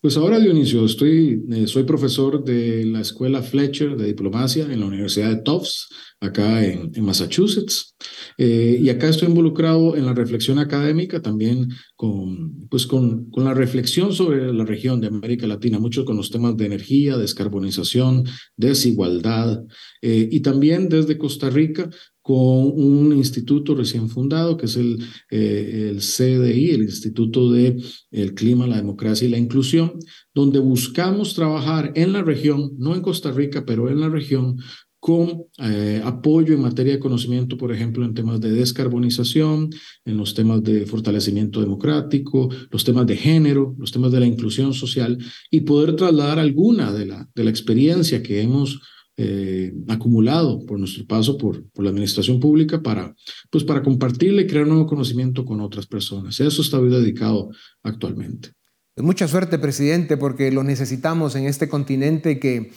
Pues 0.00 0.16
ahora, 0.16 0.38
Dionisio, 0.38 0.84
estoy, 0.84 1.44
eh, 1.50 1.66
soy 1.66 1.82
profesor 1.82 2.44
de 2.44 2.84
la 2.84 3.00
Escuela 3.00 3.42
Fletcher 3.42 3.96
de 3.96 4.06
Diplomacia 4.06 4.64
en 4.64 4.78
la 4.78 4.86
Universidad 4.86 5.30
de 5.30 5.42
Tufts, 5.42 5.88
acá 6.20 6.64
en, 6.64 6.92
Massachusetts. 7.02 7.96
Eh, 8.38 8.78
y 8.80 8.88
acá 8.88 9.08
estoy 9.08 9.28
involucrado 9.28 9.96
en 9.96 10.06
la 10.06 10.14
reflexión 10.14 10.60
académica, 10.60 11.20
también 11.20 11.68
con, 11.96 12.68
pues 12.68 12.86
con, 12.86 13.28
con 13.30 13.44
la 13.44 13.54
reflexión 13.54 14.12
sobre 14.12 14.52
la 14.52 14.64
región 14.64 15.00
de 15.00 15.08
América 15.08 15.48
Latina, 15.48 15.80
mucho 15.80 16.04
con 16.04 16.16
los 16.16 16.30
temas 16.30 16.56
de 16.56 16.66
energía, 16.66 17.16
descarbonización, 17.16 18.24
desigualdad, 18.56 19.64
eh, 20.00 20.28
y 20.30 20.40
también 20.40 20.88
desde 20.88 21.18
Costa 21.18 21.50
Rica 21.50 21.90
con 22.26 22.72
un 22.74 23.12
instituto 23.12 23.76
recién 23.76 24.08
fundado, 24.08 24.56
que 24.56 24.66
es 24.66 24.76
el, 24.76 24.98
eh, 25.30 25.90
el 25.92 26.00
CDI, 26.00 26.70
el 26.70 26.82
Instituto 26.82 27.52
de 27.52 27.80
el 28.10 28.34
Clima, 28.34 28.66
la 28.66 28.78
Democracia 28.78 29.28
y 29.28 29.30
la 29.30 29.38
Inclusión, 29.38 29.92
donde 30.34 30.58
buscamos 30.58 31.34
trabajar 31.34 31.92
en 31.94 32.12
la 32.12 32.24
región, 32.24 32.72
no 32.78 32.96
en 32.96 33.00
Costa 33.00 33.30
Rica, 33.30 33.64
pero 33.64 33.88
en 33.88 34.00
la 34.00 34.08
región, 34.08 34.56
con 34.98 35.44
eh, 35.58 36.02
apoyo 36.04 36.52
en 36.52 36.62
materia 36.62 36.94
de 36.94 36.98
conocimiento, 36.98 37.56
por 37.56 37.70
ejemplo, 37.70 38.04
en 38.04 38.12
temas 38.12 38.40
de 38.40 38.50
descarbonización, 38.50 39.70
en 40.04 40.16
los 40.16 40.34
temas 40.34 40.64
de 40.64 40.84
fortalecimiento 40.84 41.60
democrático, 41.60 42.48
los 42.72 42.82
temas 42.82 43.06
de 43.06 43.16
género, 43.16 43.76
los 43.78 43.92
temas 43.92 44.10
de 44.10 44.18
la 44.18 44.26
inclusión 44.26 44.74
social, 44.74 45.16
y 45.48 45.60
poder 45.60 45.94
trasladar 45.94 46.40
alguna 46.40 46.92
de 46.92 47.06
la, 47.06 47.30
de 47.36 47.44
la 47.44 47.50
experiencia 47.50 48.20
que 48.20 48.42
hemos 48.42 48.80
eh, 49.18 49.72
acumulado 49.88 50.66
por 50.66 50.78
nuestro 50.78 51.06
paso 51.06 51.38
por, 51.38 51.64
por 51.70 51.84
la 51.84 51.90
administración 51.90 52.38
pública 52.38 52.82
para, 52.82 53.14
pues 53.48 53.64
para 53.64 53.82
compartirle 53.82 54.42
y 54.42 54.46
crear 54.46 54.66
nuevo 54.66 54.86
conocimiento 54.86 55.46
con 55.46 55.60
otras 55.62 55.86
personas. 55.86 56.38
Eso 56.38 56.60
está 56.60 56.78
dedicado 56.82 57.48
actualmente. 57.82 58.50
Pues 58.94 59.06
mucha 59.06 59.26
suerte, 59.26 59.58
presidente, 59.58 60.18
porque 60.18 60.52
lo 60.52 60.64
necesitamos 60.64 61.34
en 61.34 61.46
este 61.46 61.66
continente 61.66 62.38
que, 62.38 62.72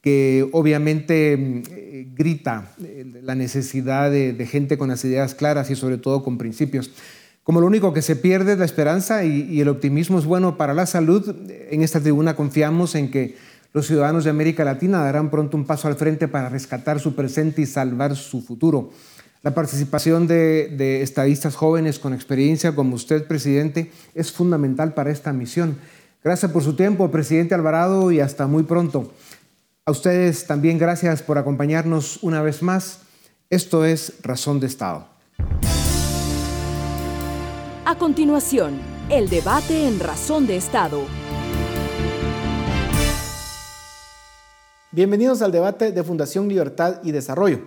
que 0.00 0.48
obviamente 0.52 1.36
mm, 1.36 2.14
grita 2.14 2.74
eh, 2.82 3.04
la 3.22 3.34
necesidad 3.34 4.10
de, 4.10 4.32
de, 4.32 4.46
gente 4.46 4.78
con 4.78 4.88
las 4.88 5.04
ideas 5.04 5.34
claras 5.34 5.70
y 5.70 5.76
sobre 5.76 5.98
todo 5.98 6.22
con 6.22 6.38
principios. 6.38 6.90
Como 7.42 7.60
lo 7.60 7.66
único 7.66 7.92
que 7.92 8.00
se 8.00 8.16
pierde 8.16 8.52
es 8.52 8.58
la 8.58 8.64
esperanza 8.64 9.26
y, 9.26 9.42
y 9.50 9.60
el 9.60 9.68
optimismo 9.68 10.18
es 10.18 10.24
bueno 10.24 10.56
para 10.56 10.72
la 10.72 10.86
salud, 10.86 11.34
en 11.70 11.82
esta 11.82 12.00
tribuna 12.00 12.34
confiamos 12.34 12.94
en 12.94 13.10
que 13.10 13.36
los 13.72 13.86
ciudadanos 13.86 14.24
de 14.24 14.30
América 14.30 14.64
Latina 14.64 15.02
darán 15.02 15.30
pronto 15.30 15.56
un 15.56 15.64
paso 15.64 15.88
al 15.88 15.96
frente 15.96 16.28
para 16.28 16.48
rescatar 16.48 17.00
su 17.00 17.14
presente 17.14 17.62
y 17.62 17.66
salvar 17.66 18.16
su 18.16 18.42
futuro. 18.42 18.90
La 19.42 19.54
participación 19.54 20.26
de, 20.26 21.02
estadistas 21.02 21.56
jóvenes 21.56 21.98
con 21.98 22.12
experiencia 22.12 22.74
como 22.74 22.94
usted, 22.94 23.26
presidente, 23.26 23.90
es 24.14 24.30
fundamental 24.30 24.94
para 24.94 25.10
esta 25.10 25.32
misión. 25.32 25.78
Gracias 26.22 26.52
por 26.52 26.62
su 26.62 26.76
tiempo, 26.76 27.10
presidente 27.10 27.54
Alvarado, 27.54 28.12
y 28.12 28.20
hasta 28.20 28.46
muy 28.46 28.62
pronto. 28.62 29.12
A 29.84 29.90
ustedes 29.90 30.46
también 30.46 30.78
gracias 30.78 31.22
por 31.22 31.38
acompañarnos 31.38 32.22
una 32.22 32.40
vez 32.42 32.62
más. 32.62 33.00
Esto 33.50 33.84
es 33.84 34.12
Razón 34.22 34.60
de 34.60 34.68
Estado. 34.68 35.08
A 37.84 37.98
continuación, 37.98 38.78
el 39.10 39.28
debate 39.28 39.88
en 39.88 39.98
Razón 39.98 40.46
de 40.46 40.56
Estado 40.56 41.04
Bienvenidos 44.94 45.40
al 45.40 45.52
debate 45.52 45.90
de 45.90 46.04
Fundación 46.04 46.48
Libertad 46.48 47.00
y 47.02 47.12
Desarrollo. 47.12 47.60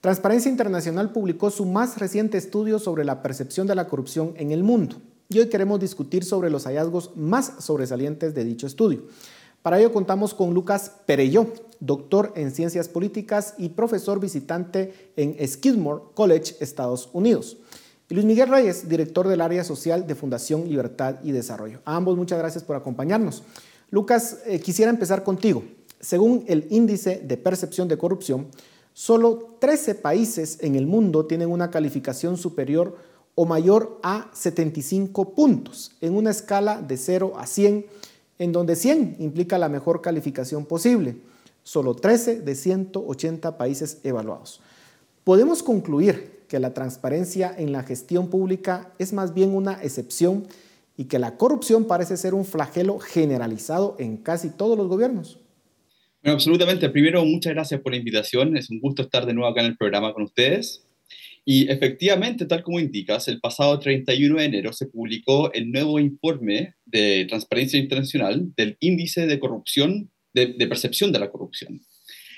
Transparencia 0.00 0.50
Internacional 0.50 1.12
publicó 1.12 1.52
su 1.52 1.64
más 1.64 1.98
reciente 1.98 2.36
estudio 2.36 2.80
sobre 2.80 3.04
la 3.04 3.22
percepción 3.22 3.68
de 3.68 3.76
la 3.76 3.86
corrupción 3.86 4.34
en 4.34 4.50
el 4.50 4.64
mundo 4.64 4.96
y 5.28 5.38
hoy 5.38 5.48
queremos 5.50 5.78
discutir 5.78 6.24
sobre 6.24 6.50
los 6.50 6.64
hallazgos 6.64 7.12
más 7.14 7.52
sobresalientes 7.60 8.34
de 8.34 8.42
dicho 8.42 8.66
estudio. 8.66 9.04
Para 9.62 9.78
ello 9.78 9.92
contamos 9.92 10.34
con 10.34 10.52
Lucas 10.52 10.90
Pereyó, 11.06 11.46
doctor 11.78 12.32
en 12.34 12.50
Ciencias 12.50 12.88
Políticas 12.88 13.54
y 13.56 13.68
profesor 13.68 14.18
visitante 14.18 15.12
en 15.14 15.36
Skidmore 15.46 16.06
College, 16.14 16.56
Estados 16.58 17.08
Unidos. 17.12 17.58
Y 18.08 18.14
Luis 18.14 18.26
Miguel 18.26 18.48
Reyes, 18.48 18.88
director 18.88 19.28
del 19.28 19.42
área 19.42 19.62
social 19.62 20.08
de 20.08 20.16
Fundación 20.16 20.68
Libertad 20.68 21.20
y 21.22 21.30
Desarrollo. 21.30 21.82
A 21.84 21.94
ambos 21.94 22.16
muchas 22.16 22.40
gracias 22.40 22.64
por 22.64 22.74
acompañarnos. 22.74 23.44
Lucas, 23.92 24.38
eh, 24.44 24.58
quisiera 24.58 24.90
empezar 24.90 25.22
contigo. 25.22 25.62
Según 26.00 26.44
el 26.46 26.66
índice 26.70 27.20
de 27.24 27.36
percepción 27.36 27.88
de 27.88 27.98
corrupción, 27.98 28.46
solo 28.92 29.56
13 29.58 29.96
países 29.96 30.58
en 30.60 30.76
el 30.76 30.86
mundo 30.86 31.26
tienen 31.26 31.50
una 31.50 31.70
calificación 31.70 32.36
superior 32.36 32.96
o 33.34 33.46
mayor 33.46 34.00
a 34.02 34.30
75 34.32 35.34
puntos, 35.34 35.92
en 36.00 36.16
una 36.16 36.30
escala 36.30 36.82
de 36.82 36.96
0 36.96 37.34
a 37.36 37.46
100, 37.46 37.86
en 38.38 38.52
donde 38.52 38.76
100 38.76 39.16
implica 39.20 39.58
la 39.58 39.68
mejor 39.68 40.00
calificación 40.00 40.66
posible. 40.66 41.16
Solo 41.62 41.94
13 41.94 42.40
de 42.40 42.54
180 42.54 43.58
países 43.58 43.98
evaluados. 44.02 44.60
Podemos 45.24 45.62
concluir 45.62 46.38
que 46.48 46.58
la 46.58 46.74
transparencia 46.74 47.54
en 47.56 47.72
la 47.72 47.82
gestión 47.82 48.28
pública 48.28 48.92
es 48.98 49.12
más 49.12 49.34
bien 49.34 49.54
una 49.54 49.82
excepción 49.82 50.46
y 50.96 51.04
que 51.04 51.18
la 51.18 51.36
corrupción 51.36 51.84
parece 51.84 52.16
ser 52.16 52.34
un 52.34 52.44
flagelo 52.44 52.98
generalizado 52.98 53.94
en 53.98 54.16
casi 54.16 54.48
todos 54.50 54.76
los 54.76 54.88
gobiernos. 54.88 55.38
Bueno, 56.22 56.34
absolutamente. 56.34 56.88
Primero, 56.90 57.24
muchas 57.24 57.54
gracias 57.54 57.80
por 57.80 57.92
la 57.92 57.98
invitación. 57.98 58.56
Es 58.56 58.70
un 58.70 58.80
gusto 58.80 59.02
estar 59.02 59.24
de 59.24 59.34
nuevo 59.34 59.48
acá 59.48 59.60
en 59.60 59.68
el 59.68 59.76
programa 59.76 60.12
con 60.12 60.24
ustedes. 60.24 60.84
Y 61.44 61.70
efectivamente, 61.70 62.44
tal 62.44 62.62
como 62.62 62.80
indicas, 62.80 63.28
el 63.28 63.40
pasado 63.40 63.78
31 63.78 64.38
de 64.38 64.44
enero 64.44 64.72
se 64.72 64.86
publicó 64.86 65.50
el 65.52 65.70
nuevo 65.70 65.98
informe 65.98 66.74
de 66.84 67.24
Transparencia 67.26 67.78
Internacional 67.78 68.52
del 68.54 68.76
Índice 68.80 69.26
de 69.26 69.38
Corrupción, 69.38 70.10
de, 70.34 70.66
Percepción 70.66 71.12
de 71.12 71.20
la 71.20 71.30
Corrupción. 71.30 71.80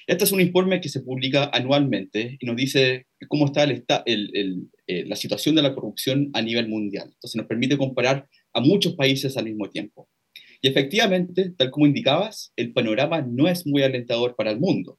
Este 0.06 0.24
es 0.24 0.32
un 0.32 0.40
informe 0.40 0.80
que 0.80 0.88
se 0.88 1.00
publica 1.00 1.50
anualmente 1.52 2.36
y 2.38 2.46
nos 2.46 2.56
dice 2.56 3.06
cómo 3.28 3.46
está 3.46 3.64
el, 3.64 3.84
el, 4.06 4.68
eh, 4.86 5.04
la 5.06 5.16
situación 5.16 5.54
de 5.54 5.62
la 5.62 5.74
corrupción 5.74 6.30
a 6.32 6.42
nivel 6.42 6.68
mundial. 6.68 7.10
Entonces 7.12 7.36
nos 7.36 7.46
permite 7.46 7.78
comparar 7.78 8.28
a 8.52 8.60
muchos 8.60 8.94
países 8.94 9.36
al 9.36 9.44
mismo 9.46 9.68
tiempo. 9.70 10.08
Y 10.60 10.68
efectivamente, 10.68 11.50
tal 11.56 11.70
como 11.70 11.86
indicabas, 11.86 12.52
el 12.56 12.72
panorama 12.72 13.22
no 13.22 13.48
es 13.48 13.66
muy 13.66 13.82
alentador 13.82 14.36
para 14.36 14.50
el 14.50 14.60
mundo. 14.60 14.98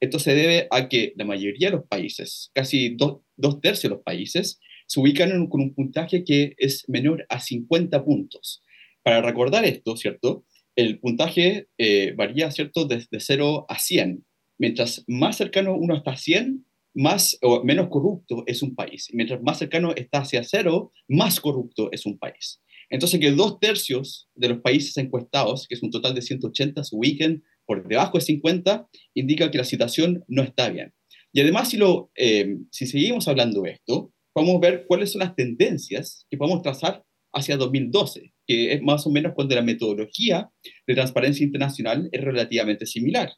Esto 0.00 0.18
se 0.18 0.34
debe 0.34 0.66
a 0.70 0.88
que 0.88 1.12
la 1.16 1.24
mayoría 1.24 1.70
de 1.70 1.76
los 1.76 1.86
países, 1.86 2.50
casi 2.54 2.96
dos, 2.96 3.20
tercios 3.60 3.82
de 3.84 3.96
los 3.96 4.02
países, 4.02 4.58
se 4.86 5.00
ubican 5.00 5.46
con 5.48 5.60
un 5.60 5.74
puntaje 5.74 6.24
que 6.24 6.54
es 6.58 6.84
menor 6.88 7.26
a 7.28 7.40
50 7.40 8.04
puntos. 8.04 8.62
Para 9.02 9.22
recordar 9.22 9.64
esto, 9.64 9.96
¿cierto? 9.96 10.44
El 10.76 10.98
puntaje 10.98 11.68
eh, 11.78 12.12
varía, 12.16 12.50
¿cierto?, 12.50 12.86
desde 12.86 13.20
0 13.20 13.66
a 13.68 13.78
100. 13.78 14.24
mientras 14.58 15.04
más 15.06 15.36
cercano 15.36 15.74
uno 15.74 15.96
está 15.96 16.12
a 16.12 16.16
100, 16.16 16.64
más 16.94 17.38
o 17.42 17.62
menos 17.64 17.88
corrupto 17.88 18.44
es 18.46 18.62
un 18.62 18.74
país. 18.74 19.08
mientras 19.12 19.42
más 19.42 19.58
cercano 19.58 19.94
está 19.94 20.18
hacia 20.18 20.42
cero, 20.42 20.92
más 21.08 21.40
corrupto 21.40 21.90
es 21.92 22.06
un 22.06 22.18
país. 22.18 22.60
Entonces, 22.90 23.20
que 23.20 23.30
dos 23.30 23.60
tercios 23.60 24.28
de 24.34 24.48
los 24.48 24.58
países 24.60 24.96
encuestados, 24.96 25.66
que 25.68 25.76
es 25.76 25.82
un 25.82 25.90
total 25.90 26.14
de 26.14 26.22
180, 26.22 26.84
se 26.84 26.96
ubiquen 26.96 27.44
por 27.64 27.86
debajo 27.86 28.18
de 28.18 28.24
50, 28.24 28.88
indica 29.14 29.50
que 29.50 29.58
la 29.58 29.64
situación 29.64 30.24
no 30.26 30.42
está 30.42 30.68
bien. 30.68 30.92
Y 31.32 31.40
además, 31.40 31.70
si, 31.70 31.76
lo, 31.76 32.10
eh, 32.16 32.56
si 32.72 32.86
seguimos 32.86 33.28
hablando 33.28 33.62
de 33.62 33.72
esto, 33.72 34.12
a 34.34 34.58
ver 34.58 34.84
cuáles 34.86 35.12
son 35.12 35.20
las 35.20 35.34
tendencias 35.34 36.26
que 36.30 36.36
podemos 36.36 36.62
trazar 36.62 37.04
hacia 37.32 37.56
2012, 37.56 38.32
que 38.46 38.72
es 38.72 38.82
más 38.82 39.06
o 39.06 39.10
menos 39.10 39.32
cuando 39.34 39.54
la 39.54 39.62
metodología 39.62 40.50
de 40.86 40.94
transparencia 40.94 41.44
internacional 41.44 42.08
es 42.10 42.20
relativamente 42.20 42.86
similar. 42.86 43.30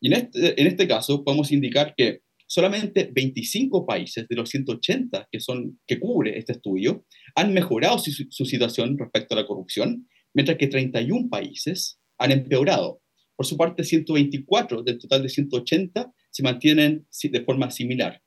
Y 0.00 0.08
en 0.08 0.12
este, 0.14 0.60
en 0.60 0.66
este 0.66 0.88
caso 0.88 1.24
podemos 1.24 1.52
indicar 1.52 1.94
que 1.96 2.20
solamente 2.46 3.10
25 3.12 3.86
países 3.86 4.26
de 4.28 4.36
los 4.36 4.48
180 4.50 5.28
que, 5.30 5.40
son, 5.40 5.80
que 5.86 5.98
cubre 5.98 6.38
este 6.38 6.52
estudio 6.52 7.04
han 7.34 7.52
mejorado 7.52 7.98
su, 7.98 8.12
situación 8.44 8.98
respecto 8.98 9.34
a 9.34 9.40
la 9.40 9.46
corrupción, 9.46 10.08
mientras 10.34 10.58
que 10.58 10.68
31 10.68 11.28
países 11.28 11.98
han 12.18 12.32
empeorado. 12.32 13.00
Por 13.36 13.46
su 13.46 13.56
parte, 13.56 13.82
124 13.82 14.82
del 14.82 14.98
total 14.98 15.22
de 15.22 15.28
180 15.28 16.12
se 16.30 16.42
mantienen 16.42 17.06
de 17.22 17.44
forma 17.44 17.70
similar. 17.70 18.20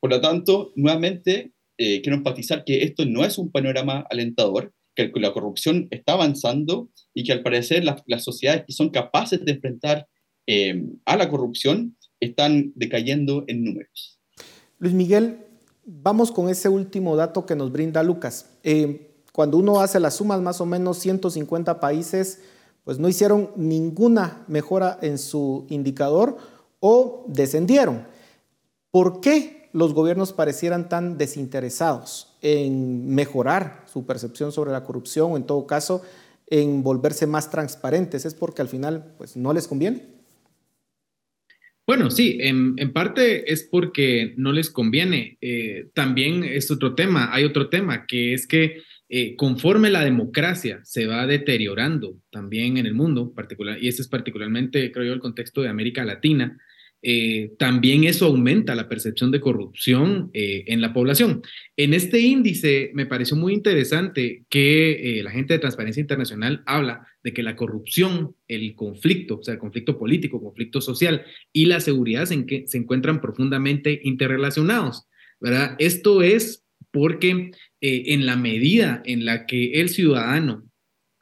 Por 0.00 0.10
lo 0.10 0.20
tanto, 0.20 0.72
nuevamente, 0.76 1.52
eh, 1.76 2.00
quiero 2.00 2.16
enfatizar 2.16 2.64
que 2.64 2.82
esto 2.82 3.04
no 3.04 3.24
es 3.24 3.36
un 3.38 3.50
panorama 3.50 4.06
alentador, 4.10 4.72
que 4.94 5.10
la 5.16 5.32
corrupción 5.32 5.88
está 5.90 6.12
avanzando 6.12 6.90
y 7.12 7.24
que 7.24 7.32
al 7.32 7.42
parecer 7.42 7.84
las 7.84 8.24
sociedades 8.24 8.64
que 8.66 8.72
son 8.72 8.90
capaces 8.90 9.44
de 9.44 9.52
enfrentar 9.52 10.06
eh, 10.46 10.82
a 11.04 11.16
la 11.16 11.28
corrupción 11.28 11.96
están 12.24 12.72
decayendo 12.74 13.44
en 13.46 13.64
números. 13.64 14.20
Luis 14.78 14.94
Miguel, 14.94 15.38
vamos 15.84 16.32
con 16.32 16.48
ese 16.48 16.68
último 16.68 17.16
dato 17.16 17.46
que 17.46 17.56
nos 17.56 17.72
brinda 17.72 18.02
Lucas. 18.02 18.50
Eh, 18.62 19.14
cuando 19.32 19.58
uno 19.58 19.80
hace 19.80 19.98
las 20.00 20.14
sumas, 20.14 20.40
más 20.40 20.60
o 20.60 20.66
menos 20.66 20.98
150 20.98 21.80
países, 21.80 22.40
pues 22.84 22.98
no 22.98 23.08
hicieron 23.08 23.50
ninguna 23.56 24.44
mejora 24.46 24.98
en 25.02 25.18
su 25.18 25.66
indicador 25.70 26.36
o 26.80 27.24
descendieron. 27.28 28.06
¿Por 28.90 29.20
qué 29.20 29.70
los 29.72 29.92
gobiernos 29.92 30.32
parecieran 30.32 30.88
tan 30.88 31.18
desinteresados 31.18 32.36
en 32.42 33.08
mejorar 33.08 33.84
su 33.92 34.06
percepción 34.06 34.52
sobre 34.52 34.70
la 34.70 34.84
corrupción 34.84 35.32
o 35.32 35.36
en 35.36 35.44
todo 35.44 35.66
caso 35.66 36.02
en 36.46 36.82
volverse 36.82 37.26
más 37.26 37.50
transparentes? 37.50 38.24
¿Es 38.24 38.34
porque 38.34 38.62
al 38.62 38.68
final 38.68 39.14
pues, 39.18 39.36
no 39.36 39.52
les 39.52 39.66
conviene? 39.66 40.13
Bueno, 41.86 42.10
sí, 42.10 42.38
en, 42.40 42.76
parte 42.94 43.52
es 43.52 43.68
porque 43.70 44.32
no 44.38 44.52
les 44.52 44.70
conviene. 44.70 45.36
Eh, 45.42 45.88
también 45.92 46.42
es 46.42 46.70
otro 46.70 46.94
tema, 46.94 47.28
hay 47.32 47.44
otro 47.44 47.68
tema, 47.68 48.06
que 48.06 48.32
es 48.32 48.46
que 48.46 48.82
eh, 49.10 49.36
conforme 49.36 49.90
la 49.90 50.02
democracia 50.02 50.80
se 50.82 51.06
va 51.06 51.26
deteriorando 51.26 52.18
también 52.30 52.78
en 52.78 52.86
el 52.86 52.94
mundo, 52.94 53.34
particular, 53.34 53.76
y 53.82 53.88
este 53.88 54.00
es 54.00 54.08
particularmente, 54.08 54.90
creo 54.92 55.06
yo, 55.06 55.12
el 55.12 55.20
contexto 55.20 55.60
de 55.60 55.68
América 55.68 56.04
Latina, 56.06 56.58
eh, 57.06 57.52
también 57.58 58.04
eso 58.04 58.24
aumenta 58.24 58.74
la 58.74 58.88
percepción 58.88 59.30
de 59.30 59.38
corrupción 59.38 60.30
eh, 60.32 60.64
en 60.68 60.80
la 60.80 60.94
población. 60.94 61.42
En 61.76 61.92
este 61.92 62.20
índice 62.20 62.92
me 62.94 63.04
pareció 63.04 63.36
muy 63.36 63.52
interesante 63.52 64.44
que 64.48 65.18
eh, 65.18 65.22
la 65.22 65.30
gente 65.30 65.52
de 65.52 65.58
Transparencia 65.58 66.00
Internacional 66.00 66.62
habla 66.64 67.06
de 67.22 67.34
que 67.34 67.42
la 67.42 67.56
corrupción, 67.56 68.34
el 68.48 68.74
conflicto, 68.74 69.36
o 69.40 69.42
sea, 69.42 69.52
el 69.52 69.60
conflicto 69.60 69.98
político, 69.98 70.42
conflicto 70.42 70.80
social 70.80 71.26
y 71.52 71.66
la 71.66 71.80
seguridad 71.80 72.24
se, 72.24 72.46
que, 72.46 72.64
se 72.68 72.78
encuentran 72.78 73.20
profundamente 73.20 74.00
interrelacionados. 74.02 75.06
¿verdad? 75.40 75.76
Esto 75.78 76.22
es 76.22 76.64
porque 76.90 77.50
en 77.80 78.24
la 78.24 78.36
medida 78.36 79.02
en 79.04 79.26
la 79.26 79.44
que 79.44 79.72
el 79.80 79.90
ciudadano 79.90 80.63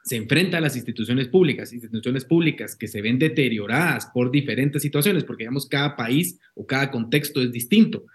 se 0.03 0.17
enfrenta 0.17 0.57
a 0.57 0.61
las 0.61 0.75
instituciones 0.75 1.29
públicas, 1.29 1.71
instituciones 1.71 2.25
públicas 2.25 2.75
que 2.75 2.87
se 2.87 3.01
ven 3.01 3.19
deterioradas 3.19 4.07
por 4.13 4.31
diferentes 4.31 4.81
situaciones, 4.81 5.23
porque 5.23 5.43
digamos 5.43 5.67
cada 5.67 5.95
país 5.95 6.39
o 6.55 6.65
cada 6.67 6.91
contexto 6.91 7.41
es 7.41 7.51
distinto. 7.51 8.05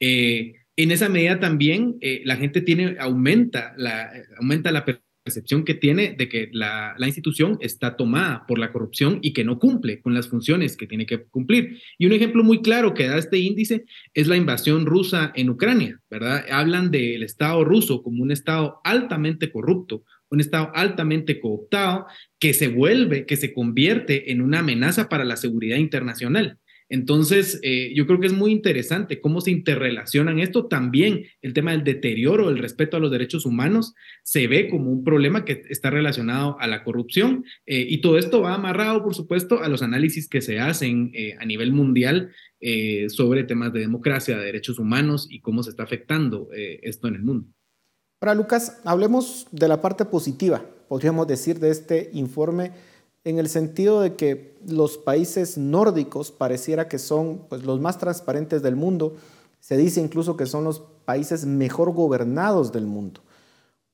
Eh, 0.00 0.54
en 0.76 0.90
esa 0.90 1.08
medida 1.08 1.38
también 1.38 1.96
eh, 2.00 2.22
la 2.24 2.36
gente 2.36 2.60
tiene, 2.60 2.96
aumenta 2.98 3.74
la, 3.78 4.10
aumenta 4.38 4.72
la 4.72 4.84
percepción 4.84 5.64
que 5.64 5.74
tiene 5.74 6.14
de 6.16 6.28
que 6.28 6.48
la, 6.52 6.94
la, 6.98 7.06
institución 7.06 7.58
está 7.60 7.96
tomada 7.96 8.44
por 8.46 8.58
la 8.58 8.72
corrupción 8.72 9.18
y 9.22 9.32
que 9.32 9.42
no 9.42 9.58
cumple 9.58 10.00
con 10.00 10.14
las 10.14 10.28
funciones 10.28 10.76
que 10.76 10.86
tiene 10.86 11.06
que 11.06 11.24
cumplir. 11.24 11.80
Y 11.98 12.06
un 12.06 12.12
ejemplo 12.12 12.44
muy 12.44 12.60
claro 12.60 12.92
que 12.92 13.08
da 13.08 13.18
este 13.18 13.38
índice 13.38 13.86
es 14.14 14.28
la 14.28 14.36
invasión 14.36 14.86
rusa 14.86 15.32
en 15.34 15.50
Ucrania, 15.50 16.00
¿verdad? 16.10 16.44
Hablan 16.50 16.90
del 16.90 17.22
Estado 17.22 17.64
ruso 17.64 18.02
como 18.02 18.22
un 18.22 18.30
Estado 18.30 18.80
altamente 18.84 19.50
corrupto, 19.50 20.04
un 20.30 20.40
Estado 20.40 20.70
altamente 20.74 21.40
cooptado 21.40 22.06
que 22.38 22.54
se 22.54 22.68
vuelve, 22.68 23.26
que 23.26 23.36
se 23.36 23.52
convierte 23.52 24.32
en 24.32 24.40
una 24.40 24.60
amenaza 24.60 25.08
para 25.08 25.24
la 25.24 25.36
seguridad 25.36 25.78
internacional. 25.78 26.58
Entonces, 26.88 27.58
eh, 27.62 27.92
yo 27.94 28.06
creo 28.06 28.20
que 28.20 28.28
es 28.28 28.32
muy 28.32 28.52
interesante 28.52 29.20
cómo 29.20 29.40
se 29.40 29.50
interrelacionan 29.50 30.38
esto. 30.38 30.66
También 30.66 31.24
el 31.42 31.52
tema 31.52 31.72
del 31.72 31.82
deterioro, 31.82 32.48
el 32.48 32.58
respeto 32.58 32.96
a 32.96 33.00
los 33.00 33.10
derechos 33.10 33.44
humanos, 33.44 33.94
se 34.22 34.46
ve 34.46 34.68
como 34.68 34.92
un 34.92 35.02
problema 35.02 35.44
que 35.44 35.62
está 35.68 35.90
relacionado 35.90 36.56
a 36.60 36.66
la 36.68 36.84
corrupción. 36.84 37.44
Eh, 37.66 37.84
y 37.88 38.00
todo 38.00 38.18
esto 38.18 38.42
va 38.42 38.54
amarrado, 38.54 39.02
por 39.02 39.14
supuesto, 39.14 39.62
a 39.62 39.68
los 39.68 39.82
análisis 39.82 40.28
que 40.28 40.40
se 40.40 40.60
hacen 40.60 41.10
eh, 41.14 41.34
a 41.38 41.44
nivel 41.44 41.72
mundial 41.72 42.30
sobre 43.08 43.44
temas 43.44 43.72
de 43.72 43.80
democracia, 43.80 44.36
de 44.36 44.44
derechos 44.44 44.80
humanos 44.80 45.28
y 45.30 45.40
cómo 45.40 45.62
se 45.62 45.70
está 45.70 45.84
afectando 45.84 46.48
esto 46.52 47.06
en 47.06 47.14
el 47.14 47.22
mundo. 47.22 47.55
Ahora, 48.20 48.34
Lucas, 48.34 48.78
hablemos 48.84 49.46
de 49.50 49.68
la 49.68 49.82
parte 49.82 50.06
positiva, 50.06 50.62
podríamos 50.88 51.26
decir, 51.26 51.60
de 51.60 51.70
este 51.70 52.10
informe, 52.14 52.72
en 53.24 53.38
el 53.38 53.48
sentido 53.48 54.00
de 54.00 54.14
que 54.14 54.56
los 54.66 54.96
países 54.96 55.58
nórdicos 55.58 56.30
pareciera 56.30 56.88
que 56.88 56.98
son 56.98 57.44
pues, 57.48 57.64
los 57.64 57.80
más 57.80 57.98
transparentes 57.98 58.62
del 58.62 58.76
mundo. 58.76 59.16
Se 59.60 59.76
dice 59.76 60.00
incluso 60.00 60.36
que 60.36 60.46
son 60.46 60.64
los 60.64 60.80
países 61.04 61.44
mejor 61.44 61.92
gobernados 61.92 62.72
del 62.72 62.86
mundo. 62.86 63.20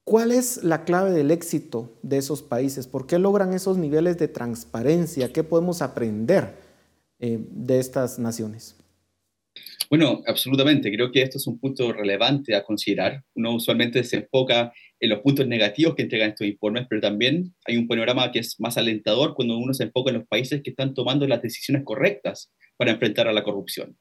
¿Cuál 0.05 0.33
es 0.33 0.63
la 0.63 0.85
clave 0.85 1.13
del 1.13 1.31
éxito 1.31 1.91
de 2.03 2.19
esos 2.19 2.43
países? 2.43 2.87
¿Por 2.87 3.07
qué 3.07 3.19
logran 3.19 3.55
esos 3.55 3.79
niveles 3.79 4.19
de 4.19 4.29
transparencia? 4.29 5.33
¿Qué 5.33 5.45
podemos 5.45 5.81
aprender 5.81 6.59
eh, 7.21 7.45
de 7.51 7.79
estas 7.79 8.19
naciones? 8.19 8.77
Bueno, 9.93 10.23
absolutamente. 10.27 10.91
Creo 10.91 11.13
que 11.13 11.21
esto 11.21 11.37
es 11.37 11.47
un 11.47 11.61
punto 11.61 11.93
relevante 11.93 12.55
a 12.55 12.65
considerar. 12.65 13.23
Uno 13.35 13.57
usualmente 13.57 14.03
se 14.05 14.17
enfoca 14.17 14.73
en 14.99 15.11
los 15.11 15.21
puntos 15.21 15.47
negativos 15.47 15.95
que 15.95 16.01
entregan 16.01 16.31
estos 16.31 16.47
informes, 16.47 16.87
pero 16.89 17.03
también 17.03 17.55
hay 17.67 17.77
un 17.77 17.87
panorama 17.87 18.33
que 18.33 18.39
es 18.39 18.59
más 18.59 18.79
alentador 18.79 19.35
cuando 19.35 19.59
uno 19.59 19.75
se 19.75 19.85
enfoca 19.85 20.11
en 20.11 20.21
los 20.21 20.27
países 20.27 20.63
que 20.63 20.71
están 20.71 20.95
tomando 20.95 21.29
las 21.29 21.43
decisiones 21.43 21.85
correctas 21.85 22.51
para 22.79 22.93
enfrentar 22.93 23.29
a 23.29 23.35
la 23.35 23.45
corrupción. 23.45 23.99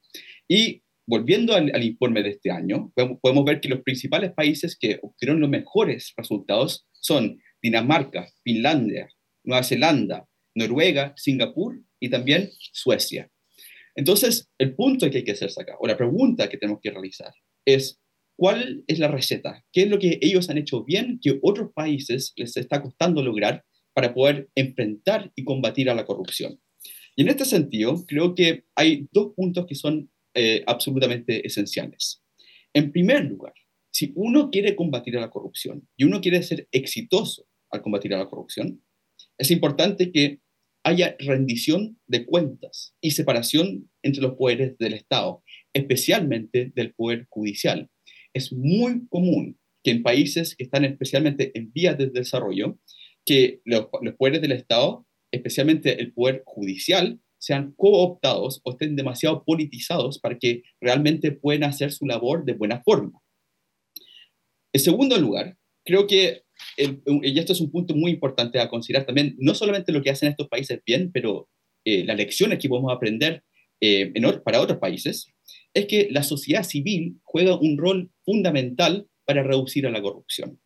Y 0.47 0.81
volviendo 1.05 1.55
al, 1.55 1.83
informe 1.83 2.23
de 2.23 2.29
este 2.29 2.51
año, 2.51 2.93
podemos 3.21 3.43
ver 3.43 3.59
que 3.59 3.67
los 3.67 3.81
principales 3.81 4.31
países 4.31 4.77
que 4.79 4.97
obtuvieron 5.01 5.41
los 5.41 5.49
mejores 5.49 6.13
resultados 6.15 6.87
son 6.93 7.37
Dinamarca, 7.61 8.29
Finlandia, 8.45 9.09
Nueva 9.43 9.63
Zelanda, 9.63 10.25
Noruega, 10.55 11.13
Singapur 11.17 11.81
y 11.99 12.07
también 12.07 12.49
Suecia. 12.71 13.29
Entonces, 13.95 14.49
el 14.57 14.75
punto 14.75 15.09
que 15.09 15.17
hay 15.17 15.23
que 15.23 15.33
hacerse 15.33 15.61
acá, 15.61 15.75
o 15.79 15.87
la 15.87 15.97
pregunta 15.97 16.49
que 16.49 16.57
tenemos 16.57 16.79
que 16.81 16.91
realizar, 16.91 17.33
es 17.65 17.99
cuál 18.37 18.83
es 18.87 18.99
la 18.99 19.07
receta, 19.07 19.63
qué 19.71 19.83
es 19.83 19.89
lo 19.89 19.99
que 19.99 20.19
ellos 20.21 20.49
han 20.49 20.57
hecho 20.57 20.83
bien 20.83 21.19
que 21.21 21.39
otros 21.41 21.71
países 21.73 22.33
les 22.35 22.57
está 22.57 22.81
costando 22.81 23.21
lograr 23.21 23.63
para 23.93 24.13
poder 24.13 24.49
enfrentar 24.55 25.31
y 25.35 25.43
combatir 25.43 25.89
a 25.89 25.95
la 25.95 26.05
corrupción. 26.05 26.59
Y 27.15 27.23
en 27.23 27.29
este 27.29 27.45
sentido, 27.45 28.05
creo 28.07 28.35
que 28.35 28.63
hay 28.75 29.07
dos 29.11 29.33
puntos 29.35 29.65
que 29.67 29.75
son 29.75 30.09
eh, 30.33 30.63
absolutamente 30.65 31.45
esenciales. 31.45 32.23
En 32.73 32.91
primer 32.91 33.25
lugar, 33.25 33.53
si 33.91 34.13
uno 34.15 34.49
quiere 34.49 34.75
combatir 34.75 35.17
a 35.17 35.21
la 35.21 35.29
corrupción 35.29 35.87
y 35.97 36.05
uno 36.05 36.21
quiere 36.21 36.41
ser 36.41 36.67
exitoso 36.71 37.47
al 37.69 37.81
combatir 37.81 38.13
a 38.13 38.17
la 38.17 38.29
corrupción, 38.29 38.81
es 39.37 39.51
importante 39.51 40.11
que 40.11 40.39
haya 40.83 41.15
rendición 41.19 41.99
de 42.07 42.25
cuentas 42.25 42.95
y 43.01 43.11
separación 43.11 43.89
entre 44.01 44.21
los 44.21 44.35
poderes 44.35 44.77
del 44.77 44.93
Estado, 44.93 45.43
especialmente 45.73 46.71
del 46.75 46.93
poder 46.93 47.27
judicial. 47.29 47.89
Es 48.33 48.51
muy 48.51 49.07
común 49.07 49.59
que 49.83 49.91
en 49.91 50.03
países 50.03 50.55
que 50.55 50.63
están 50.63 50.85
especialmente 50.85 51.51
en 51.57 51.71
vías 51.71 51.97
de 51.97 52.09
desarrollo, 52.09 52.79
que 53.25 53.61
los, 53.65 53.87
poderes 54.17 54.41
del 54.41 54.53
Estado, 54.53 55.05
especialmente 55.31 56.01
el 56.01 56.13
poder 56.13 56.43
judicial, 56.45 57.19
sean 57.39 57.73
cooptados 57.75 58.61
o 58.63 58.71
estén 58.71 58.95
demasiado 58.95 59.43
politizados 59.43 60.19
para 60.19 60.37
que 60.37 60.63
realmente 60.79 61.31
puedan 61.31 61.63
hacer 61.63 61.91
su 61.91 62.05
labor 62.05 62.45
de 62.45 62.53
buena 62.53 62.83
forma. 62.83 63.19
En 64.73 64.81
segundo 64.81 65.17
lugar, 65.17 65.57
creo 65.83 66.07
que 66.07 66.43
y 67.23 67.39
esto 67.39 67.53
es 67.53 67.61
un 67.61 67.71
punto 67.71 67.95
muy 67.95 68.11
importante 68.11 68.59
a 68.59 68.69
considerar 68.69 69.05
también, 69.05 69.35
no 69.39 69.53
solamente 69.53 69.91
lo 69.91 70.01
que 70.01 70.09
hacen 70.09 70.29
estos 70.29 70.47
países 70.47 70.79
bien, 70.85 71.11
pero 71.11 71.49
eh, 71.85 72.03
las 72.05 72.17
lecciones 72.17 72.59
que 72.59 72.69
podemos 72.69 72.93
aprender 72.93 73.43
eh, 73.81 74.13
para 74.45 74.61
otros 74.61 74.79
países, 74.79 75.27
es 75.73 75.87
que 75.87 76.07
la 76.11 76.21
sociedad 76.21 76.63
civil 76.63 77.19
juega 77.23 77.57
un 77.59 77.77
rol 77.77 78.11
fundamental 78.23 79.07
para 79.25 79.43
reducir 79.43 79.87
a 79.87 79.91
la 79.91 80.01
corrupción. 80.01 80.59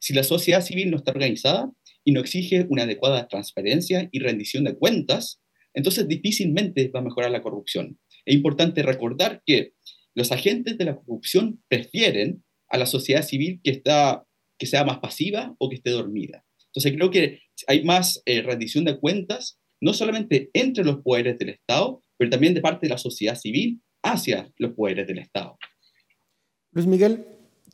Si 0.00 0.14
la 0.14 0.22
sociedad 0.22 0.62
civil 0.62 0.90
no 0.90 0.96
está 0.96 1.12
organizada 1.12 1.70
y 2.04 2.12
no 2.12 2.20
exige 2.20 2.66
una 2.70 2.84
adecuada 2.84 3.28
transparencia 3.28 4.08
y 4.10 4.20
rendición 4.20 4.64
de 4.64 4.76
cuentas, 4.76 5.42
entonces 5.74 6.08
difícilmente 6.08 6.88
va 6.88 7.00
a 7.00 7.04
mejorar 7.04 7.30
la 7.30 7.42
corrupción. 7.42 7.98
Es 8.24 8.34
importante 8.34 8.82
recordar 8.82 9.42
que 9.44 9.72
los 10.14 10.32
agentes 10.32 10.78
de 10.78 10.84
la 10.84 10.96
corrupción 10.96 11.62
prefieren 11.68 12.42
a 12.68 12.78
la 12.78 12.86
sociedad 12.86 13.22
civil 13.22 13.60
que, 13.62 13.70
está, 13.70 14.24
que 14.62 14.66
sea 14.66 14.84
más 14.84 15.00
pasiva 15.00 15.52
o 15.58 15.68
que 15.68 15.74
esté 15.74 15.90
dormida. 15.90 16.44
Entonces 16.66 16.92
creo 16.92 17.10
que 17.10 17.40
hay 17.66 17.82
más 17.82 18.22
eh, 18.26 18.42
rendición 18.42 18.84
de 18.84 18.96
cuentas, 18.96 19.58
no 19.80 19.92
solamente 19.92 20.50
entre 20.52 20.84
los 20.84 21.02
poderes 21.02 21.36
del 21.36 21.48
Estado, 21.48 22.00
pero 22.16 22.30
también 22.30 22.54
de 22.54 22.60
parte 22.60 22.86
de 22.86 22.90
la 22.90 22.98
sociedad 22.98 23.34
civil 23.34 23.82
hacia 24.04 24.52
los 24.58 24.74
poderes 24.74 25.08
del 25.08 25.18
Estado. 25.18 25.58
Luis 26.70 26.86
Miguel, 26.86 27.24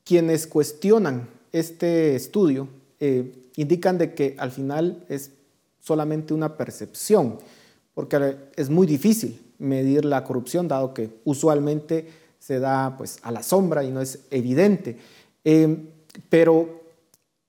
quienes 0.03 0.47
cuestionan 0.47 1.29
este 1.53 2.17
estudio 2.17 2.71
eh, 3.01 3.35
indican 3.57 3.99
de 3.99 4.15
que 4.15 4.35
al 4.39 4.51
final 4.51 5.05
es 5.11 5.35
solamente 5.81 6.33
una 6.33 6.57
percepción, 6.57 7.39
porque 7.93 8.35
es 8.57 8.71
muy 8.71 8.87
difícil 8.87 9.39
medir 9.59 10.07
la 10.07 10.25
corrupción, 10.25 10.69
dado 10.69 10.95
que 10.95 11.11
usualmente 11.25 12.07
se 12.39 12.61
da 12.61 12.97
pues, 12.97 13.19
a 13.21 13.31
la 13.31 13.43
sombra 13.43 13.85
y 13.85 13.91
no 13.91 14.01
es 14.01 14.21
evidente. 14.31 14.97
Eh, 15.45 15.77
pero 16.31 16.78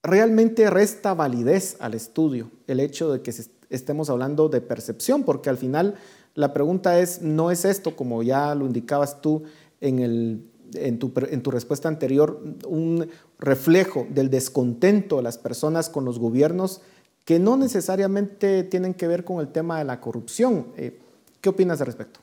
realmente 0.03 0.69
resta 0.69 1.13
validez 1.13 1.77
al 1.79 1.93
estudio 1.93 2.51
el 2.67 2.79
hecho 2.79 3.11
de 3.11 3.21
que 3.21 3.33
estemos 3.69 4.09
hablando 4.09 4.49
de 4.49 4.61
percepción, 4.61 5.23
porque 5.23 5.49
al 5.49 5.57
final 5.57 5.95
la 6.35 6.53
pregunta 6.53 6.99
es, 6.99 7.21
no 7.21 7.51
es 7.51 7.65
esto, 7.65 7.95
como 7.95 8.23
ya 8.23 8.55
lo 8.55 8.65
indicabas 8.65 9.21
tú 9.21 9.43
en, 9.81 10.47
tu 10.99 11.51
respuesta 11.51 11.89
anterior, 11.89 12.41
un 12.67 13.07
reflejo 13.39 14.07
del 14.09 14.29
descontento 14.29 15.17
de 15.17 15.23
las 15.23 15.37
personas 15.37 15.89
con 15.89 16.05
los 16.05 16.19
gobiernos 16.19 16.81
que 17.25 17.39
no 17.39 17.57
necesariamente 17.57 18.63
tienen 18.63 18.93
que 18.93 19.07
ver 19.07 19.23
con 19.23 19.39
el 19.39 19.51
tema 19.51 19.77
de 19.77 19.85
la 19.85 19.99
corrupción. 19.99 20.67
Eh, 20.77 20.97
¿Qué 21.41 21.49
opinas 21.49 21.79
al 21.79 21.87
respecto? 21.87 22.19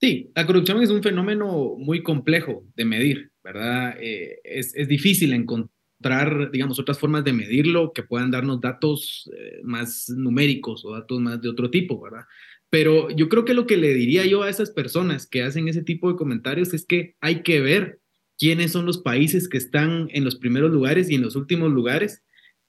Sí, 0.00 0.30
la 0.34 0.46
corrupción 0.46 0.82
es 0.82 0.90
un 0.90 1.02
fenómeno 1.02 1.74
muy 1.76 2.02
complejo 2.02 2.62
de 2.74 2.84
medir, 2.86 3.30
¿verdad? 3.44 3.94
Eh, 4.00 4.40
es, 4.42 4.74
es, 4.74 4.88
difícil 4.88 5.34
encontrar, 5.34 5.70
digamos, 6.52 6.78
otras 6.78 6.98
formas 6.98 7.24
de 7.24 7.32
medirlo 7.32 7.92
que 7.92 8.02
puedan 8.02 8.30
darnos 8.30 8.60
datos 8.60 9.30
eh, 9.36 9.60
más 9.62 10.08
numéricos 10.08 10.84
o 10.84 10.92
datos 10.92 11.20
más 11.20 11.40
de 11.40 11.48
otro 11.48 11.70
tipo, 11.70 12.00
¿verdad? 12.00 12.24
Pero 12.70 13.10
yo 13.10 13.28
creo 13.28 13.44
que 13.44 13.54
lo 13.54 13.66
que 13.66 13.76
le 13.76 13.92
diría 13.94 14.24
yo 14.24 14.42
a 14.42 14.48
esas 14.48 14.70
personas 14.70 15.26
que 15.26 15.42
hacen 15.42 15.68
ese 15.68 15.82
tipo 15.82 16.10
de 16.10 16.16
comentarios 16.16 16.72
es 16.72 16.86
que 16.86 17.16
hay 17.20 17.42
que 17.42 17.60
ver 17.60 18.00
quiénes 18.38 18.72
son 18.72 18.86
los 18.86 18.98
países 18.98 19.48
que 19.48 19.58
están 19.58 20.08
en 20.12 20.24
los 20.24 20.36
primeros 20.36 20.70
lugares 20.70 21.10
y 21.10 21.16
en 21.16 21.22
los 21.22 21.36
últimos 21.36 21.70
lugares 21.70 22.22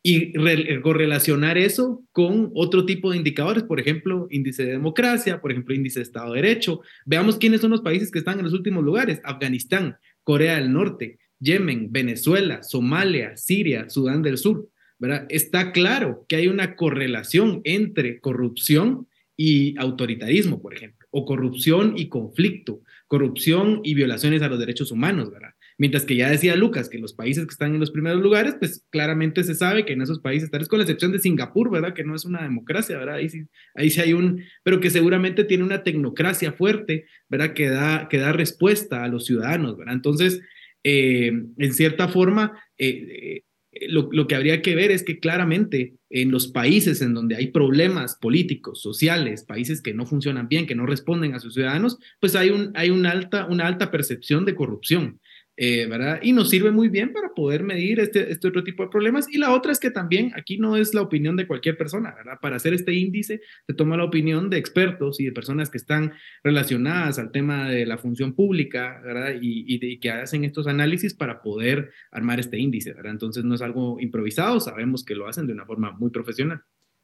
y 0.03 0.33
correlacionar 0.81 1.59
eso 1.59 2.03
con 2.11 2.51
otro 2.55 2.85
tipo 2.85 3.11
de 3.11 3.17
indicadores, 3.17 3.63
por 3.63 3.79
ejemplo, 3.79 4.27
índice 4.31 4.65
de 4.65 4.71
democracia, 4.71 5.39
por 5.39 5.51
ejemplo, 5.51 5.75
índice 5.75 5.99
de 5.99 6.03
Estado 6.03 6.33
de 6.33 6.41
Derecho. 6.41 6.81
Veamos 7.05 7.37
quiénes 7.37 7.61
son 7.61 7.69
los 7.69 7.81
países 7.81 8.09
que 8.09 8.19
están 8.19 8.39
en 8.39 8.45
los 8.45 8.53
últimos 8.53 8.83
lugares. 8.83 9.21
Afganistán, 9.23 9.97
Corea 10.23 10.55
del 10.55 10.73
Norte, 10.73 11.19
Yemen, 11.41 11.91
Venezuela, 11.91 12.63
Somalia, 12.63 13.35
Siria, 13.35 13.89
Sudán 13.89 14.21
del 14.21 14.37
Sur. 14.37 14.69
¿verdad? 15.01 15.25
Está 15.29 15.71
claro 15.71 16.25
que 16.29 16.35
hay 16.35 16.47
una 16.47 16.75
correlación 16.75 17.61
entre 17.63 18.19
corrupción 18.19 19.07
y 19.35 19.75
autoritarismo, 19.79 20.61
por 20.61 20.75
ejemplo, 20.75 21.07
o 21.09 21.25
corrupción 21.25 21.95
y 21.97 22.07
conflicto, 22.07 22.81
corrupción 23.07 23.81
y 23.83 23.95
violaciones 23.95 24.43
a 24.43 24.47
los 24.47 24.59
derechos 24.59 24.91
humanos, 24.91 25.31
¿verdad? 25.31 25.55
Mientras 25.79 26.05
que 26.05 26.15
ya 26.15 26.29
decía 26.29 26.55
Lucas 26.55 26.87
que 26.87 26.99
los 26.99 27.13
países 27.13 27.45
que 27.45 27.51
están 27.51 27.73
en 27.73 27.79
los 27.79 27.89
primeros 27.89 28.21
lugares, 28.21 28.55
pues 28.59 28.85
claramente 28.91 29.43
se 29.43 29.55
sabe 29.55 29.83
que 29.83 29.93
en 29.93 30.03
esos 30.03 30.19
países, 30.19 30.51
tal 30.51 30.59
vez 30.59 30.67
con 30.67 30.77
la 30.77 30.83
excepción 30.83 31.11
de 31.11 31.17
Singapur, 31.17 31.71
¿verdad? 31.71 31.95
Que 31.95 32.03
no 32.03 32.13
es 32.13 32.23
una 32.23 32.43
democracia, 32.43 32.99
¿verdad? 32.99 33.15
Ahí 33.15 33.29
sí, 33.29 33.47
ahí 33.73 33.89
sí 33.89 33.99
hay 33.99 34.13
un, 34.13 34.43
pero 34.61 34.79
que 34.79 34.91
seguramente 34.91 35.43
tiene 35.45 35.63
una 35.63 35.81
tecnocracia 35.81 36.51
fuerte, 36.51 37.07
¿verdad? 37.27 37.53
Que 37.55 37.69
da, 37.69 38.07
que 38.07 38.19
da 38.19 38.31
respuesta 38.31 39.03
a 39.03 39.07
los 39.07 39.25
ciudadanos, 39.25 39.75
¿verdad? 39.75 39.95
Entonces, 39.95 40.41
eh, 40.83 41.31
en 41.57 41.73
cierta 41.73 42.07
forma, 42.07 42.59
eh, 42.77 43.43
eh, 43.71 43.87
lo, 43.87 44.09
lo, 44.11 44.27
que 44.27 44.35
habría 44.35 44.61
que 44.61 44.75
ver 44.75 44.91
es 44.91 45.03
que 45.03 45.19
claramente 45.19 45.93
en 46.09 46.29
los 46.29 46.47
países 46.47 47.01
en 47.01 47.13
donde 47.13 47.37
hay 47.37 47.47
problemas 47.47 48.17
políticos, 48.19 48.81
sociales, 48.81 49.45
países 49.45 49.81
que 49.81 49.93
no 49.93 50.05
funcionan 50.05 50.49
bien, 50.49 50.67
que 50.67 50.75
no 50.75 50.85
responden 50.85 51.35
a 51.35 51.39
sus 51.39 51.53
ciudadanos, 51.53 51.97
pues 52.19 52.35
hay, 52.35 52.49
un, 52.49 52.71
hay 52.75 52.89
una, 52.89 53.11
alta, 53.11 53.45
una 53.45 53.67
alta 53.67 53.89
percepción 53.89 54.43
de 54.43 54.55
corrupción. 54.55 55.20
Eh. 55.57 55.87
Y 56.23 56.33
nos 56.33 56.49
sirve 56.49 56.71
muy 56.71 56.89
bien 56.89 57.13
para 57.13 57.33
poder 57.33 57.63
medir 57.63 57.99
este, 57.99 58.31
este 58.31 58.47
otro 58.47 58.63
tipo 58.63 58.83
de 58.83 58.89
problemas. 58.89 59.27
Y 59.31 59.37
la 59.37 59.53
otra 59.53 59.71
es 59.71 59.79
que 59.79 59.91
también 59.91 60.31
aquí 60.35 60.57
no 60.57 60.77
es 60.77 60.93
la 60.93 61.01
opinión 61.01 61.35
de 61.35 61.45
cualquier 61.45 61.77
persona. 61.77 62.15
Para 62.41 62.55
hacer 62.55 62.73
este 62.73 62.93
índice 62.93 63.41
se 63.67 63.73
toma 63.73 63.97
la 63.97 64.05
opinión 64.05 64.49
de 64.49 64.57
expertos 64.57 65.19
y 65.19 65.25
de 65.25 65.31
personas 65.31 65.69
que 65.69 65.77
están 65.77 66.13
relacionadas 66.43 67.19
al 67.19 67.31
tema 67.31 67.69
de 67.69 67.85
la 67.85 67.97
función 67.97 68.33
pública. 68.33 69.01
Y, 69.41 69.65
y, 69.67 69.99
que 69.99 70.09
hacen 70.09 70.43
estos 70.45 70.67
análisis 70.67 71.13
para 71.13 71.41
poder 71.41 71.91
armar 72.11 72.39
este 72.39 72.57
índice, 72.57 72.93
¿verdad? 72.93 73.11
Entonces 73.11 73.43
no 73.43 73.55
es 73.55 73.61
algo 73.61 73.99
improvisado, 73.99 74.59
sabemos 74.59 75.03
que 75.03 75.15
lo 75.15 75.27
hacen 75.27 75.47
de 75.47 75.53
una 75.53 75.65
forma 75.65 75.91
muy 75.91 76.09
profesional. 76.09 76.63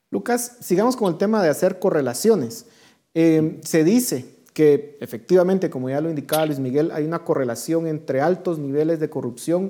Lucas, 0.09 0.57
sigamos 0.61 0.95
con 0.95 1.11
el 1.11 1.17
tema 1.17 1.43
de 1.43 1.49
hacer 1.49 1.79
correlaciones. 1.79 2.67
Eh, 3.13 3.59
se 3.61 3.83
dice 3.83 4.36
que 4.57 4.97
efectivamente, 5.01 5.69
como 5.69 5.87
ya 5.87 6.01
lo 6.01 6.09
indicaba 6.09 6.47
Luis 6.47 6.57
Miguel, 6.57 6.89
hay 6.91 7.05
una 7.05 7.23
correlación 7.23 7.85
entre 7.85 8.21
altos 8.21 8.57
niveles 8.57 8.99
de 8.99 9.07
corrupción 9.07 9.69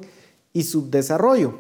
y 0.54 0.64
subdesarrollo. 0.64 1.56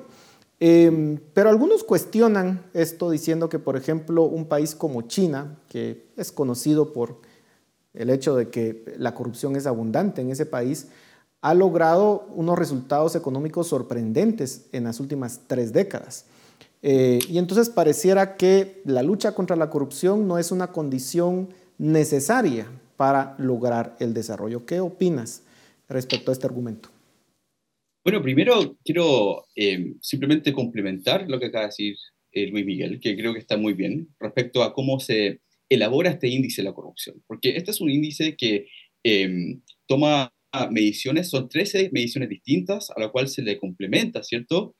Em, 0.61 1.19
pero 1.33 1.49
algunos 1.49 1.83
cuestionan 1.83 2.63
esto 2.73 3.11
diciendo 3.11 3.49
que, 3.49 3.59
por 3.59 3.75
ejemplo, 3.75 4.23
un 4.23 4.45
país 4.45 4.75
como 4.75 5.01
China, 5.01 5.57
que 5.67 6.07
es 6.15 6.31
conocido 6.31 6.93
por 6.93 7.17
el 7.93 8.11
hecho 8.11 8.33
de 8.33 8.47
que 8.47 8.95
la 8.97 9.13
corrupción 9.13 9.57
es 9.57 9.67
abundante 9.67 10.21
en 10.21 10.31
ese 10.31 10.45
país, 10.45 10.87
ha 11.41 11.53
logrado 11.53 12.29
unos 12.33 12.57
resultados 12.57 13.13
económicos 13.17 13.67
sorprendentes 13.67 14.67
en 14.71 14.85
las 14.85 15.01
últimas 15.01 15.41
tres 15.47 15.73
décadas. 15.73 16.27
Eh, 16.81 17.19
y 17.27 17.39
entonces 17.39 17.69
pareciera 17.69 18.37
que 18.37 18.81
la 18.85 19.03
lucha 19.03 19.33
contra 19.33 19.57
la 19.57 19.69
corrupción 19.69 20.29
no 20.29 20.37
es 20.37 20.53
una 20.53 20.71
condición 20.71 21.49
necesaria 21.77 22.67
para 22.97 23.35
lograr 23.37 23.95
el 23.99 24.13
desarrollo. 24.13 24.65
¿Qué 24.65 24.79
opinas 24.79 25.43
respecto 25.87 26.31
a 26.31 26.33
este 26.33 26.47
argumento? 26.47 26.89
Bueno, 28.03 28.21
primero 28.21 28.77
quiero 28.83 29.47
eh, 29.55 29.93
simplemente 30.01 30.53
complementar 30.53 31.29
lo 31.29 31.39
que 31.39 31.47
acaba 31.47 31.65
de 31.65 31.67
decir 31.67 31.95
eh, 32.31 32.47
Luis 32.47 32.65
Miguel, 32.65 32.99
que 32.99 33.15
creo 33.15 33.33
que 33.33 33.39
está 33.39 33.57
muy 33.57 33.73
bien, 33.73 34.09
respecto 34.19 34.63
a 34.63 34.73
cómo 34.73 34.99
se 34.99 35.41
elabora 35.69 36.11
este 36.11 36.29
índice 36.29 36.61
de 36.61 36.69
la 36.69 36.73
corrupción. 36.73 37.21
Porque 37.27 37.57
este 37.57 37.71
es 37.71 37.81
un 37.81 37.89
índice 37.89 38.35
que 38.35 38.67
eh, 39.03 39.59
toma 39.85 40.33
mediciones, 40.71 41.29
son 41.29 41.49
13 41.49 41.89
mediciones 41.91 42.29
distintas, 42.29 42.89
a 42.95 42.99
la 42.99 43.09
cual 43.09 43.27
se 43.27 43.41
le 43.43 43.59
complementa, 43.59 44.23
¿cierto? 44.23 44.73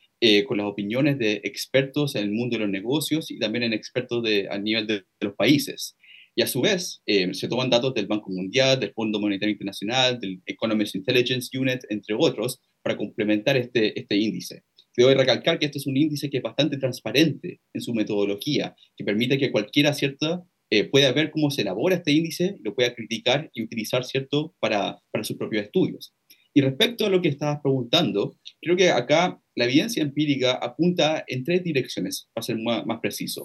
con 0.47 0.57
las 0.57 0.65
opiniones 0.65 1.19
de 1.19 1.41
expertos 1.43 2.15
en 2.15 2.23
el 2.23 2.31
mundo 2.31 2.55
de 2.55 2.61
los 2.61 2.71
negocios 2.71 3.29
y 3.29 3.37
también 3.37 3.63
en 3.63 3.73
expertos 3.73 4.23
a 4.49 4.57
nivel 4.57 4.87
de 4.87 5.03
los 5.19 5.35
países. 5.35 5.95
Y 6.37 6.43
a 6.43 6.47
su 6.47 6.61
vez, 6.61 7.01
eh, 7.07 7.33
se 7.33 7.47
toman 7.47 7.71
datos 7.71 7.95
del 7.95 8.05
Banco 8.05 8.29
Mundial, 8.29 8.79
del 8.79 8.93
Fondo 8.93 9.19
Monetario 9.19 9.53
Internacional, 9.53 10.19
del 10.19 10.39
Economist 10.45 10.93
Intelligence 10.93 11.49
Unit, 11.57 11.79
entre 11.89 12.15
otros, 12.15 12.61
para 12.83 12.95
complementar 12.95 13.57
este, 13.57 13.99
este 13.99 14.17
índice. 14.17 14.61
Debo 14.95 15.11
recalcar 15.15 15.57
que 15.57 15.65
este 15.65 15.79
es 15.79 15.87
un 15.87 15.97
índice 15.97 16.29
que 16.29 16.37
es 16.37 16.43
bastante 16.43 16.77
transparente 16.77 17.61
en 17.73 17.81
su 17.81 17.91
metodología, 17.95 18.75
que 18.95 19.03
permite 19.03 19.39
que 19.39 19.51
cualquiera, 19.51 19.93
¿cierto?, 19.93 20.45
eh, 20.69 20.83
pueda 20.83 21.11
ver 21.11 21.31
cómo 21.31 21.49
se 21.49 21.63
elabora 21.63 21.95
este 21.95 22.11
índice, 22.11 22.57
lo 22.63 22.75
pueda 22.75 22.93
criticar 22.93 23.49
y 23.51 23.63
utilizar, 23.63 24.05
¿cierto?, 24.05 24.53
para, 24.59 25.01
para 25.09 25.23
sus 25.23 25.37
propios 25.37 25.65
estudios. 25.65 26.13
Y 26.53 26.61
respecto 26.61 27.07
a 27.07 27.09
lo 27.09 27.19
que 27.19 27.29
estabas 27.29 27.61
preguntando, 27.63 28.37
creo 28.61 28.77
que 28.77 28.91
acá 28.91 29.41
la 29.55 29.65
evidencia 29.65 30.03
empírica 30.03 30.51
apunta 30.51 31.23
en 31.25 31.43
tres 31.43 31.63
direcciones, 31.63 32.29
para 32.31 32.45
ser 32.45 32.59
más, 32.59 32.85
más 32.85 32.99
preciso. 32.99 33.43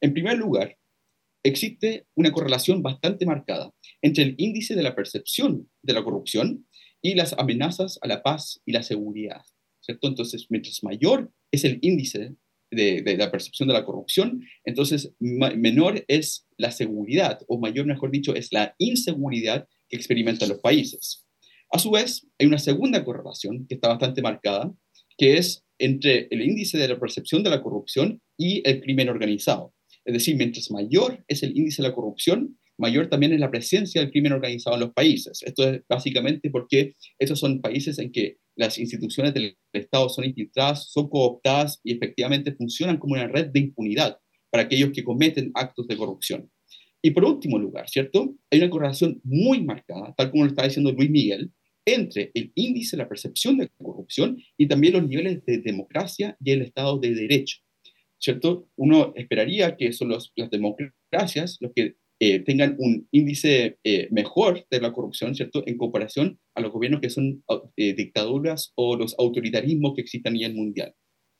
En 0.00 0.12
primer 0.12 0.38
lugar, 0.38 0.76
existe 1.42 2.06
una 2.14 2.32
correlación 2.32 2.82
bastante 2.82 3.26
marcada 3.26 3.72
entre 4.02 4.24
el 4.24 4.34
índice 4.38 4.74
de 4.74 4.82
la 4.82 4.94
percepción 4.94 5.70
de 5.82 5.92
la 5.92 6.02
corrupción 6.02 6.66
y 7.02 7.14
las 7.14 7.32
amenazas 7.34 7.98
a 8.02 8.08
la 8.08 8.22
paz 8.22 8.60
y 8.64 8.72
la 8.72 8.82
seguridad. 8.82 9.42
¿cierto? 9.80 10.08
Entonces, 10.08 10.46
mientras 10.50 10.82
mayor 10.82 11.32
es 11.50 11.64
el 11.64 11.78
índice 11.80 12.34
de, 12.70 13.16
la 13.16 13.30
percepción 13.30 13.68
de 13.68 13.74
la 13.74 13.84
corrupción, 13.84 14.42
entonces 14.64 15.14
menor 15.18 16.04
es 16.08 16.46
la 16.58 16.70
seguridad, 16.70 17.40
o 17.48 17.58
mayor, 17.58 17.86
mejor 17.86 18.10
dicho, 18.10 18.34
es 18.34 18.52
la 18.52 18.74
inseguridad 18.78 19.66
que 19.88 19.96
experimentan 19.96 20.50
los 20.50 20.60
países. 20.60 21.24
A 21.70 21.78
su 21.78 21.90
vez, 21.90 22.26
hay 22.38 22.46
una 22.46 22.58
segunda 22.58 23.04
correlación 23.04 23.66
que 23.66 23.74
está 23.74 23.88
bastante 23.88 24.20
marcada, 24.20 24.72
que 25.16 25.38
es 25.38 25.64
entre 25.78 26.28
el 26.30 26.42
índice 26.42 26.76
de 26.76 26.88
la 26.88 26.98
percepción 26.98 27.42
de 27.42 27.50
la 27.50 27.62
corrupción 27.62 28.20
y 28.36 28.62
el 28.68 28.80
crimen 28.80 29.08
organizado. 29.08 29.72
Es 30.08 30.14
decir, 30.14 30.36
mientras 30.36 30.70
mayor 30.70 31.22
es 31.28 31.42
el 31.42 31.54
índice 31.54 31.82
de 31.82 31.88
la 31.88 31.94
corrupción, 31.94 32.58
mayor 32.78 33.10
también 33.10 33.34
es 33.34 33.40
la 33.40 33.50
presencia 33.50 34.00
del 34.00 34.10
crimen 34.10 34.32
organizado 34.32 34.74
en 34.76 34.80
los 34.80 34.94
países. 34.94 35.42
Esto 35.42 35.68
es 35.68 35.82
básicamente 35.86 36.48
porque 36.48 36.94
estos 37.18 37.38
son 37.38 37.60
países 37.60 37.98
en 37.98 38.10
que 38.10 38.38
las 38.56 38.78
instituciones 38.78 39.34
del 39.34 39.58
Estado 39.70 40.08
son 40.08 40.24
infiltradas, 40.24 40.90
son 40.90 41.10
cooptadas 41.10 41.78
y 41.84 41.92
efectivamente 41.92 42.54
funcionan 42.54 42.96
como 42.96 43.12
una 43.12 43.28
red 43.28 43.48
de 43.48 43.60
impunidad 43.60 44.16
para 44.50 44.62
aquellos 44.62 44.92
que 44.92 45.04
cometen 45.04 45.50
actos 45.52 45.86
de 45.86 45.98
corrupción. 45.98 46.50
Y 47.02 47.10
por 47.10 47.26
último 47.26 47.58
lugar, 47.58 47.86
¿cierto? 47.90 48.34
Hay 48.50 48.60
una 48.60 48.70
correlación 48.70 49.20
muy 49.24 49.62
marcada, 49.62 50.14
tal 50.16 50.30
como 50.30 50.44
lo 50.44 50.48
está 50.48 50.64
diciendo 50.64 50.90
Luis 50.90 51.10
Miguel, 51.10 51.52
entre 51.84 52.30
el 52.32 52.50
índice 52.54 52.96
de 52.96 53.02
la 53.02 53.08
percepción 53.10 53.58
de 53.58 53.68
corrupción 53.76 54.38
y 54.56 54.68
también 54.68 54.94
los 54.94 55.06
niveles 55.06 55.44
de 55.44 55.58
democracia 55.58 56.34
y 56.42 56.52
el 56.52 56.62
Estado 56.62 56.98
de 56.98 57.14
Derecho. 57.14 57.58
¿Cierto? 58.20 58.68
Uno 58.76 59.12
esperaría 59.16 59.76
que 59.76 59.92
son 59.92 60.08
los, 60.08 60.32
las 60.36 60.50
democracias 60.50 61.58
los 61.60 61.72
que 61.74 61.96
eh, 62.20 62.40
tengan 62.40 62.74
un 62.80 63.06
índice 63.12 63.78
eh, 63.84 64.08
mejor 64.10 64.66
de 64.70 64.80
la 64.80 64.92
corrupción, 64.92 65.36
¿cierto? 65.36 65.62
En 65.66 65.78
comparación 65.78 66.40
a 66.56 66.60
los 66.60 66.72
gobiernos 66.72 67.00
que 67.00 67.10
son 67.10 67.44
eh, 67.76 67.94
dictaduras 67.94 68.72
o 68.74 68.96
los 68.96 69.14
autoritarismos 69.18 69.94
que 69.94 70.00
existen 70.00 70.32
a 70.32 70.34
nivel 70.34 70.54
mundial. 70.56 70.94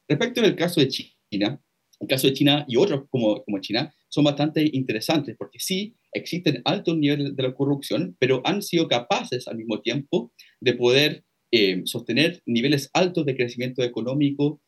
Respecto 0.08 0.40
al 0.40 0.54
caso 0.54 0.80
de 0.80 0.86
China, 0.86 1.60
el 1.98 2.06
caso 2.06 2.28
de 2.28 2.32
China 2.32 2.64
y 2.68 2.76
otros 2.76 3.06
como, 3.10 3.42
como 3.42 3.58
China 3.58 3.92
son 4.08 4.22
bastante 4.22 4.70
interesantes 4.72 5.34
porque 5.36 5.58
sí 5.58 5.96
existen 6.12 6.62
altos 6.64 6.96
niveles 6.96 7.34
de 7.34 7.42
la 7.42 7.54
corrupción, 7.54 8.16
pero 8.20 8.40
han 8.44 8.62
sido 8.62 8.86
capaces 8.86 9.48
al 9.48 9.56
mismo 9.56 9.80
tiempo 9.80 10.32
de 10.60 10.74
poder 10.74 11.24
sostener 11.84 12.42
niveles 12.44 12.90
altos 12.92 13.24
de 13.24 13.34
crecimiento 13.34 13.82
económico, 13.82 14.60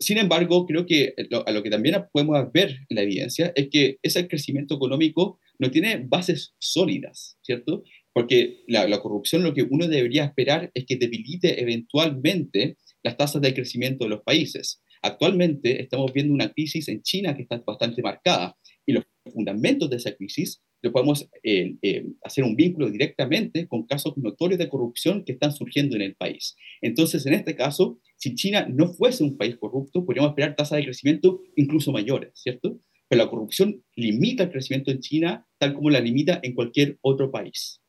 sin 0.00 0.16
embargo, 0.16 0.66
creo 0.66 0.86
que 0.86 1.14
a 1.44 1.52
lo 1.52 1.62
que 1.62 1.68
también 1.68 1.94
podemos 2.10 2.50
ver 2.52 2.70
en 2.88 2.96
la 2.96 3.02
evidencia 3.02 3.52
es 3.54 3.68
que 3.70 3.98
ese 4.02 4.26
crecimiento 4.28 4.76
económico 4.76 5.38
no 5.58 5.70
tiene 5.70 6.06
bases 6.08 6.54
sólidas, 6.58 7.36
¿cierto? 7.42 7.84
Porque 8.14 8.64
la, 8.66 9.00
corrupción 9.00 9.42
lo 9.42 9.52
que 9.52 9.62
uno 9.62 9.86
debería 9.86 10.24
esperar 10.24 10.70
es 10.72 10.86
que 10.86 10.96
debilite 10.96 11.60
eventualmente 11.60 12.78
las 13.02 13.18
tasas 13.18 13.42
de 13.42 13.52
crecimiento 13.52 14.04
de 14.04 14.10
los 14.10 14.22
países. 14.22 14.82
Actualmente 15.02 15.82
estamos 15.82 16.12
viendo 16.14 16.32
una 16.32 16.50
crisis 16.50 16.88
en 16.88 17.02
China 17.02 17.36
que 17.36 17.42
está 17.42 17.62
bastante 17.66 18.00
marcada 18.00 18.56
y 18.86 18.92
los 18.92 19.04
fundamentos 19.30 19.90
de 19.90 19.96
esa 19.96 20.16
crisis 20.16 20.62
lo 20.82 20.92
podemos 20.92 21.28
eh, 21.42 21.76
eh, 21.82 22.06
hacer 22.24 22.44
un 22.44 22.56
vínculo 22.56 22.90
directamente 22.90 23.68
con 23.68 23.86
casos 23.86 24.16
notorios 24.16 24.58
de 24.58 24.70
corrupción 24.70 25.24
que 25.24 25.32
están 25.32 25.52
surgiendo 25.52 25.94
en 25.94 26.02
el 26.02 26.14
país. 26.14 26.56
Entonces, 26.80 27.26
en 27.26 27.34
este 27.34 27.54
caso, 27.54 28.00
si 28.20 28.34
China 28.34 28.66
no 28.68 28.92
fuese 28.92 29.24
un 29.24 29.38
país 29.38 29.56
corrupto, 29.56 30.04
podríamos 30.04 30.32
esperar 30.32 30.54
tasas 30.54 30.76
de 30.76 30.84
crecimiento 30.84 31.40
incluso 31.56 31.90
mayores, 31.90 32.32
¿cierto? 32.34 32.78
Pero 33.08 33.24
la 33.24 33.30
corrupción 33.30 33.82
limita 33.96 34.42
el 34.42 34.50
crecimiento 34.50 34.90
en 34.90 35.00
China 35.00 35.46
tal 35.56 35.72
como 35.72 35.88
la 35.88 36.00
limita 36.00 36.38
en 36.42 36.54
cualquier 36.54 36.98
otro 37.00 37.30
país. 37.30 37.80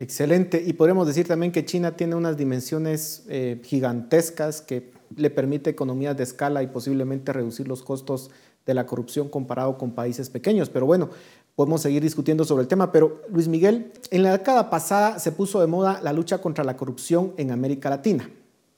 Excelente. 0.00 0.60
Y 0.66 0.72
podríamos 0.72 1.06
decir 1.06 1.28
también 1.28 1.52
que 1.52 1.64
China 1.64 1.96
tiene 1.96 2.16
unas 2.16 2.36
dimensiones 2.36 3.24
eh, 3.28 3.60
gigantescas 3.62 4.62
que 4.62 4.90
le 5.14 5.30
permite 5.30 5.70
economías 5.70 6.16
de 6.16 6.24
escala 6.24 6.64
y 6.64 6.66
posiblemente 6.66 7.32
reducir 7.32 7.68
los 7.68 7.82
costos 7.82 8.32
de 8.66 8.74
la 8.74 8.84
corrupción 8.84 9.28
comparado 9.28 9.78
con 9.78 9.92
países 9.92 10.28
pequeños. 10.28 10.70
Pero 10.70 10.86
bueno, 10.86 11.08
podemos 11.54 11.82
seguir 11.82 12.02
discutiendo 12.02 12.44
sobre 12.44 12.62
el 12.62 12.68
tema. 12.68 12.90
Pero 12.90 13.22
Luis 13.30 13.46
Miguel, 13.46 13.92
en 14.10 14.24
la 14.24 14.32
década 14.32 14.70
pasada 14.70 15.20
se 15.20 15.30
puso 15.30 15.60
de 15.60 15.68
moda 15.68 16.00
la 16.02 16.12
lucha 16.12 16.38
contra 16.38 16.64
la 16.64 16.76
corrupción 16.76 17.32
en 17.36 17.52
América 17.52 17.90
Latina. 17.90 18.28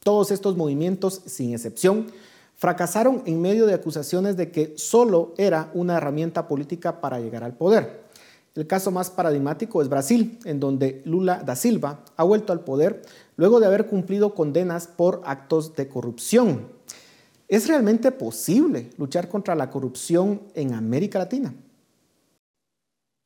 Todos 0.04 0.32
estos 0.32 0.56
movimientos, 0.56 1.22
sin 1.26 1.52
excepción, 1.52 2.06
fracasaron 2.56 3.22
en 3.26 3.40
medio 3.40 3.66
de 3.66 3.74
acusaciones 3.74 4.36
de 4.36 4.50
que 4.50 4.74
solo 4.76 5.32
era 5.38 5.70
una 5.74 5.96
herramienta 5.96 6.48
política 6.48 7.00
para 7.00 7.20
llegar 7.20 7.44
al 7.44 7.56
poder. 7.56 8.02
El 8.54 8.66
caso 8.66 8.90
más 8.90 9.10
paradigmático 9.10 9.80
es 9.80 9.88
Brasil, 9.88 10.38
en 10.44 10.60
donde 10.60 11.02
Lula 11.04 11.42
da 11.44 11.56
Silva 11.56 12.04
ha 12.16 12.24
vuelto 12.24 12.52
al 12.52 12.64
poder 12.64 13.02
luego 13.36 13.60
de 13.60 13.66
haber 13.66 13.86
cumplido 13.86 14.34
condenas 14.34 14.88
por 14.88 15.22
actos 15.24 15.74
de 15.76 15.88
corrupción. 15.88 16.66
¿Es 17.48 17.68
realmente 17.68 18.10
posible 18.10 18.90
luchar 18.98 19.28
contra 19.28 19.54
la 19.54 19.70
corrupción 19.70 20.42
en 20.54 20.74
América 20.74 21.18
Latina? 21.18 21.54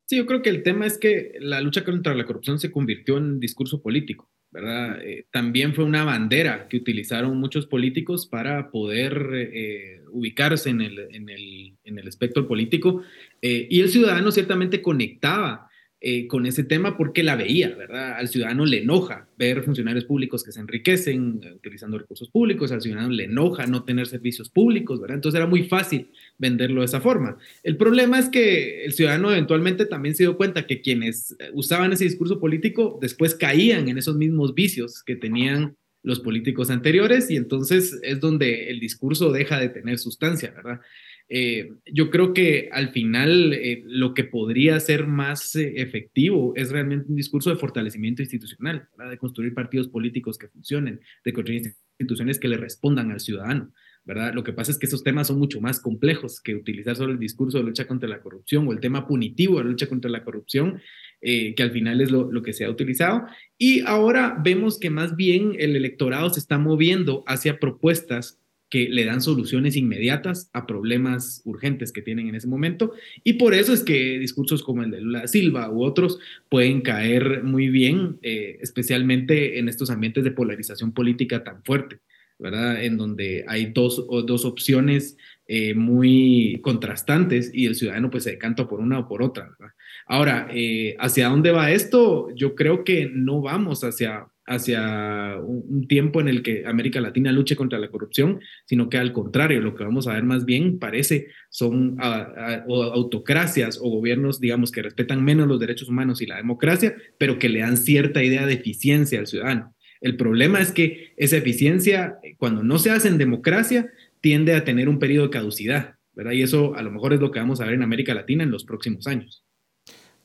Sí, 0.08 0.16
yo 0.16 0.26
creo 0.26 0.42
que 0.42 0.50
el 0.50 0.62
tema 0.62 0.86
es 0.86 0.98
que 0.98 1.32
la 1.40 1.60
lucha 1.60 1.84
contra 1.84 2.14
la 2.14 2.26
corrupción 2.26 2.60
se 2.60 2.70
convirtió 2.70 3.16
en 3.16 3.40
discurso 3.40 3.82
político. 3.82 4.28
Eh, 4.54 5.24
también 5.30 5.74
fue 5.74 5.84
una 5.84 6.04
bandera 6.04 6.66
que 6.68 6.78
utilizaron 6.78 7.38
muchos 7.38 7.66
políticos 7.66 8.26
para 8.26 8.70
poder 8.70 9.30
eh, 9.34 10.00
ubicarse 10.12 10.70
en 10.70 10.80
el, 10.80 10.98
en, 11.10 11.28
el, 11.28 11.74
en 11.84 11.98
el, 11.98 12.08
espectro 12.08 12.48
político 12.48 13.02
eh, 13.42 13.66
y 13.68 13.80
el 13.80 13.90
ciudadano 13.90 14.30
ciertamente 14.30 14.80
conectaba 14.80 15.65
eh, 15.98 16.26
con 16.26 16.44
ese 16.44 16.62
tema 16.62 16.98
porque 16.98 17.22
la 17.22 17.36
veía, 17.36 17.74
¿verdad? 17.74 18.18
Al 18.18 18.28
ciudadano 18.28 18.66
le 18.66 18.82
enoja 18.82 19.28
ver 19.38 19.62
funcionarios 19.62 20.04
públicos 20.04 20.44
que 20.44 20.52
se 20.52 20.60
enriquecen 20.60 21.40
eh, 21.42 21.54
utilizando 21.54 21.98
recursos 21.98 22.28
públicos, 22.28 22.70
al 22.70 22.82
ciudadano 22.82 23.08
le 23.08 23.24
enoja 23.24 23.66
no 23.66 23.82
tener 23.82 24.06
servicios 24.06 24.50
públicos, 24.50 25.00
¿verdad? 25.00 25.16
Entonces 25.16 25.38
era 25.38 25.46
muy 25.46 25.62
fácil 25.62 26.10
venderlo 26.36 26.82
de 26.82 26.84
esa 26.84 27.00
forma. 27.00 27.38
El 27.62 27.78
problema 27.78 28.18
es 28.18 28.28
que 28.28 28.84
el 28.84 28.92
ciudadano 28.92 29.30
eventualmente 29.30 29.86
también 29.86 30.14
se 30.14 30.24
dio 30.24 30.36
cuenta 30.36 30.66
que 30.66 30.82
quienes 30.82 31.34
eh, 31.38 31.50
usaban 31.54 31.94
ese 31.94 32.04
discurso 32.04 32.38
político 32.40 32.98
después 33.00 33.34
caían 33.34 33.88
en 33.88 33.96
esos 33.96 34.16
mismos 34.16 34.54
vicios 34.54 35.02
que 35.02 35.16
tenían 35.16 35.76
los 36.02 36.20
políticos 36.20 36.70
anteriores 36.70 37.30
y 37.30 37.36
entonces 37.36 37.98
es 38.02 38.20
donde 38.20 38.70
el 38.70 38.80
discurso 38.80 39.32
deja 39.32 39.58
de 39.58 39.70
tener 39.70 39.98
sustancia, 39.98 40.52
¿verdad? 40.52 40.80
Eh, 41.28 41.72
yo 41.92 42.10
creo 42.10 42.32
que 42.32 42.68
al 42.70 42.90
final 42.90 43.52
eh, 43.52 43.82
lo 43.84 44.14
que 44.14 44.22
podría 44.24 44.78
ser 44.78 45.06
más 45.08 45.56
eh, 45.56 45.74
efectivo 45.76 46.52
es 46.54 46.70
realmente 46.70 47.08
un 47.08 47.16
discurso 47.16 47.50
de 47.50 47.56
fortalecimiento 47.56 48.22
institucional, 48.22 48.88
de 49.10 49.18
construir 49.18 49.52
partidos 49.52 49.88
políticos 49.88 50.38
que 50.38 50.48
funcionen, 50.48 51.00
de 51.24 51.32
construir 51.32 51.62
instituciones 51.98 52.38
que 52.38 52.48
le 52.48 52.56
respondan 52.56 53.10
al 53.10 53.20
ciudadano. 53.20 53.72
¿verdad? 54.04 54.34
Lo 54.34 54.44
que 54.44 54.52
pasa 54.52 54.70
es 54.70 54.78
que 54.78 54.86
esos 54.86 55.02
temas 55.02 55.26
son 55.26 55.40
mucho 55.40 55.60
más 55.60 55.80
complejos 55.80 56.40
que 56.40 56.54
utilizar 56.54 56.94
solo 56.94 57.12
el 57.12 57.18
discurso 57.18 57.58
de 57.58 57.64
lucha 57.64 57.88
contra 57.88 58.08
la 58.08 58.20
corrupción 58.20 58.68
o 58.68 58.72
el 58.72 58.78
tema 58.78 59.08
punitivo 59.08 59.58
de 59.58 59.64
lucha 59.64 59.88
contra 59.88 60.08
la 60.08 60.22
corrupción, 60.22 60.80
que 61.20 61.56
al 61.58 61.72
final 61.72 62.00
es 62.00 62.12
lo, 62.12 62.30
que 62.40 62.52
se 62.52 62.64
ha 62.64 62.70
utilizado. 62.70 63.24
Y 63.58 63.80
ahora 63.80 64.40
vemos 64.44 64.78
que 64.78 64.90
más 64.90 65.16
bien 65.16 65.56
el 65.58 65.74
electorado 65.74 66.30
se 66.30 66.38
está 66.38 66.56
moviendo 66.56 67.24
hacia 67.26 67.58
propuestas 67.58 68.38
que 68.68 68.88
le 68.88 69.04
dan 69.04 69.20
soluciones 69.20 69.76
inmediatas 69.76 70.50
a 70.52 70.66
problemas 70.66 71.42
urgentes 71.44 71.92
que 71.92 72.02
tienen 72.02 72.28
en 72.28 72.34
ese 72.34 72.48
momento. 72.48 72.92
Y 73.22 73.34
por 73.34 73.54
eso 73.54 73.72
es 73.72 73.82
que 73.82 74.18
discursos 74.18 74.62
como 74.62 74.82
el 74.82 74.90
de 74.90 75.00
Lula 75.00 75.28
Silva 75.28 75.70
u 75.70 75.84
otros 75.84 76.18
pueden 76.48 76.80
caer 76.80 77.42
muy 77.44 77.68
bien, 77.68 78.18
eh, 78.22 78.58
especialmente 78.60 79.58
en 79.58 79.68
estos 79.68 79.90
ambientes 79.90 80.24
de 80.24 80.32
polarización 80.32 80.92
política 80.92 81.44
tan 81.44 81.62
fuerte, 81.62 82.00
¿verdad? 82.38 82.82
En 82.82 82.96
donde 82.96 83.44
hay 83.46 83.66
dos, 83.66 84.04
dos 84.26 84.44
opciones 84.44 85.16
eh, 85.46 85.74
muy 85.74 86.60
contrastantes 86.62 87.52
y 87.54 87.66
el 87.66 87.76
ciudadano 87.76 88.10
pues 88.10 88.24
se 88.24 88.32
decanta 88.32 88.66
por 88.66 88.80
una 88.80 88.98
o 88.98 89.08
por 89.08 89.22
otra, 89.22 89.48
¿verdad? 89.58 89.74
Ahora, 90.06 90.48
eh, 90.52 90.96
¿hacia 90.98 91.28
dónde 91.28 91.52
va 91.52 91.70
esto? 91.70 92.28
Yo 92.34 92.54
creo 92.54 92.84
que 92.84 93.10
no 93.12 93.40
vamos 93.40 93.84
hacia 93.84 94.26
hacia 94.46 95.38
un, 95.40 95.86
tiempo 95.88 96.20
en 96.20 96.28
el 96.28 96.42
que 96.42 96.64
América 96.66 97.00
Latina 97.00 97.32
luche 97.32 97.56
contra 97.56 97.78
la 97.78 97.88
corrupción, 97.88 98.40
sino 98.64 98.88
que 98.88 98.98
al 98.98 99.12
contrario, 99.12 99.60
lo 99.60 99.74
que 99.74 99.84
vamos 99.84 100.06
a 100.06 100.14
ver 100.14 100.24
más 100.24 100.44
bien 100.44 100.78
parece 100.78 101.28
son 101.50 101.96
autocracias 102.00 103.78
o 103.82 103.90
gobiernos, 103.90 104.40
digamos, 104.40 104.70
que 104.70 104.82
respetan 104.82 105.24
menos 105.24 105.48
los 105.48 105.60
derechos 105.60 105.88
humanos 105.88 106.22
y 106.22 106.26
la 106.26 106.36
democracia, 106.36 106.96
pero 107.18 107.38
que 107.38 107.48
le 107.48 107.60
dan 107.60 107.76
cierta 107.76 108.22
idea 108.22 108.46
de 108.46 108.54
eficiencia 108.54 109.18
al 109.18 109.26
ciudadano. 109.26 109.74
El 110.00 110.16
problema 110.16 110.60
es 110.60 110.72
que 110.72 111.12
esa 111.16 111.36
eficiencia, 111.36 112.18
cuando 112.38 112.62
no 112.62 112.78
se 112.78 112.90
hace 112.90 113.08
en 113.08 113.18
democracia, 113.18 113.90
tiende 114.20 114.54
a 114.54 114.64
tener 114.64 114.88
un 114.88 114.98
periodo 114.98 115.26
de 115.26 115.30
caducidad, 115.30 115.94
¿verdad? 116.14 116.32
Y 116.32 116.42
eso 116.42 116.74
a 116.74 116.82
lo 116.82 116.90
mejor 116.90 117.12
es 117.12 117.20
lo 117.20 117.30
que 117.30 117.40
vamos 117.40 117.60
a 117.60 117.64
ver 117.64 117.74
en 117.74 117.82
América 117.82 118.14
Latina 118.14 118.44
en 118.44 118.50
los 118.50 118.64
próximos 118.64 119.06
años. 119.06 119.45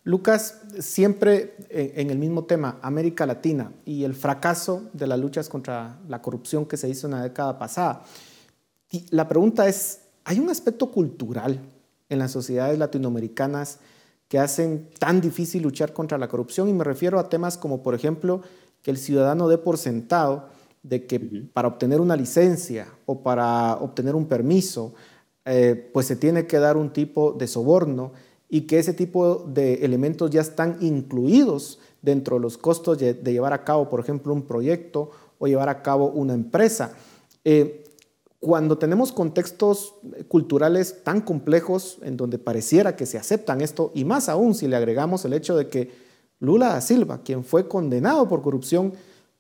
Lucas, 0.04 0.62
siempre 0.80 1.54
en 1.70 2.10
el 2.10 2.18
mismo 2.18 2.46
tema, 2.46 2.80
América 2.82 3.28
Latina 3.28 3.72
y 3.86 4.04
el 4.04 4.16
fracaso 4.16 4.90
de 4.94 5.06
las 5.06 5.20
luchas 5.20 5.48
contra 5.48 6.00
la 6.08 6.22
corrupción 6.24 6.66
que 6.66 6.78
se 6.78 6.90
hizo 6.90 7.06
en 7.06 7.14
la 7.14 7.22
década 7.22 7.60
pasada. 7.60 8.04
Y 8.90 9.06
la 9.12 9.28
pregunta 9.28 9.68
es, 9.68 10.02
¿hay 10.26 10.40
un 10.40 10.50
aspecto 10.50 10.92
cultural 10.92 11.60
en 12.10 12.18
las 12.18 12.32
sociedades 12.32 12.80
latinoamericanas 12.80 13.78
que 14.28 14.40
hacen 14.40 14.90
tan 14.98 15.22
difícil 15.22 15.62
luchar 15.62 15.94
contra 15.94 16.18
la 16.18 16.28
corrupción? 16.28 16.68
Y 16.68 16.74
me 16.74 16.84
refiero 16.84 17.20
a 17.20 17.30
temas 17.30 17.58
como, 17.58 17.84
por 17.84 17.94
ejemplo, 17.94 18.42
que 18.82 18.90
el 18.90 18.98
ciudadano 18.98 19.48
dé 19.48 19.60
por 19.60 19.78
sentado 19.78 20.50
de 20.82 21.06
que 21.06 21.20
para 21.54 21.68
obtener 21.68 22.02
una 22.02 22.16
licencia 22.16 22.88
o 23.06 23.22
para 23.22 23.76
obtener 23.76 24.16
un 24.16 24.26
permiso, 24.26 24.96
eh, 25.46 25.92
pues 25.94 26.08
se 26.08 26.16
tiene 26.16 26.48
que 26.48 26.58
dar 26.58 26.76
un 26.76 26.92
tipo 26.92 27.34
de 27.34 27.48
soborno 27.48 28.14
y 28.54 28.64
que 28.68 28.80
ese 28.80 28.94
tipo 28.94 29.46
de 29.48 29.86
elementos 29.86 30.30
ya 30.30 30.42
están 30.42 30.78
incluidos 30.82 31.80
dentro 32.02 32.36
de 32.36 32.42
los 32.42 32.58
costos 32.58 32.98
de, 32.98 33.14
llevar 33.14 33.54
a 33.54 33.64
cabo, 33.64 33.88
por 33.90 34.02
ejemplo, 34.02 34.34
un 34.34 34.42
proyecto 34.42 35.10
o 35.40 35.48
llevar 35.48 35.70
a 35.70 35.82
cabo 35.82 36.10
una 36.10 36.34
empresa. 36.34 36.92
Eh, 37.46 37.86
cuando 38.42 38.78
tenemos 38.78 39.14
contextos 39.14 39.94
culturales 40.28 41.02
tan 41.06 41.22
complejos 41.22 42.00
en 42.02 42.18
donde 42.18 42.40
pareciera 42.40 42.98
que 42.98 43.06
se 43.06 43.18
aceptan 43.18 43.62
esto, 43.62 43.90
y 43.96 44.04
más 44.04 44.28
aún 44.28 44.54
si 44.54 44.68
le 44.68 44.76
agregamos 44.76 45.24
el 45.24 45.32
hecho 45.32 45.56
de 45.56 45.70
que 45.70 45.90
Lula 46.42 46.74
da 46.74 46.82
Silva, 46.82 47.22
quien 47.24 47.46
fue 47.46 47.70
condenado 47.70 48.28
por 48.28 48.42
corrupción, 48.42 48.92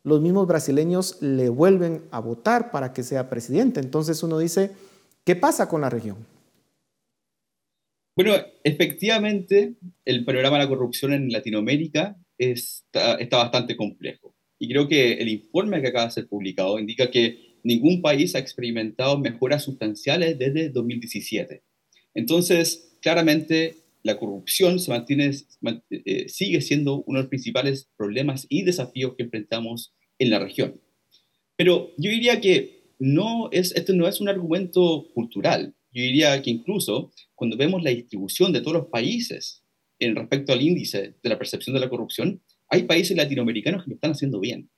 los 0.04 0.22
mismos 0.22 0.48
brasileños 0.48 1.18
le 1.20 1.50
vuelven 1.50 2.02
a 2.12 2.22
votar 2.22 2.72
para 2.72 2.94
que 2.94 3.04
sea 3.04 3.30
presidente. 3.30 3.82
Entonces 3.82 4.24
uno 4.24 4.38
dice, 4.38 4.72
¿qué 5.26 5.36
pasa 5.36 5.68
con 5.68 5.82
la 5.82 5.90
región? 5.90 6.31
Bueno, 8.16 8.36
efectivamente, 8.64 9.76
el 10.06 10.26
panorama 10.26 10.58
de 10.58 10.64
la 10.64 10.70
corrupción 10.70 11.14
en 11.14 11.32
Latinoamérica 11.32 12.18
está, 12.38 13.16
está 13.16 13.38
bastante 13.38 13.76
complejo. 13.78 14.36
Y 14.60 14.70
creo 14.70 14.88
que 14.88 15.14
el 15.14 15.30
informe 15.30 15.82
que 15.82 15.88
acaba 15.88 16.06
de 16.06 16.12
ser 16.12 16.28
publicado 16.28 16.78
indica 16.78 17.10
que 17.10 17.58
ningún 17.64 18.02
país 18.02 18.36
ha 18.36 18.40
experimentado 18.40 19.18
mejoras 19.18 19.64
sustanciales 19.64 20.38
desde 20.38 20.70
2017. 20.70 21.64
Entonces, 22.14 22.98
claramente, 23.02 23.78
la 24.04 24.18
corrupción 24.18 24.80
se 24.80 24.92
mantiene, 24.92 25.32
eh, 25.90 26.28
sigue 26.28 26.62
siendo 26.62 27.04
uno 27.06 27.20
de 27.20 27.24
los 27.24 27.30
principales 27.30 27.90
problemas 27.98 28.46
y 28.50 28.64
desafíos 28.64 29.16
que 29.16 29.24
enfrentamos 29.24 29.94
en 30.20 30.30
la 30.30 30.40
región. 30.40 30.82
Pero 31.56 31.92
yo 31.98 32.12
diría 32.12 32.42
que 32.42 32.82
no 33.00 33.50
es, 33.52 33.76
esto 33.76 33.94
no 33.94 34.08
es 34.08 34.22
un 34.22 34.30
argumento 34.30 35.08
cultural. 35.14 35.76
Yo 35.94 36.02
diría 36.02 36.42
que 36.42 36.50
incluso 36.50 37.12
cuando 37.42 37.58
vemos 37.58 37.82
la 37.82 37.90
distribución 37.90 38.54
de 38.54 38.62
todos 38.62 38.74
los 38.74 38.86
países 38.90 39.64
en 39.98 40.16
respecto 40.16 40.54
al 40.54 40.62
índice 40.62 41.16
de 41.24 41.30
la 41.30 41.40
percepción 41.40 41.74
de 41.74 41.80
la 41.80 41.90
corrupción, 41.90 42.40
hay 42.70 42.84
países 42.84 43.18
latinoamericanos 43.18 43.84
que 43.84 43.90
lo 43.90 43.96
están 43.96 44.12
haciendo 44.12 44.40
bien. 44.40 44.70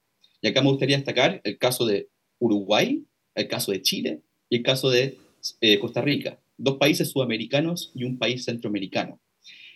Y 0.42 0.48
acá 0.48 0.62
me 0.62 0.70
gustaría 0.70 0.96
destacar 0.96 1.42
el 1.44 1.58
caso 1.58 1.86
de 1.86 2.08
Uruguay, 2.40 3.04
el 3.36 3.50
caso 3.50 3.74
de 3.74 3.82
Chile 3.82 4.22
y 4.50 4.56
el 4.56 4.64
caso 4.64 4.90
de 4.90 5.18
eh, 5.60 5.78
Costa 5.78 6.02
Rica, 6.02 6.40
dos 6.56 6.78
países 6.78 7.10
sudamericanos 7.10 7.92
y 7.96 8.06
un 8.06 8.18
país 8.18 8.46
centroamericano. 8.46 9.20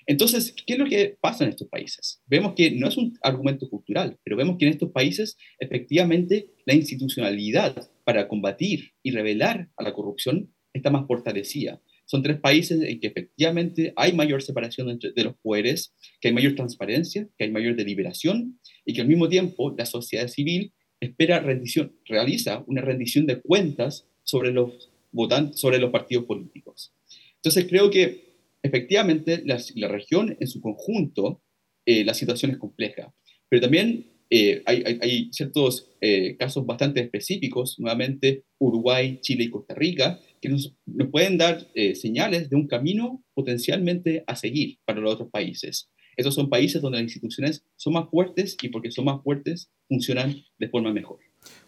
Entonces, 0.06 0.56
¿qué 0.66 0.76
es 0.76 0.80
lo 0.80 0.86
que 0.86 1.18
pasa 1.20 1.44
en 1.44 1.50
estos 1.50 1.68
países? 1.68 2.22
Vemos 2.26 2.54
que 2.54 2.72
no 2.72 2.88
es 2.88 2.96
un 2.96 3.18
argumento 3.22 3.70
cultural, 3.70 4.18
pero 4.24 4.38
vemos 4.38 4.56
que 4.58 4.66
en 4.66 4.72
estos 4.72 4.92
países 4.92 5.36
efectivamente 5.60 6.52
la 6.66 6.74
institucionalidad 6.74 7.92
para 8.06 8.30
combatir 8.30 8.94
y 9.04 9.12
revelar 9.12 9.68
a 9.76 9.84
la 9.84 9.94
corrupción 9.94 10.54
está 10.72 10.90
más 10.90 11.06
fortalecida. 11.06 11.82
Son 12.08 12.24
tres 12.24 12.40
países 12.40 12.82
en 12.82 13.00
que 13.02 13.08
efectivamente 13.08 13.94
hay 13.98 14.14
mayor 14.14 14.42
separación 14.42 14.90
entre, 14.90 15.12
de 15.12 15.24
los 15.26 15.36
poderes, 15.36 15.94
que 16.22 16.30
hay 16.30 16.34
mayor 16.34 16.56
transparencia, 16.56 17.28
que 17.38 17.44
hay 17.44 17.52
mayor 17.52 17.76
deliberación 17.76 18.60
y 18.86 18.94
que 18.94 19.02
al 19.02 19.10
mismo 19.10 19.28
tiempo 19.28 19.76
la 19.78 19.86
sociedad 19.86 20.30
civil 20.30 20.72
espera 21.02 21.42
rendición, 21.42 21.94
realiza 22.06 22.64
una 22.66 22.82
rendición 22.82 23.26
de 23.26 23.42
cuentas 23.42 24.08
sobre 24.24 24.52
los 24.52 24.90
votantes, 25.12 25.60
sobre 25.60 25.80
los 25.80 25.92
partidos 25.92 26.26
políticos. 26.26 26.94
Entonces 27.36 27.66
creo 27.68 27.90
que 27.90 28.38
efectivamente 28.64 29.44
la, 29.46 29.88
región 29.90 30.38
en 30.40 30.48
su 30.48 30.62
conjunto, 30.62 31.42
eh, 31.86 32.06
la 32.06 32.14
situación 32.14 32.52
es 32.52 32.58
compleja, 32.58 33.14
pero 33.50 33.62
también 33.62 34.06
eh, 34.30 34.62
hay, 34.66 35.30
ciertos 35.32 35.90
eh, 36.02 36.36
casos 36.38 36.66
bastante 36.66 37.02
específicos, 37.02 37.80
nuevamente 37.80 38.44
Uruguay, 38.60 39.20
Chile 39.22 39.46
y 39.46 39.50
Costa 39.50 39.74
Rica, 39.74 40.20
que 40.42 40.50
nos, 40.50 40.76
nos 40.86 41.10
pueden 41.10 41.38
dar 41.38 41.68
señales 41.96 42.50
de 42.50 42.56
un 42.56 42.68
camino 42.68 43.24
potencialmente 43.34 44.24
a 44.28 44.36
seguir 44.36 44.78
para 44.86 45.00
los 45.00 45.14
otros 45.14 45.30
países. 45.30 45.90
Estos 46.18 46.34
son 46.34 46.50
países 46.50 46.82
donde 46.82 46.98
las 46.98 47.04
instituciones 47.04 47.64
son 47.76 47.94
más 47.94 48.10
fuertes 48.10 48.58
y 48.62 48.70
porque 48.70 48.92
son 48.92 49.06
más 49.06 49.22
fuertes 49.24 49.70
funcionan 49.88 50.36
de 50.58 50.68
forma 50.68 50.92
mejor. 50.92 51.20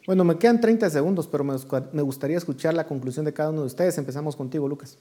Bueno, 0.08 0.24
me 0.24 0.38
quedan 0.38 0.60
30 0.60 0.90
segundos, 0.90 1.28
pero 1.28 1.44
me 1.44 2.02
gustaría 2.02 2.38
escuchar 2.38 2.74
la 2.74 2.88
conclusión 2.88 3.26
de 3.26 3.34
cada 3.34 3.52
uno 3.52 3.62
de 3.62 3.68
ustedes. 3.68 3.98
Empezamos 3.98 4.36
contigo, 4.36 4.68
Lucas. 4.68 4.98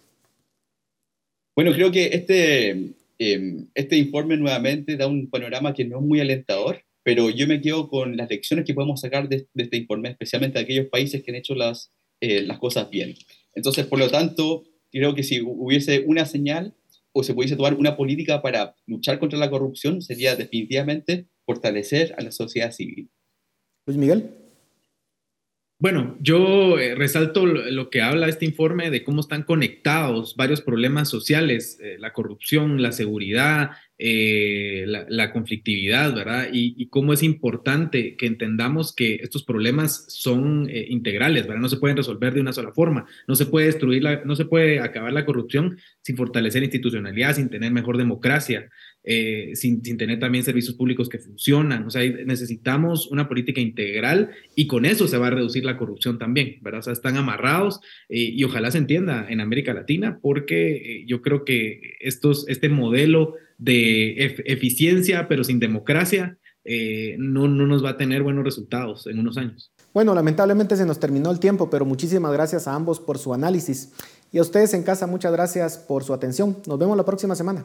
Bueno, 1.56 1.72
creo 1.72 1.90
que 1.90 2.10
este, 2.12 2.94
em, 3.18 3.66
este 3.74 3.96
informe 3.96 4.36
nuevamente 4.36 4.96
da 4.96 5.06
un 5.06 5.28
panorama 5.30 5.72
que 5.72 5.84
no 5.84 5.98
es 5.98 6.04
muy 6.04 6.20
alentador, 6.20 6.84
pero 7.02 7.30
yo 7.30 7.48
me 7.48 7.60
quedo 7.60 7.88
con 7.88 8.16
las 8.16 8.28
lecciones 8.28 8.66
que 8.66 8.74
podemos 8.74 9.00
sacar 9.00 9.28
de, 9.28 9.48
este 9.54 9.76
informe, 9.78 10.10
especialmente 10.10 10.58
de 10.58 10.64
aquellos 10.64 10.86
países 10.86 11.22
que 11.22 11.30
han 11.30 11.36
hecho 11.36 11.54
las, 11.54 11.90
eh, 12.20 12.42
las 12.42 12.58
cosas 12.58 12.90
bien. 12.90 13.14
Entonces, 13.58 13.86
por 13.86 13.98
lo 13.98 14.08
tanto, 14.08 14.62
creo 14.92 15.16
que 15.16 15.24
si 15.24 15.42
hubiese 15.42 16.04
una 16.06 16.26
señal 16.26 16.76
o 17.10 17.24
se 17.24 17.34
pudiese 17.34 17.56
tomar 17.56 17.74
una 17.74 17.96
política 17.96 18.40
para 18.40 18.76
luchar 18.86 19.18
contra 19.18 19.36
la 19.36 19.50
corrupción, 19.50 20.00
sería 20.00 20.36
definitivamente 20.36 21.26
fortalecer 21.44 22.14
a 22.16 22.22
la 22.22 22.30
sociedad 22.30 22.70
civil. 22.70 23.10
Luis 23.84 23.98
Miguel. 23.98 24.47
Bueno, 25.80 26.16
yo 26.20 26.76
eh, 26.80 26.96
resalto 26.96 27.46
lo, 27.46 27.88
que 27.88 28.02
habla 28.02 28.26
este 28.26 28.44
informe 28.44 28.90
de 28.90 29.04
cómo 29.04 29.20
están 29.20 29.44
conectados 29.44 30.34
varios 30.34 30.60
problemas 30.60 31.08
sociales, 31.08 31.78
eh, 31.80 31.96
la 32.00 32.12
corrupción, 32.12 32.82
la 32.82 32.90
seguridad, 32.90 33.70
eh, 33.96 34.86
la, 34.86 35.32
conflictividad, 35.32 36.12
¿verdad? 36.12 36.48
Y, 36.52 36.88
cómo 36.88 37.12
es 37.12 37.22
importante 37.22 38.16
que 38.16 38.26
entendamos 38.26 38.92
que 38.92 39.20
estos 39.22 39.44
problemas 39.44 40.06
son 40.08 40.68
integrales, 40.68 41.46
¿verdad? 41.46 41.62
No 41.62 41.68
se 41.68 41.76
pueden 41.76 41.96
resolver 41.96 42.34
de 42.34 42.40
una 42.40 42.52
sola 42.52 42.72
forma, 42.72 43.06
no 43.28 43.36
se 43.36 43.46
puede 43.46 43.66
destruir, 43.66 44.02
la, 44.02 44.24
no 44.24 44.34
se 44.34 44.46
puede 44.46 44.80
acabar 44.80 45.12
la 45.12 45.24
corrupción 45.24 45.78
sin 46.02 46.16
fortalecer 46.16 46.64
institucionalidad, 46.64 47.36
sin 47.36 47.50
tener 47.50 47.70
mejor 47.70 47.98
democracia, 47.98 48.68
eh, 49.10 49.52
sin, 49.54 49.82
sin, 49.82 49.96
tener 49.96 50.18
también 50.18 50.44
servicios 50.44 50.76
públicos 50.76 51.08
que 51.08 51.18
funcionan. 51.18 51.86
O 51.86 51.90
sea, 51.90 52.02
necesitamos 52.26 53.06
una 53.06 53.26
política 53.26 53.58
integral 53.58 54.32
y 54.54 54.66
con 54.66 54.84
eso 54.84 55.08
se 55.08 55.16
va 55.16 55.28
a 55.28 55.30
reducir 55.30 55.64
la 55.64 55.78
corrupción 55.78 56.18
también, 56.18 56.58
¿verdad? 56.60 56.80
O 56.80 56.82
sea, 56.82 56.92
están 56.92 57.16
amarrados 57.16 57.80
y 58.10 58.44
ojalá 58.44 58.70
se 58.70 58.76
entienda 58.76 59.26
en 59.26 59.40
América 59.40 59.72
Latina 59.72 60.18
porque 60.20 61.04
yo 61.06 61.22
creo 61.22 61.46
que 61.46 61.96
estos, 62.00 62.46
este 62.48 62.68
modelo 62.68 63.34
de 63.56 64.36
eficiencia, 64.44 65.26
pero 65.26 65.42
sin 65.42 65.58
democracia, 65.58 66.36
eh, 66.70 67.16
no, 67.18 67.48
no 67.48 67.66
nos 67.66 67.82
va 67.82 67.90
a 67.90 67.96
tener 67.96 68.22
buenos 68.22 68.44
resultados 68.44 69.06
en 69.06 69.18
unos 69.18 69.38
años. 69.38 69.72
Bueno, 69.94 70.14
lamentablemente 70.14 70.76
se 70.76 70.84
nos 70.84 71.00
terminó 71.00 71.30
el 71.30 71.40
tiempo, 71.40 71.70
pero 71.70 71.86
muchísimas 71.86 72.30
gracias 72.30 72.68
a 72.68 72.74
ambos 72.74 73.00
por 73.00 73.16
su 73.16 73.32
análisis. 73.32 73.92
Y 74.32 74.38
a 74.38 74.42
ustedes 74.42 74.74
en 74.74 74.82
casa, 74.82 75.06
muchas 75.06 75.32
gracias 75.32 75.78
por 75.78 76.04
su 76.04 76.12
atención. 76.12 76.58
Nos 76.66 76.78
vemos 76.78 76.94
la 76.94 77.06
próxima 77.06 77.34
semana. 77.34 77.64